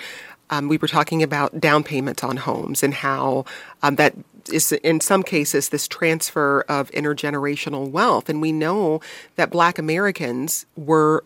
Um, 0.51 0.69
we 0.69 0.77
were 0.77 0.89
talking 0.89 1.23
about 1.23 1.61
down 1.61 1.83
payments 1.83 2.23
on 2.23 2.37
homes 2.37 2.83
and 2.83 2.95
how 2.95 3.45
um, 3.83 3.97
that 3.97 4.15
is 4.53 4.73
in 4.73 5.01
some 5.01 5.23
cases 5.23 5.71
this 5.71 5.89
transfer 5.89 6.65
of 6.69 6.91
intergenerational 6.91 7.91
wealth. 7.91 8.29
And 8.29 8.41
we 8.41 8.53
know 8.53 9.01
that 9.37 9.51
Black 9.51 9.79
Americans 9.79 10.67
were 10.77 11.25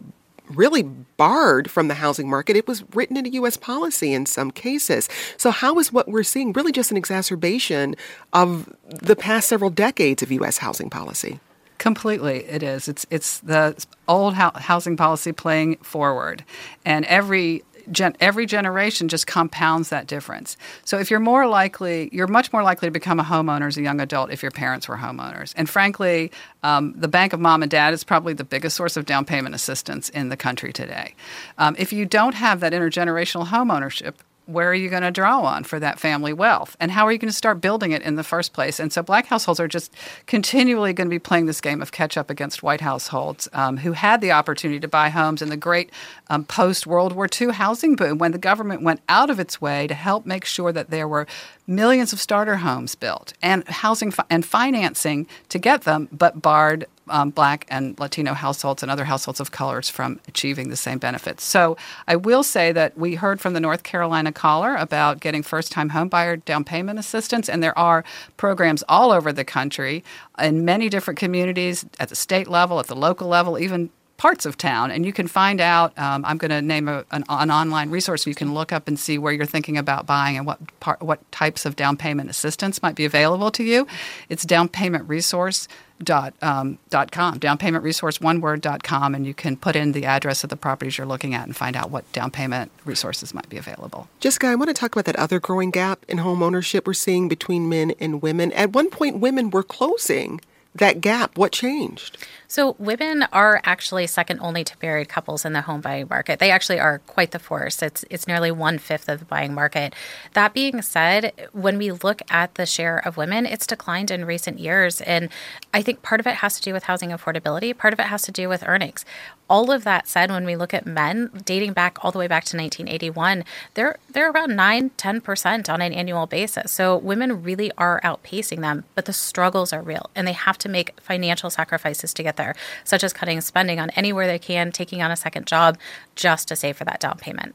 really 0.50 0.82
barred 0.82 1.70
from 1.70 1.88
the 1.88 1.94
housing 1.94 2.28
market. 2.28 2.56
It 2.56 2.66
was 2.66 2.84
written 2.94 3.16
into 3.16 3.30
U.S. 3.30 3.56
policy 3.56 4.12
in 4.12 4.26
some 4.26 4.50
cases. 4.50 5.08
So, 5.36 5.50
how 5.50 5.78
is 5.78 5.92
what 5.92 6.08
we're 6.08 6.22
seeing 6.22 6.52
really 6.52 6.72
just 6.72 6.90
an 6.90 6.96
exacerbation 6.96 7.96
of 8.32 8.74
the 8.88 9.16
past 9.16 9.48
several 9.48 9.70
decades 9.70 10.22
of 10.22 10.32
U.S. 10.32 10.58
housing 10.58 10.90
policy? 10.90 11.40
Completely, 11.78 12.44
it 12.44 12.62
is. 12.62 12.88
It's 12.88 13.06
it's 13.08 13.38
the 13.38 13.86
old 14.08 14.34
housing 14.34 14.96
policy 14.96 15.30
playing 15.30 15.76
forward, 15.76 16.44
and 16.84 17.04
every 17.04 17.62
gen- 17.92 18.16
every 18.20 18.46
generation 18.46 19.08
just 19.08 19.26
compounds 19.26 19.88
that 19.90 20.06
difference. 20.06 20.56
So 20.84 20.98
if 20.98 21.10
you're 21.10 21.20
more 21.20 21.46
likely, 21.46 22.08
you're 22.12 22.26
much 22.26 22.52
more 22.52 22.62
likely 22.62 22.88
to 22.88 22.92
become 22.92 23.20
a 23.20 23.24
homeowner 23.24 23.66
as 23.66 23.76
a 23.76 23.82
young 23.82 24.00
adult 24.00 24.30
if 24.30 24.42
your 24.42 24.50
parents 24.50 24.88
were 24.88 24.96
homeowners. 24.96 25.54
And 25.56 25.68
frankly, 25.68 26.30
um, 26.62 26.94
the 26.96 27.08
bank 27.08 27.32
of 27.32 27.40
mom 27.40 27.62
and 27.62 27.70
dad 27.70 27.94
is 27.94 28.04
probably 28.04 28.34
the 28.34 28.44
biggest 28.44 28.76
source 28.76 28.96
of 28.96 29.06
down 29.06 29.24
payment 29.24 29.54
assistance 29.54 30.08
in 30.08 30.28
the 30.28 30.36
country 30.36 30.72
today. 30.72 31.14
Um, 31.58 31.76
if 31.78 31.92
you 31.92 32.04
don't 32.04 32.34
have 32.34 32.60
that 32.60 32.72
intergenerational 32.72 33.46
homeownership, 33.46 34.14
where 34.48 34.70
are 34.70 34.74
you 34.74 34.88
going 34.88 35.02
to 35.02 35.10
draw 35.10 35.42
on 35.42 35.62
for 35.62 35.78
that 35.78 36.00
family 36.00 36.32
wealth? 36.32 36.74
And 36.80 36.90
how 36.90 37.06
are 37.06 37.12
you 37.12 37.18
going 37.18 37.28
to 37.28 37.36
start 37.36 37.60
building 37.60 37.92
it 37.92 38.00
in 38.00 38.16
the 38.16 38.24
first 38.24 38.54
place? 38.54 38.80
And 38.80 38.90
so 38.90 39.02
black 39.02 39.26
households 39.26 39.60
are 39.60 39.68
just 39.68 39.92
continually 40.26 40.94
going 40.94 41.06
to 41.06 41.10
be 41.10 41.18
playing 41.18 41.44
this 41.44 41.60
game 41.60 41.82
of 41.82 41.92
catch 41.92 42.16
up 42.16 42.30
against 42.30 42.62
white 42.62 42.80
households 42.80 43.48
um, 43.52 43.76
who 43.76 43.92
had 43.92 44.22
the 44.22 44.32
opportunity 44.32 44.80
to 44.80 44.88
buy 44.88 45.10
homes 45.10 45.42
in 45.42 45.50
the 45.50 45.56
great 45.56 45.90
um, 46.30 46.44
post 46.44 46.86
World 46.86 47.12
War 47.12 47.28
II 47.28 47.52
housing 47.52 47.94
boom 47.94 48.16
when 48.16 48.32
the 48.32 48.38
government 48.38 48.80
went 48.80 49.02
out 49.06 49.28
of 49.28 49.38
its 49.38 49.60
way 49.60 49.86
to 49.86 49.94
help 49.94 50.24
make 50.24 50.46
sure 50.46 50.72
that 50.72 50.88
there 50.88 51.06
were 51.06 51.26
millions 51.66 52.14
of 52.14 52.20
starter 52.20 52.56
homes 52.56 52.94
built 52.94 53.34
and 53.42 53.68
housing 53.68 54.10
fi- 54.10 54.24
and 54.30 54.46
financing 54.46 55.26
to 55.50 55.58
get 55.58 55.82
them, 55.82 56.08
but 56.10 56.40
barred 56.40 56.86
um, 57.10 57.30
black 57.30 57.66
and 57.68 57.98
Latino 57.98 58.34
households 58.34 58.82
and 58.82 58.90
other 58.90 59.04
households 59.04 59.40
of 59.40 59.50
colors 59.50 59.88
from 59.88 60.20
achieving 60.28 60.68
the 60.68 60.76
same 60.76 60.98
benefits. 60.98 61.44
So 61.44 61.76
I 62.06 62.16
will 62.16 62.42
say 62.42 62.72
that 62.72 62.96
we 62.96 63.14
heard 63.14 63.40
from 63.40 63.54
the 63.54 63.60
North 63.60 63.82
Carolina 63.82 64.32
caller 64.32 64.74
about 64.76 65.20
getting 65.20 65.42
first 65.42 65.72
time 65.72 65.90
homebuyer 65.90 66.44
down 66.44 66.64
payment 66.64 66.98
assistance, 66.98 67.48
and 67.48 67.62
there 67.62 67.78
are 67.78 68.04
programs 68.36 68.84
all 68.88 69.12
over 69.12 69.32
the 69.32 69.44
country 69.44 70.04
in 70.38 70.64
many 70.64 70.88
different 70.88 71.18
communities 71.18 71.84
at 71.98 72.08
the 72.08 72.16
state 72.16 72.48
level, 72.48 72.80
at 72.80 72.86
the 72.86 72.96
local 72.96 73.28
level, 73.28 73.58
even 73.58 73.90
parts 74.18 74.44
of 74.44 74.58
town. 74.58 74.90
And 74.90 75.06
you 75.06 75.12
can 75.12 75.26
find 75.26 75.60
out. 75.60 75.96
Um, 75.98 76.24
I'm 76.26 76.36
going 76.36 76.50
to 76.50 76.60
name 76.60 76.88
a, 76.88 77.04
an, 77.10 77.24
an, 77.28 77.50
online 77.50 77.88
resource 77.88 78.26
you 78.26 78.34
can 78.34 78.52
look 78.52 78.72
up 78.72 78.86
and 78.86 78.98
see 78.98 79.16
where 79.16 79.32
you're 79.32 79.46
thinking 79.46 79.78
about 79.78 80.06
buying 80.06 80.36
and 80.36 80.44
what 80.44 80.58
what 81.00 81.32
types 81.32 81.64
of 81.64 81.76
down 81.76 81.96
payment 81.96 82.28
assistance 82.28 82.82
might 82.82 82.96
be 82.96 83.06
available 83.06 83.50
to 83.52 83.64
you. 83.64 83.86
It's 84.28 84.44
down 84.44 84.68
payment 84.68 85.08
resource. 85.08 85.68
Dot, 86.00 86.32
um, 86.42 86.78
dot 86.90 87.10
com, 87.10 87.38
down 87.38 87.58
payment 87.58 87.82
resource, 87.82 88.20
one 88.20 88.40
word 88.40 88.60
dot 88.60 88.84
com, 88.84 89.16
and 89.16 89.26
you 89.26 89.34
can 89.34 89.56
put 89.56 89.74
in 89.74 89.90
the 89.90 90.04
address 90.04 90.44
of 90.44 90.50
the 90.50 90.56
properties 90.56 90.96
you're 90.96 91.08
looking 91.08 91.34
at 91.34 91.44
and 91.44 91.56
find 91.56 91.74
out 91.74 91.90
what 91.90 92.10
down 92.12 92.30
payment 92.30 92.70
resources 92.84 93.34
might 93.34 93.48
be 93.48 93.56
available. 93.56 94.08
Jessica, 94.20 94.46
I 94.46 94.54
want 94.54 94.68
to 94.68 94.74
talk 94.74 94.94
about 94.94 95.06
that 95.06 95.16
other 95.16 95.40
growing 95.40 95.72
gap 95.72 96.04
in 96.06 96.18
home 96.18 96.40
ownership 96.40 96.86
we're 96.86 96.94
seeing 96.94 97.26
between 97.26 97.68
men 97.68 97.94
and 97.98 98.22
women. 98.22 98.52
At 98.52 98.72
one 98.72 98.90
point, 98.90 99.18
women 99.18 99.50
were 99.50 99.64
closing 99.64 100.40
that 100.78 101.00
gap. 101.00 101.36
What 101.36 101.52
changed? 101.52 102.18
So 102.46 102.76
women 102.78 103.24
are 103.32 103.60
actually 103.64 104.06
second 104.06 104.40
only 104.40 104.64
to 104.64 104.74
married 104.80 105.10
couples 105.10 105.44
in 105.44 105.52
the 105.52 105.60
home 105.60 105.82
buying 105.82 106.08
market. 106.08 106.38
They 106.38 106.50
actually 106.50 106.80
are 106.80 107.00
quite 107.00 107.32
the 107.32 107.38
force. 107.38 107.82
It's 107.82 108.04
it's 108.10 108.26
nearly 108.26 108.50
one 108.50 108.78
fifth 108.78 109.08
of 109.08 109.18
the 109.18 109.26
buying 109.26 109.54
market. 109.54 109.94
That 110.32 110.54
being 110.54 110.80
said, 110.80 111.32
when 111.52 111.76
we 111.76 111.92
look 111.92 112.22
at 112.30 112.54
the 112.54 112.64
share 112.64 112.98
of 113.06 113.18
women, 113.18 113.44
it's 113.44 113.66
declined 113.66 114.10
in 114.10 114.24
recent 114.24 114.58
years, 114.58 115.02
and 115.02 115.28
I 115.74 115.82
think 115.82 116.02
part 116.02 116.20
of 116.20 116.26
it 116.26 116.36
has 116.36 116.56
to 116.56 116.62
do 116.62 116.72
with 116.72 116.84
housing 116.84 117.10
affordability. 117.10 117.76
Part 117.76 117.92
of 117.92 118.00
it 118.00 118.06
has 118.06 118.22
to 118.22 118.32
do 118.32 118.48
with 118.48 118.66
earnings. 118.66 119.04
All 119.48 119.70
of 119.70 119.84
that 119.84 120.06
said, 120.06 120.30
when 120.30 120.44
we 120.44 120.56
look 120.56 120.74
at 120.74 120.86
men, 120.86 121.30
dating 121.44 121.72
back 121.72 121.98
all 122.02 122.12
the 122.12 122.18
way 122.18 122.26
back 122.26 122.44
to 122.44 122.56
1981, 122.56 123.44
they're 123.74 123.96
they're 124.10 124.30
around 124.30 124.56
9, 124.56 124.90
10 124.96 125.20
percent 125.20 125.70
on 125.70 125.80
an 125.80 125.92
annual 125.92 126.26
basis. 126.26 126.70
So 126.72 126.96
women 126.96 127.42
really 127.42 127.72
are 127.78 128.00
outpacing 128.02 128.60
them, 128.60 128.84
but 128.94 129.06
the 129.06 129.12
struggles 129.12 129.72
are 129.72 129.82
real, 129.82 130.10
and 130.14 130.26
they 130.26 130.32
have 130.32 130.58
to 130.58 130.68
make 130.68 130.98
financial 131.00 131.50
sacrifices 131.50 132.12
to 132.14 132.22
get 132.22 132.36
there, 132.36 132.54
such 132.84 133.02
as 133.02 133.12
cutting 133.12 133.40
spending 133.40 133.80
on 133.80 133.90
anywhere 133.90 134.26
they 134.26 134.38
can, 134.38 134.72
taking 134.72 135.02
on 135.02 135.10
a 135.10 135.16
second 135.16 135.46
job 135.46 135.78
just 136.14 136.48
to 136.48 136.56
save 136.56 136.76
for 136.76 136.84
that 136.84 137.00
down 137.00 137.18
payment. 137.18 137.54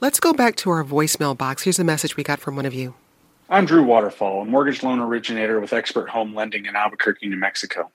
Let's 0.00 0.20
go 0.20 0.32
back 0.32 0.56
to 0.56 0.70
our 0.70 0.84
voicemail 0.84 1.36
box. 1.36 1.62
Here's 1.62 1.78
a 1.78 1.84
message 1.84 2.16
we 2.16 2.22
got 2.22 2.40
from 2.40 2.56
one 2.56 2.66
of 2.66 2.74
you. 2.74 2.94
I'm 3.52 3.66
Drew 3.66 3.82
Waterfall, 3.82 4.42
a 4.42 4.44
mortgage 4.44 4.84
loan 4.84 5.00
originator 5.00 5.58
with 5.58 5.72
Expert 5.72 6.08
Home 6.10 6.36
Lending 6.36 6.66
in 6.66 6.76
Albuquerque, 6.76 7.26
New 7.26 7.36
Mexico. 7.36 7.90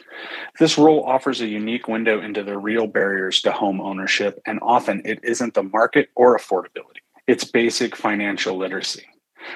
This 0.59 0.77
role 0.77 1.05
offers 1.05 1.39
a 1.39 1.47
unique 1.47 1.87
window 1.87 2.19
into 2.19 2.43
the 2.43 2.57
real 2.57 2.87
barriers 2.87 3.41
to 3.43 3.53
home 3.53 3.79
ownership, 3.79 4.41
and 4.45 4.59
often 4.61 5.01
it 5.05 5.21
isn't 5.23 5.53
the 5.53 5.63
market 5.63 6.09
or 6.13 6.37
affordability, 6.37 6.99
it's 7.25 7.45
basic 7.45 7.95
financial 7.95 8.57
literacy. 8.57 9.05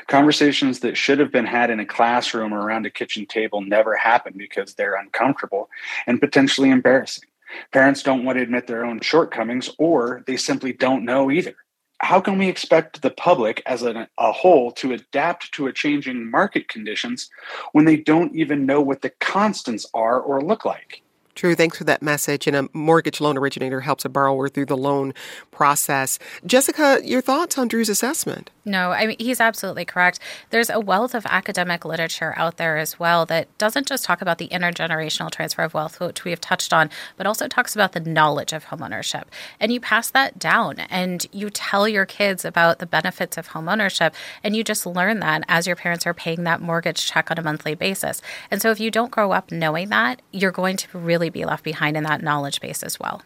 Conversations 0.08 0.80
that 0.80 0.96
should 0.96 1.20
have 1.20 1.34
been 1.34 1.46
had 1.46 1.70
in 1.70 1.82
a 1.82 1.86
classroom 1.86 2.54
or 2.54 2.62
around 2.62 2.86
a 2.86 2.90
kitchen 2.90 3.26
table 3.26 3.60
never 3.60 3.94
happen 3.98 4.36
because 4.38 4.76
they're 4.76 4.96
uncomfortable 4.96 5.70
and 6.08 6.22
potentially 6.22 6.70
embarrassing. 6.70 7.28
Parents 7.74 8.04
don't 8.04 8.24
want 8.24 8.38
to 8.38 8.44
admit 8.44 8.68
their 8.68 8.86
own 8.86 9.02
shortcomings, 9.02 9.70
or 9.78 10.24
they 10.28 10.38
simply 10.38 10.72
don't 10.72 11.04
know 11.04 11.30
either. 11.30 11.58
How 12.02 12.22
can 12.22 12.38
we 12.38 12.48
expect 12.48 13.02
the 13.02 13.10
public 13.10 13.62
as 13.66 13.84
a, 13.84 14.08
a, 14.18 14.32
whole 14.32 14.72
to 14.72 14.94
adapt 14.94 15.52
to 15.54 15.68
a 15.68 15.74
changing 15.74 16.30
market 16.30 16.68
conditions 16.70 17.30
when 17.74 17.86
they 17.86 17.98
don't 17.98 18.36
even 18.36 18.66
know 18.66 18.82
what 18.82 19.02
the 19.02 19.12
constants 19.20 19.86
are 19.94 20.20
or 20.20 20.42
look 20.42 20.64
like? 20.64 21.02
True. 21.36 21.56
Thanks 21.56 21.78
for 21.78 21.86
that 21.86 22.02
message. 22.02 22.48
And 22.48 22.56
a 22.56 22.68
mortgage 22.74 23.22
loan 23.22 23.38
originator 23.38 23.80
helps 23.82 24.04
a 24.04 24.10
borrower 24.10 24.50
through 24.50 24.66
the 24.66 24.76
loan 24.76 25.14
process. 25.52 26.20
Jessica, 26.46 27.00
your 27.04 27.22
thoughts 27.22 27.58
on 27.58 27.70
Drew's 27.70 27.88
assessment? 27.88 28.50
No, 28.66 28.92
I 28.92 29.08
mean, 29.08 29.16
he's 29.20 29.40
absolutely 29.40 29.86
correct. 29.86 30.20
There's 30.50 30.70
a 30.70 30.80
wealth 30.80 31.16
of 31.16 31.26
academic 31.26 31.86
literature 31.86 32.34
out 32.36 32.58
there 32.58 32.78
as 32.78 33.00
well 33.00 33.26
that 33.28 33.48
doesn't 33.58 33.88
just 33.88 34.04
talk 34.04 34.22
about 34.22 34.38
the 34.38 34.50
intergenerational 34.50 35.32
transfer 35.32 35.64
of 35.64 35.74
wealth, 35.74 36.00
which 36.00 36.24
we 36.24 36.32
have 36.32 36.42
touched 36.42 36.74
on, 36.74 36.90
but 37.18 37.26
also 37.26 37.48
talks 37.48 37.74
about 37.74 37.94
the 37.94 38.00
knowledge 38.00 38.54
of 38.54 38.66
homeownership. 38.66 39.24
And 39.60 39.72
you 39.72 39.80
pass 39.80 40.12
that 40.12 40.38
down 40.38 40.80
and 40.90 41.26
you 41.32 41.50
tell 41.50 41.88
your 41.88 42.06
kids 42.06 42.46
about 42.46 42.80
the 42.80 42.86
benefits 42.86 43.38
of 43.38 43.50
homeownership, 43.50 44.14
and 44.44 44.56
you 44.56 44.64
just 44.64 44.86
learn 44.86 45.20
that 45.22 45.44
as 45.48 45.66
your 45.66 45.76
parents 45.76 46.06
are 46.06 46.14
paying 46.14 46.44
that 46.44 46.62
mortgage 46.62 47.06
check 47.06 47.32
on 47.32 47.40
a 47.40 47.44
monthly 47.44 47.76
basis. 47.76 48.22
And 48.52 48.62
so 48.62 48.72
if 48.72 48.80
you 48.80 48.92
don't 48.92 49.12
grow 49.12 49.32
up 49.32 49.52
knowing 49.52 49.90
that, 49.90 50.22
you're 50.32 50.52
going 50.52 50.78
to 50.78 50.98
really 50.98 51.29
be 51.32 51.46
left 51.46 51.64
behind 51.64 51.98
in 51.98 52.04
that 52.04 52.22
knowledge 52.22 52.62
base 52.62 52.84
as 52.84 53.00
well. 53.00 53.22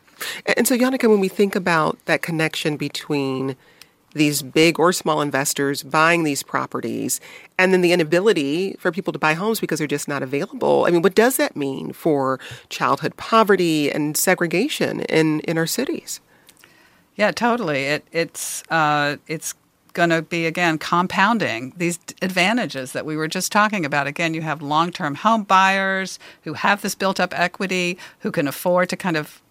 And 0.57 0.67
so, 0.67 0.77
Janneke, 0.77 1.09
when 1.09 1.19
we 1.19 1.27
think 1.27 1.55
about 1.55 1.97
that 2.05 2.21
connection 2.21 2.77
between 2.77 3.55
these 4.13 4.41
big 4.41 4.79
or 4.79 4.93
small 4.93 5.21
investors 5.21 5.83
buying 5.83 6.23
these 6.23 6.43
properties 6.43 7.19
and 7.57 7.73
then 7.73 7.81
the 7.81 7.91
inability 7.91 8.75
for 8.79 8.91
people 8.91 9.11
to 9.11 9.19
buy 9.19 9.33
homes 9.33 9.59
because 9.59 9.79
they're 9.79 9.87
just 9.87 10.07
not 10.07 10.21
available. 10.21 10.85
I 10.87 10.91
mean, 10.91 11.01
what 11.01 11.15
does 11.15 11.37
that 11.37 11.55
mean 11.55 11.93
for 11.93 12.39
childhood 12.69 13.17
poverty 13.17 13.91
and 13.91 14.15
segregation 14.15 15.01
in, 15.01 15.39
in 15.41 15.57
our 15.57 15.65
cities? 15.65 16.21
Yeah, 17.15 17.31
totally. 17.31 17.85
It, 17.85 18.05
it's 18.11 18.63
uh, 18.69 19.17
it's 19.27 19.53
going 19.93 20.09
to 20.09 20.21
be 20.21 20.45
again 20.45 20.77
compounding 20.77 21.73
these 21.77 21.99
advantages 22.21 22.91
that 22.91 23.05
we 23.05 23.15
were 23.15 23.27
just 23.27 23.51
talking 23.51 23.85
about. 23.85 24.07
Again, 24.07 24.33
you 24.33 24.41
have 24.41 24.61
long-term 24.61 25.15
home 25.15 25.43
buyers 25.43 26.19
who 26.43 26.53
have 26.53 26.81
this 26.81 26.95
built-up 26.95 27.37
equity, 27.37 27.97
who 28.19 28.31
can 28.31 28.47
afford 28.47 28.89
to 28.89 28.97
kind 28.97 29.15
of 29.15 29.41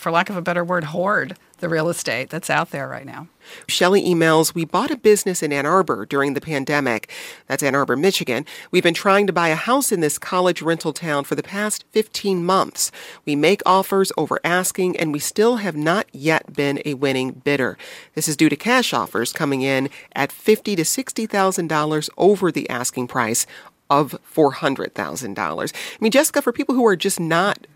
for 0.00 0.10
lack 0.10 0.30
of 0.30 0.36
a 0.36 0.42
better 0.42 0.64
word, 0.64 0.84
hoard 0.84 1.36
the 1.58 1.68
real 1.68 1.90
estate 1.90 2.30
that's 2.30 2.48
out 2.48 2.70
there 2.70 2.88
right 2.88 3.04
now. 3.04 3.28
Shelley 3.68 4.02
emails, 4.02 4.54
We 4.54 4.64
bought 4.64 4.90
a 4.90 4.96
business 4.96 5.42
in 5.42 5.52
Ann 5.52 5.66
Arbor 5.66 6.06
during 6.06 6.32
the 6.32 6.40
pandemic. 6.40 7.10
That's 7.46 7.62
Ann 7.62 7.74
Arbor, 7.74 7.96
Michigan. 7.96 8.46
We've 8.70 8.82
been 8.82 8.94
trying 8.94 9.26
to 9.26 9.32
buy 9.32 9.48
a 9.48 9.54
house 9.54 9.92
in 9.92 10.00
this 10.00 10.18
college 10.18 10.62
rental 10.62 10.94
town 10.94 11.24
for 11.24 11.34
the 11.34 11.42
past 11.42 11.84
15 11.90 12.44
months. 12.44 12.90
We 13.26 13.36
make 13.36 13.60
offers 13.66 14.10
over 14.16 14.40
asking, 14.42 14.96
and 14.96 15.12
we 15.12 15.18
still 15.18 15.56
have 15.56 15.76
not 15.76 16.06
yet 16.12 16.54
been 16.54 16.80
a 16.86 16.94
winning 16.94 17.32
bidder. 17.32 17.76
This 18.14 18.26
is 18.26 18.36
due 18.36 18.48
to 18.48 18.56
cash 18.56 18.94
offers 18.94 19.32
coming 19.32 19.60
in 19.60 19.90
at 20.16 20.32
fifty 20.32 20.74
to 20.76 20.82
$60,000 20.82 22.10
over 22.16 22.50
the 22.50 22.68
asking 22.70 23.06
price 23.06 23.46
of 23.90 24.16
$400,000. 24.34 25.72
I 25.74 25.96
mean, 26.00 26.12
Jessica, 26.12 26.40
for 26.40 26.52
people 26.52 26.74
who 26.74 26.86
are 26.86 26.96
just 26.96 27.18
not 27.18 27.66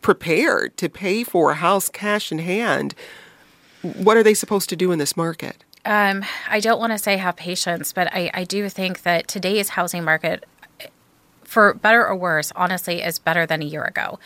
prepared 0.00 0.76
to 0.76 0.88
pay 0.88 1.24
for 1.24 1.50
a 1.50 1.54
house 1.54 1.88
cash 1.88 2.30
in 2.32 2.38
hand, 2.38 2.94
what 3.82 4.16
are 4.16 4.22
they 4.22 4.34
supposed 4.34 4.68
to 4.70 4.76
do 4.76 4.92
in 4.92 4.98
this 4.98 5.16
market? 5.16 5.64
Um, 5.84 6.24
I 6.48 6.60
don't 6.60 6.78
want 6.78 6.92
to 6.92 6.98
say 6.98 7.16
have 7.16 7.36
patience, 7.36 7.92
but 7.92 8.12
I, 8.12 8.30
I 8.34 8.44
do 8.44 8.68
think 8.68 9.02
that 9.02 9.28
today's 9.28 9.70
housing 9.70 10.04
market, 10.04 10.44
for 11.44 11.74
better 11.74 12.06
or 12.06 12.14
worse, 12.14 12.52
honestly, 12.54 13.02
is 13.02 13.18
better 13.18 13.46
than 13.46 13.62
a 13.62 13.64
year 13.64 13.84
ago 13.84 14.18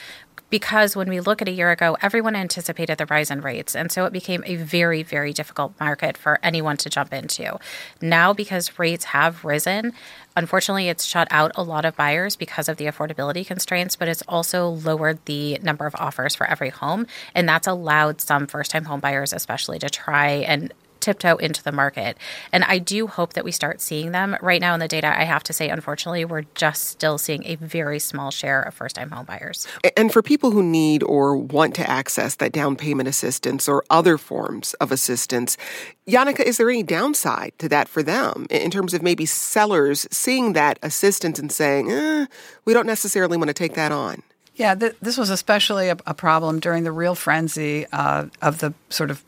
because 0.53 0.95
when 0.95 1.09
we 1.09 1.19
look 1.19 1.41
at 1.41 1.49
a 1.49 1.51
year 1.51 1.71
ago, 1.71 1.97
everyone 2.03 2.37
anticipated 2.37 2.99
the 2.99 3.07
rise 3.07 3.31
in 3.31 3.41
rates. 3.41 3.75
And 3.75 3.91
so 3.91 4.05
it 4.05 4.13
became 4.13 4.45
a 4.45 4.57
very, 4.57 5.03
very 5.03 5.33
difficult 5.33 5.73
market 5.81 6.15
for 6.15 6.39
anyone 6.43 6.77
to 6.77 6.91
jump 6.91 7.15
into. 7.15 7.59
Now, 8.03 8.35
because 8.35 8.79
rates 8.79 9.07
have 9.07 9.47
risen, 9.47 9.95
unfortunately, 10.37 10.89
it's 10.89 11.05
shut 11.05 11.29
out 11.31 11.53
a 11.55 11.63
lot 11.63 11.85
of 11.85 11.97
buyers 11.97 12.37
because 12.37 12.69
of 12.69 12.77
the 12.77 12.87
affordability 12.87 13.47
constraints, 13.47 13.97
but 13.97 14.09
it's 14.09 14.23
also 14.29 14.69
lowered 14.69 15.19
the 15.25 15.59
number 15.63 15.87
of 15.87 15.95
offers 15.97 16.35
for 16.35 16.47
every 16.47 16.71
home. 16.71 17.07
And 17.35 17.49
that's 17.49 17.67
allowed 17.67 18.21
some 18.21 18.47
first 18.47 18.71
time 18.71 18.85
home 18.85 19.01
buyers, 19.01 19.33
especially, 19.33 19.79
to 19.81 19.91
try 19.91 20.29
and 20.29 20.73
tiptoe 21.03 21.37
into 21.37 21.63
the 21.63 21.73
market. 21.73 22.17
And 22.53 22.65
I 22.65 22.79
do 22.79 23.07
hope 23.07 23.35
that 23.35 23.45
we 23.45 23.53
start 23.53 23.81
seeing 23.81 24.13
them. 24.13 24.37
Right 24.41 24.61
now 24.61 24.73
in 24.73 24.81
the 24.81 24.89
data, 24.89 25.09
I 25.19 25.25
have 25.25 25.43
to 25.45 25.53
say, 25.53 25.69
unfortunately, 25.69 26.25
we're 26.25 26.47
just 26.55 26.85
still 26.85 27.19
seeing 27.19 27.45
a 27.45 27.57
very 27.57 27.99
small 27.99 28.31
share 28.31 28.63
of 28.63 28.73
first 28.75 28.97
time 28.97 29.11
home 29.11 29.27
buyers. 29.27 29.67
And 29.97 30.13
for 30.13 30.23
people 30.23 30.53
who 30.53 30.63
need 30.63 31.03
or 31.03 31.37
want 31.37 31.75
to 31.75 31.91
access 31.91 32.37
that 32.37 32.53
down 32.53 32.77
payment 32.77 33.09
assistance 33.09 33.69
or 33.69 33.85
other 33.91 34.17
forms 34.17 34.75
of 34.75 34.91
assistance, 34.93 35.57
Janneke, 36.07 36.41
is 36.41 36.57
there 36.57 36.71
any 36.71 36.83
downside 36.83 37.53
to 37.59 37.69
that 37.69 37.89
for 37.89 38.03
them 38.03 38.47
in 38.51 38.71
terms 38.71 38.95
of 38.95 39.03
maybe 39.03 39.27
sellers 39.27 40.07
seeing 40.11 40.53
that 40.55 40.79
assistance 40.83 41.39
and 41.39 41.53
saying, 41.53 41.91
eh, 41.91 42.27
we 42.65 42.73
don't 42.73 42.87
necessarily 42.87 43.37
want 43.37 43.49
to 43.49 43.55
take 43.55 43.75
that 43.75 43.93
on? 43.93 44.23
Yeah, 44.55 44.75
th- 44.75 44.97
this 45.01 45.17
was 45.17 45.31
especially 45.31 45.89
a, 45.89 45.97
a, 46.07 46.13
problem 46.13 46.61
during 46.61 46.85
the 46.85 46.93
real 46.93 47.15
frenzy 47.15 47.87
uh, 47.91 48.27
of 48.43 48.59
the 48.59 48.75
sort 48.91 49.11
of 49.11 49.25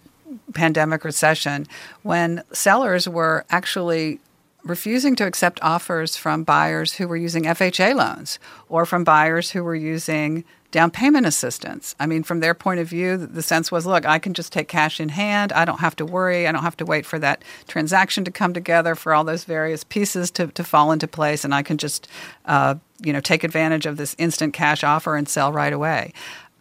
pandemic 0.53 1.05
recession 1.05 1.67
when 2.03 2.43
sellers 2.53 3.09
were 3.09 3.45
actually 3.51 4.21
refusing 4.65 5.15
to 5.17 5.27
accept 5.27 5.63
offers 5.63 6.17
from 6.17 6.43
buyers 6.43 6.95
who 6.95 7.07
were 7.07 7.17
using 7.17 7.45
FHA 7.45 7.95
loans 7.95 8.39
or 8.69 8.87
from 8.87 9.05
buyers 9.05 9.51
who 9.51 9.63
were 9.63 9.75
using 9.75 10.45
down 10.75 10.91
payment 10.91 11.25
assistance. 11.25 11.95
I 12.01 12.07
mean, 12.07 12.25
from 12.25 12.41
their 12.41 12.53
point 12.53 12.81
of 12.81 12.89
view, 12.89 13.17
the 13.17 13.43
sense 13.43 13.71
was 13.71 13.87
look, 13.87 14.05
I 14.05 14.19
can 14.19 14.35
just 14.35 14.53
take 14.53 14.67
cash 14.67 14.99
in 14.99 15.11
hand. 15.11 15.53
I 15.53 15.65
don't 15.65 15.79
have 15.79 15.95
to 15.97 16.05
worry. 16.05 16.49
I 16.49 16.53
don't 16.53 16.65
have 16.65 16.77
to 16.79 16.85
wait 16.85 17.07
for 17.07 17.17
that 17.21 17.45
transaction 17.69 18.25
to 18.25 18.33
come 18.33 18.53
together, 18.53 18.97
for 18.97 19.15
all 19.15 19.23
those 19.23 19.45
various 19.45 19.85
pieces 19.85 20.33
to, 20.33 20.49
to 20.49 20.65
fall 20.65 20.91
into 20.91 21.07
place, 21.07 21.45
and 21.45 21.55
I 21.55 21.63
can 21.63 21.79
just, 21.79 22.09
uh, 22.47 22.75
you 23.01 23.13
know, 23.13 23.21
take 23.21 23.45
advantage 23.45 23.87
of 23.87 23.99
this 23.99 24.17
instant 24.19 24.53
cash 24.53 24.83
offer 24.83 25.15
and 25.15 25.29
sell 25.29 25.53
right 25.53 25.73
away. 25.73 26.13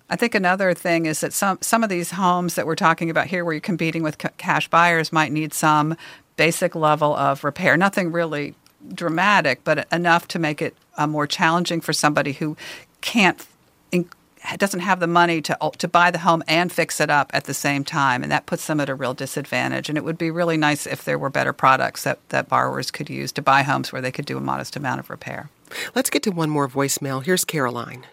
I 0.09 0.15
think 0.15 0.35
another 0.35 0.73
thing 0.73 1.05
is 1.05 1.21
that 1.21 1.33
some 1.33 1.57
some 1.61 1.83
of 1.83 1.89
these 1.89 2.11
homes 2.11 2.55
that 2.55 2.65
we're 2.65 2.75
talking 2.75 3.09
about 3.09 3.27
here, 3.27 3.43
where 3.43 3.53
you're 3.53 3.61
competing 3.61 4.03
with 4.03 4.17
cash 4.37 4.67
buyers, 4.67 5.11
might 5.11 5.31
need 5.31 5.53
some 5.53 5.95
basic 6.35 6.75
level 6.75 7.15
of 7.15 7.43
repair. 7.43 7.77
Nothing 7.77 8.11
really 8.11 8.55
dramatic, 8.93 9.63
but 9.63 9.87
enough 9.91 10.27
to 10.29 10.39
make 10.39 10.61
it 10.61 10.75
uh, 10.97 11.07
more 11.07 11.25
challenging 11.25 11.81
for 11.81 11.93
somebody 11.93 12.33
who 12.33 12.57
can't. 13.01 13.45
In, 13.91 14.09
doesn't 14.57 14.81
have 14.81 14.99
the 14.99 15.07
money 15.07 15.41
to 15.41 15.57
to 15.77 15.87
buy 15.87 16.11
the 16.11 16.19
home 16.19 16.43
and 16.47 16.69
fix 16.69 16.99
it 16.99 17.09
up 17.09 17.31
at 17.33 17.45
the 17.45 17.53
same 17.53 17.85
time, 17.85 18.23
and 18.23 18.31
that 18.31 18.45
puts 18.45 18.67
them 18.67 18.81
at 18.81 18.89
a 18.89 18.95
real 18.95 19.13
disadvantage. 19.13 19.87
And 19.87 19.97
it 19.97 20.03
would 20.03 20.17
be 20.17 20.29
really 20.29 20.57
nice 20.57 20.85
if 20.85 21.05
there 21.05 21.17
were 21.17 21.29
better 21.29 21.53
products 21.53 22.03
that, 22.03 22.19
that 22.29 22.49
borrowers 22.49 22.91
could 22.91 23.09
use 23.09 23.31
to 23.31 23.41
buy 23.41 23.63
homes 23.63 23.93
where 23.93 24.01
they 24.01 24.11
could 24.11 24.25
do 24.25 24.37
a 24.37 24.41
modest 24.41 24.75
amount 24.75 24.99
of 24.99 25.09
repair. 25.09 25.49
Let's 25.95 26.09
get 26.09 26.23
to 26.23 26.31
one 26.31 26.49
more 26.49 26.67
voicemail. 26.67 27.23
Here's 27.23 27.45
Caroline. 27.45 28.05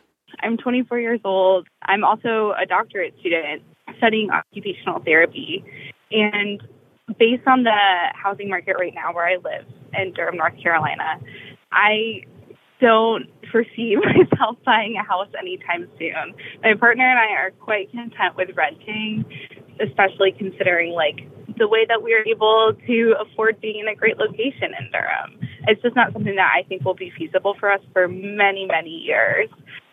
I'm 0.43 0.57
24 0.57 0.99
years 0.99 1.21
old. 1.25 1.69
I'm 1.83 2.05
also 2.05 2.53
a 2.61 2.67
doctorate 2.67 3.15
student 3.21 3.63
studying 3.99 4.31
occupational 4.31 5.01
therapy. 5.01 5.65
And 6.11 6.63
based 7.19 7.47
on 7.47 7.65
the 7.65 7.77
housing 8.15 8.49
market 8.49 8.77
right 8.79 8.95
now 8.95 9.13
where 9.13 9.27
I 9.27 9.37
live 9.37 9.67
in 9.95 10.13
Durham, 10.13 10.37
North 10.37 10.61
Carolina, 10.63 11.21
I 11.73 12.23
don't 12.81 13.27
foresee 13.51 13.97
myself 14.17 14.57
buying 14.65 14.97
a 14.97 15.05
house 15.05 15.29
anytime 15.39 15.89
soon. 15.99 16.35
My 16.63 16.75
partner 16.75 17.09
and 17.09 17.19
I 17.19 17.41
are 17.41 17.51
quite 17.51 17.91
content 17.93 18.37
with 18.37 18.51
renting, 18.57 19.25
especially 19.81 20.33
considering 20.33 20.93
like 20.93 21.29
the 21.59 21.69
way 21.69 21.85
that 21.87 22.03
we 22.03 22.15
are 22.15 22.25
able 22.27 22.73
to 22.87 23.15
afford 23.21 23.61
being 23.61 23.81
in 23.81 23.89
a 23.89 23.95
great 23.95 24.17
location 24.19 24.73
in 24.79 24.91
Durham. 24.91 25.39
It's 25.69 25.83
just 25.83 25.95
not 25.95 26.13
something 26.13 26.37
that 26.37 26.53
I 26.57 26.63
think 26.69 26.85
will 26.85 26.95
be 26.95 27.13
feasible 27.17 27.55
for 27.61 27.71
us 27.71 27.81
for 27.93 28.09
many, 28.09 28.67
many 28.67 28.91
years 28.91 29.49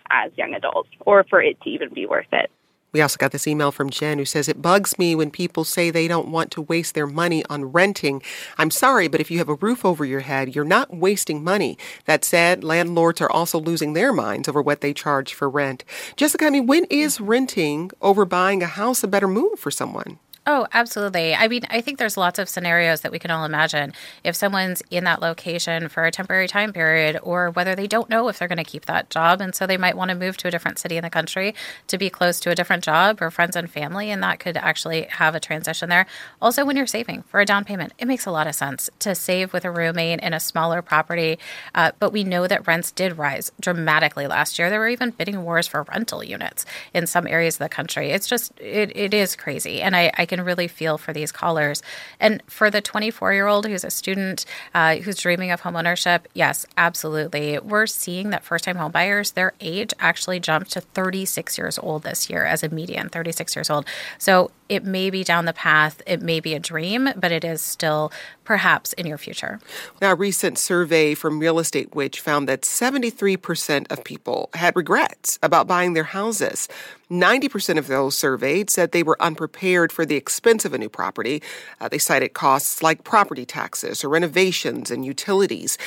as 0.10 0.32
young 0.36 0.54
adults 0.54 0.90
or 1.02 1.24
for 1.30 1.42
it 1.42 1.60
to 1.62 1.70
even 1.70 1.94
be 1.94 2.06
worth 2.06 2.32
it. 2.32 2.50
We 2.94 3.02
also 3.02 3.18
got 3.18 3.32
this 3.32 3.48
email 3.48 3.72
from 3.72 3.90
Jen 3.90 4.18
who 4.18 4.26
says, 4.26 4.48
It 4.48 4.62
bugs 4.62 4.98
me 4.98 5.14
when 5.14 5.30
people 5.30 5.64
say 5.64 5.90
they 5.90 6.08
don't 6.08 6.30
want 6.30 6.52
to 6.52 6.62
waste 6.62 6.96
their 6.96 7.06
money 7.06 7.44
on 7.50 7.66
renting. 7.66 8.24
I'm 8.58 8.72
sorry, 8.72 9.08
but 9.08 9.20
if 9.20 9.30
you 9.30 9.38
have 9.40 9.50
a 9.50 9.56
roof 9.56 9.84
over 9.84 10.06
your 10.06 10.22
head, 10.22 10.56
you're 10.56 10.64
not 10.64 10.96
wasting 10.96 11.44
money. 11.44 11.78
That 12.06 12.24
said, 12.24 12.64
landlords 12.64 13.20
are 13.22 13.30
also 13.30 13.60
losing 13.60 13.94
their 13.94 14.14
minds 14.14 14.48
over 14.48 14.62
what 14.62 14.82
they 14.82 14.94
charge 14.94 15.34
for 15.34 15.50
rent. 15.50 15.84
Jessica, 16.16 16.46
I 16.46 16.50
mean, 16.50 16.66
when 16.66 16.86
is 16.86 17.20
renting 17.20 17.92
over 18.02 18.26
buying 18.26 18.64
a 18.64 18.68
house 18.68 19.04
a 19.04 19.08
better 19.08 19.28
move 19.28 19.60
for 19.60 19.70
someone? 19.70 20.18
Oh, 20.50 20.66
absolutely. 20.72 21.36
I 21.36 21.50
mean, 21.50 21.64
I 21.70 21.82
think 21.82 21.98
there's 22.00 22.16
lots 22.16 22.40
of 22.40 22.48
scenarios 22.48 23.02
that 23.02 23.12
we 23.12 23.20
can 23.20 23.32
all 23.32 23.44
imagine. 23.44 23.92
If 24.24 24.34
someone's 24.34 24.82
in 24.90 25.04
that 25.04 25.22
location 25.22 25.90
for 25.90 26.06
a 26.06 26.12
temporary 26.12 26.48
time 26.48 26.72
period, 26.72 27.20
or 27.22 27.52
whether 27.52 27.76
they 27.76 27.86
don't 27.86 28.10
know 28.10 28.30
if 28.30 28.40
they're 28.40 28.48
going 28.48 28.58
to 28.58 28.64
keep 28.64 28.86
that 28.86 29.10
job, 29.10 29.42
and 29.42 29.54
so 29.54 29.68
they 29.68 29.76
might 29.76 29.98
want 29.98 30.08
to 30.08 30.16
move 30.16 30.38
to 30.38 30.48
a 30.48 30.52
different 30.52 30.80
city 30.80 30.96
in 30.96 31.04
the 31.04 31.10
country 31.10 31.54
to 31.88 31.98
be 31.98 32.10
close 32.10 32.40
to 32.40 32.50
a 32.50 32.56
different 32.56 32.82
job 32.82 33.22
or 33.22 33.30
friends 33.30 33.58
and 33.58 33.70
family, 33.70 34.10
and 34.10 34.24
that 34.24 34.40
could 34.40 34.56
actually 34.56 35.02
have 35.10 35.36
a 35.36 35.40
transition 35.42 35.90
there. 35.90 36.06
Also, 36.42 36.64
when 36.64 36.78
you're 36.78 36.88
saving 36.88 37.24
for 37.24 37.42
a 37.42 37.46
down 37.46 37.66
payment, 37.66 37.92
it 38.00 38.06
makes 38.08 38.26
a 38.26 38.32
lot 38.32 38.48
of 38.48 38.56
sense 38.56 38.90
to 39.00 39.14
save 39.16 39.52
with 39.52 39.66
a 39.66 39.72
roommate 39.72 40.22
in 40.22 40.34
a 40.34 40.40
smaller 40.40 40.82
property. 40.82 41.38
Uh, 41.76 41.92
but 42.00 42.14
we 42.14 42.24
know 42.24 42.48
that 42.48 42.66
rents 42.66 42.92
did 42.92 43.18
rise 43.18 43.52
dramatically 43.60 44.28
last 44.28 44.58
year. 44.58 44.70
There 44.70 44.80
were 44.80 44.88
even 44.88 45.10
bidding 45.12 45.44
wars 45.44 45.68
for 45.68 45.84
rental 45.84 46.24
units 46.24 46.66
in 46.94 47.06
some 47.06 47.28
areas 47.28 47.56
of 47.56 47.60
the 47.60 47.70
country. 47.70 48.12
It's 48.12 48.30
just, 48.30 48.58
it, 48.62 48.96
it 48.96 49.14
is 49.14 49.36
crazy. 49.36 49.82
And 49.82 49.94
I, 49.94 50.10
I 50.18 50.26
can 50.26 50.37
can 50.38 50.46
really 50.46 50.68
feel 50.68 50.98
for 50.98 51.14
these 51.14 51.32
callers. 51.32 51.82
And 52.20 52.42
for 52.48 52.70
the 52.70 52.82
24 52.82 53.34
year 53.34 53.48
old 53.48 53.66
who's 53.66 53.84
a 53.84 53.90
student 53.90 54.46
uh, 54.74 54.98
who's 54.98 55.18
dreaming 55.18 55.52
of 55.52 55.62
homeownership, 55.62 56.26
yes, 56.34 56.66
absolutely. 56.78 57.60
We're 57.60 57.88
seeing 57.88 58.30
that 58.30 58.44
first 58.44 58.66
time 58.66 58.78
homebuyers, 58.78 59.34
their 59.34 59.54
age 59.60 59.94
actually 60.00 60.40
jumped 60.40 60.72
to 60.72 60.82
36 60.82 61.58
years 61.58 61.80
old 61.80 62.04
this 62.04 62.30
year 62.30 62.46
as 62.46 62.64
a 62.64 62.70
median, 62.70 63.10
36 63.10 63.56
years 63.56 63.70
old. 63.70 63.86
So 64.18 64.52
it 64.70 64.84
may 64.84 65.10
be 65.10 65.24
down 65.24 65.46
the 65.46 65.54
path, 65.54 66.02
it 66.06 66.22
may 66.22 66.40
be 66.40 66.54
a 66.54 66.60
dream, 66.60 67.10
but 67.16 67.32
it 67.32 67.44
is 67.44 67.62
still 67.62 68.12
perhaps 68.44 68.94
in 68.94 69.06
your 69.06 69.18
future. 69.18 69.60
Now, 70.02 70.12
a 70.12 70.16
recent 70.16 70.58
survey 70.58 71.14
from 71.14 71.40
Real 71.40 71.60
Estate 71.60 71.94
Witch 71.96 72.20
found 72.20 72.48
that 72.48 72.62
73% 72.62 73.92
of 73.92 74.04
people 74.04 74.50
had 74.54 74.76
regrets 74.76 75.40
about 75.42 75.68
buying 75.68 75.94
their 75.94 76.04
houses. 76.04 76.68
90% 77.12 77.78
of 77.78 77.88
those 77.88 78.16
surveyed 78.16 78.70
said 78.70 78.92
they 78.92 79.04
were 79.04 79.22
unprepared 79.22 79.92
for 79.92 80.06
the 80.06 80.16
expense 80.16 80.66
of 80.66 80.74
a 80.74 80.78
new 80.78 80.90
property. 80.90 81.42
Uh, 81.80 81.88
they 81.88 81.98
cited 81.98 82.34
costs 82.34 82.84
like 82.84 83.04
property 83.04 83.46
taxes 83.46 84.04
or 84.04 84.10
renovations 84.10 84.92
and 84.92 85.06
utilities. 85.06 85.78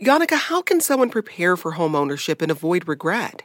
Janneke, 0.00 0.36
how 0.36 0.60
can 0.60 0.80
someone 0.80 1.10
prepare 1.10 1.56
for 1.56 1.72
home 1.72 1.94
ownership 1.94 2.42
and 2.42 2.50
avoid 2.50 2.88
regret? 2.88 3.42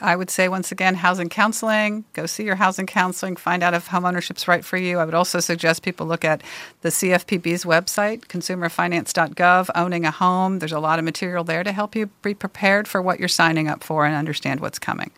I 0.00 0.16
would 0.16 0.28
say 0.28 0.48
once 0.48 0.72
again, 0.72 0.96
housing 0.96 1.28
counseling. 1.28 2.04
Go 2.12 2.26
see 2.26 2.44
your 2.44 2.56
housing 2.56 2.86
counseling. 2.86 3.36
Find 3.36 3.62
out 3.62 3.74
if 3.74 3.88
homeownership's 3.88 4.48
right 4.48 4.64
for 4.64 4.76
you. 4.76 4.98
I 4.98 5.04
would 5.04 5.14
also 5.14 5.40
suggest 5.40 5.82
people 5.82 6.06
look 6.06 6.24
at 6.24 6.42
the 6.82 6.88
CFPB's 6.88 7.64
website, 7.64 8.26
consumerfinance.gov. 8.26 9.70
Owning 9.74 10.04
a 10.04 10.10
home. 10.10 10.58
There's 10.58 10.72
a 10.72 10.80
lot 10.80 10.98
of 10.98 11.04
material 11.04 11.44
there 11.44 11.64
to 11.64 11.72
help 11.72 11.94
you 11.94 12.06
be 12.22 12.34
prepared 12.34 12.88
for 12.88 13.00
what 13.00 13.18
you're 13.18 13.28
signing 13.28 13.68
up 13.68 13.84
for 13.84 14.04
and 14.04 14.14
understand 14.14 14.60
what's 14.60 14.78
coming. 14.78 15.10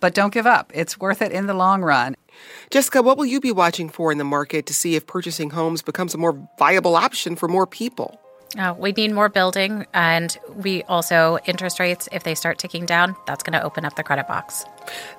But 0.00 0.14
don't 0.14 0.32
give 0.32 0.46
up. 0.46 0.72
It's 0.74 0.98
worth 0.98 1.22
it 1.22 1.32
in 1.32 1.46
the 1.46 1.54
long 1.54 1.82
run. 1.82 2.16
Jessica, 2.70 3.02
what 3.02 3.16
will 3.16 3.26
you 3.26 3.40
be 3.40 3.52
watching 3.52 3.88
for 3.88 4.10
in 4.10 4.18
the 4.18 4.24
market 4.24 4.66
to 4.66 4.74
see 4.74 4.96
if 4.96 5.06
purchasing 5.06 5.50
homes 5.50 5.82
becomes 5.82 6.14
a 6.14 6.18
more 6.18 6.48
viable 6.58 6.96
option 6.96 7.36
for 7.36 7.48
more 7.48 7.66
people? 7.66 8.20
Uh, 8.58 8.74
we 8.78 8.92
need 8.92 9.12
more 9.12 9.28
building, 9.28 9.86
and 9.92 10.36
we 10.56 10.82
also 10.84 11.38
interest 11.46 11.80
rates. 11.80 12.08
If 12.12 12.22
they 12.22 12.34
start 12.34 12.58
ticking 12.58 12.86
down, 12.86 13.16
that's 13.26 13.42
going 13.42 13.58
to 13.58 13.62
open 13.62 13.84
up 13.84 13.96
the 13.96 14.04
credit 14.04 14.28
box. 14.28 14.64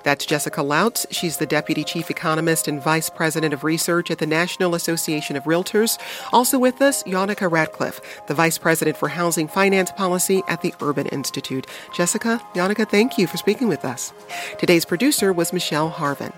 That's 0.02 0.26
Jessica 0.26 0.60
Lautz. 0.60 1.06
She's 1.10 1.36
the 1.38 1.46
Deputy 1.46 1.84
Chief 1.84 2.10
Economist 2.10 2.68
and 2.68 2.82
Vice 2.82 3.10
President 3.10 3.52
of 3.52 3.64
Research 3.64 4.10
at 4.10 4.18
the 4.18 4.26
National 4.26 4.74
Association 4.74 5.36
of 5.36 5.44
Realtors. 5.44 5.98
Also 6.32 6.58
with 6.58 6.80
us, 6.80 7.02
Janneke 7.04 7.50
Ratcliffe, 7.50 8.00
the 8.26 8.34
Vice 8.34 8.58
President 8.58 8.96
for 8.96 9.08
Housing 9.08 9.48
Finance 9.48 9.90
Policy 9.92 10.42
at 10.48 10.62
the 10.62 10.74
Urban 10.80 11.06
Institute. 11.06 11.66
Jessica, 11.92 12.40
Janneke, 12.54 12.88
thank 12.88 13.18
you 13.18 13.26
for 13.26 13.36
speaking 13.36 13.68
with 13.68 13.84
us. 13.84 14.12
Today's 14.58 14.84
producer 14.84 15.32
was 15.32 15.52
Michelle 15.52 15.90
Harvin. 15.90 16.32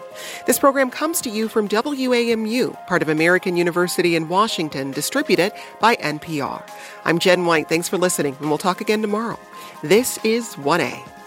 This 0.46 0.58
program 0.58 0.90
comes 0.90 1.20
to 1.22 1.30
you 1.30 1.48
from 1.48 1.68
WAMU, 1.68 2.86
part 2.86 3.02
of 3.02 3.08
American 3.08 3.56
University 3.56 4.16
in 4.16 4.28
Washington, 4.28 4.90
distributed 4.90 5.52
by 5.80 5.96
NPR. 5.96 6.68
I'm 7.04 7.18
Jen 7.18 7.46
White. 7.46 7.68
Thanks 7.68 7.88
for 7.88 7.98
listening, 7.98 8.36
and 8.40 8.48
we'll 8.48 8.58
talk 8.58 8.80
again 8.80 9.02
tomorrow. 9.02 9.38
This 9.82 10.18
is 10.24 10.54
1A. 10.56 11.17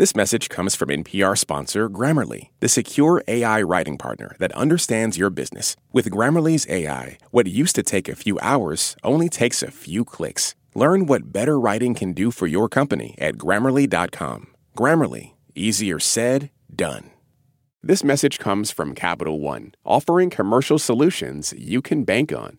This 0.00 0.16
message 0.16 0.48
comes 0.48 0.74
from 0.74 0.88
NPR 0.88 1.36
sponsor 1.36 1.90
Grammarly, 1.90 2.48
the 2.60 2.70
secure 2.70 3.22
AI 3.28 3.60
writing 3.60 3.98
partner 3.98 4.34
that 4.38 4.50
understands 4.52 5.18
your 5.18 5.28
business. 5.28 5.76
With 5.92 6.08
Grammarly's 6.08 6.66
AI, 6.70 7.18
what 7.32 7.46
used 7.46 7.74
to 7.74 7.82
take 7.82 8.08
a 8.08 8.16
few 8.16 8.38
hours 8.40 8.96
only 9.04 9.28
takes 9.28 9.62
a 9.62 9.70
few 9.70 10.06
clicks. 10.06 10.54
Learn 10.74 11.04
what 11.04 11.34
better 11.34 11.60
writing 11.60 11.92
can 11.92 12.14
do 12.14 12.30
for 12.30 12.46
your 12.46 12.66
company 12.66 13.14
at 13.18 13.36
grammarly.com. 13.36 14.46
Grammarly, 14.74 15.32
easier 15.54 15.98
said, 15.98 16.48
done. 16.74 17.10
This 17.82 18.02
message 18.02 18.38
comes 18.38 18.70
from 18.70 18.94
Capital 18.94 19.38
One, 19.38 19.74
offering 19.84 20.30
commercial 20.30 20.78
solutions 20.78 21.52
you 21.58 21.82
can 21.82 22.04
bank 22.04 22.32
on. 22.32 22.58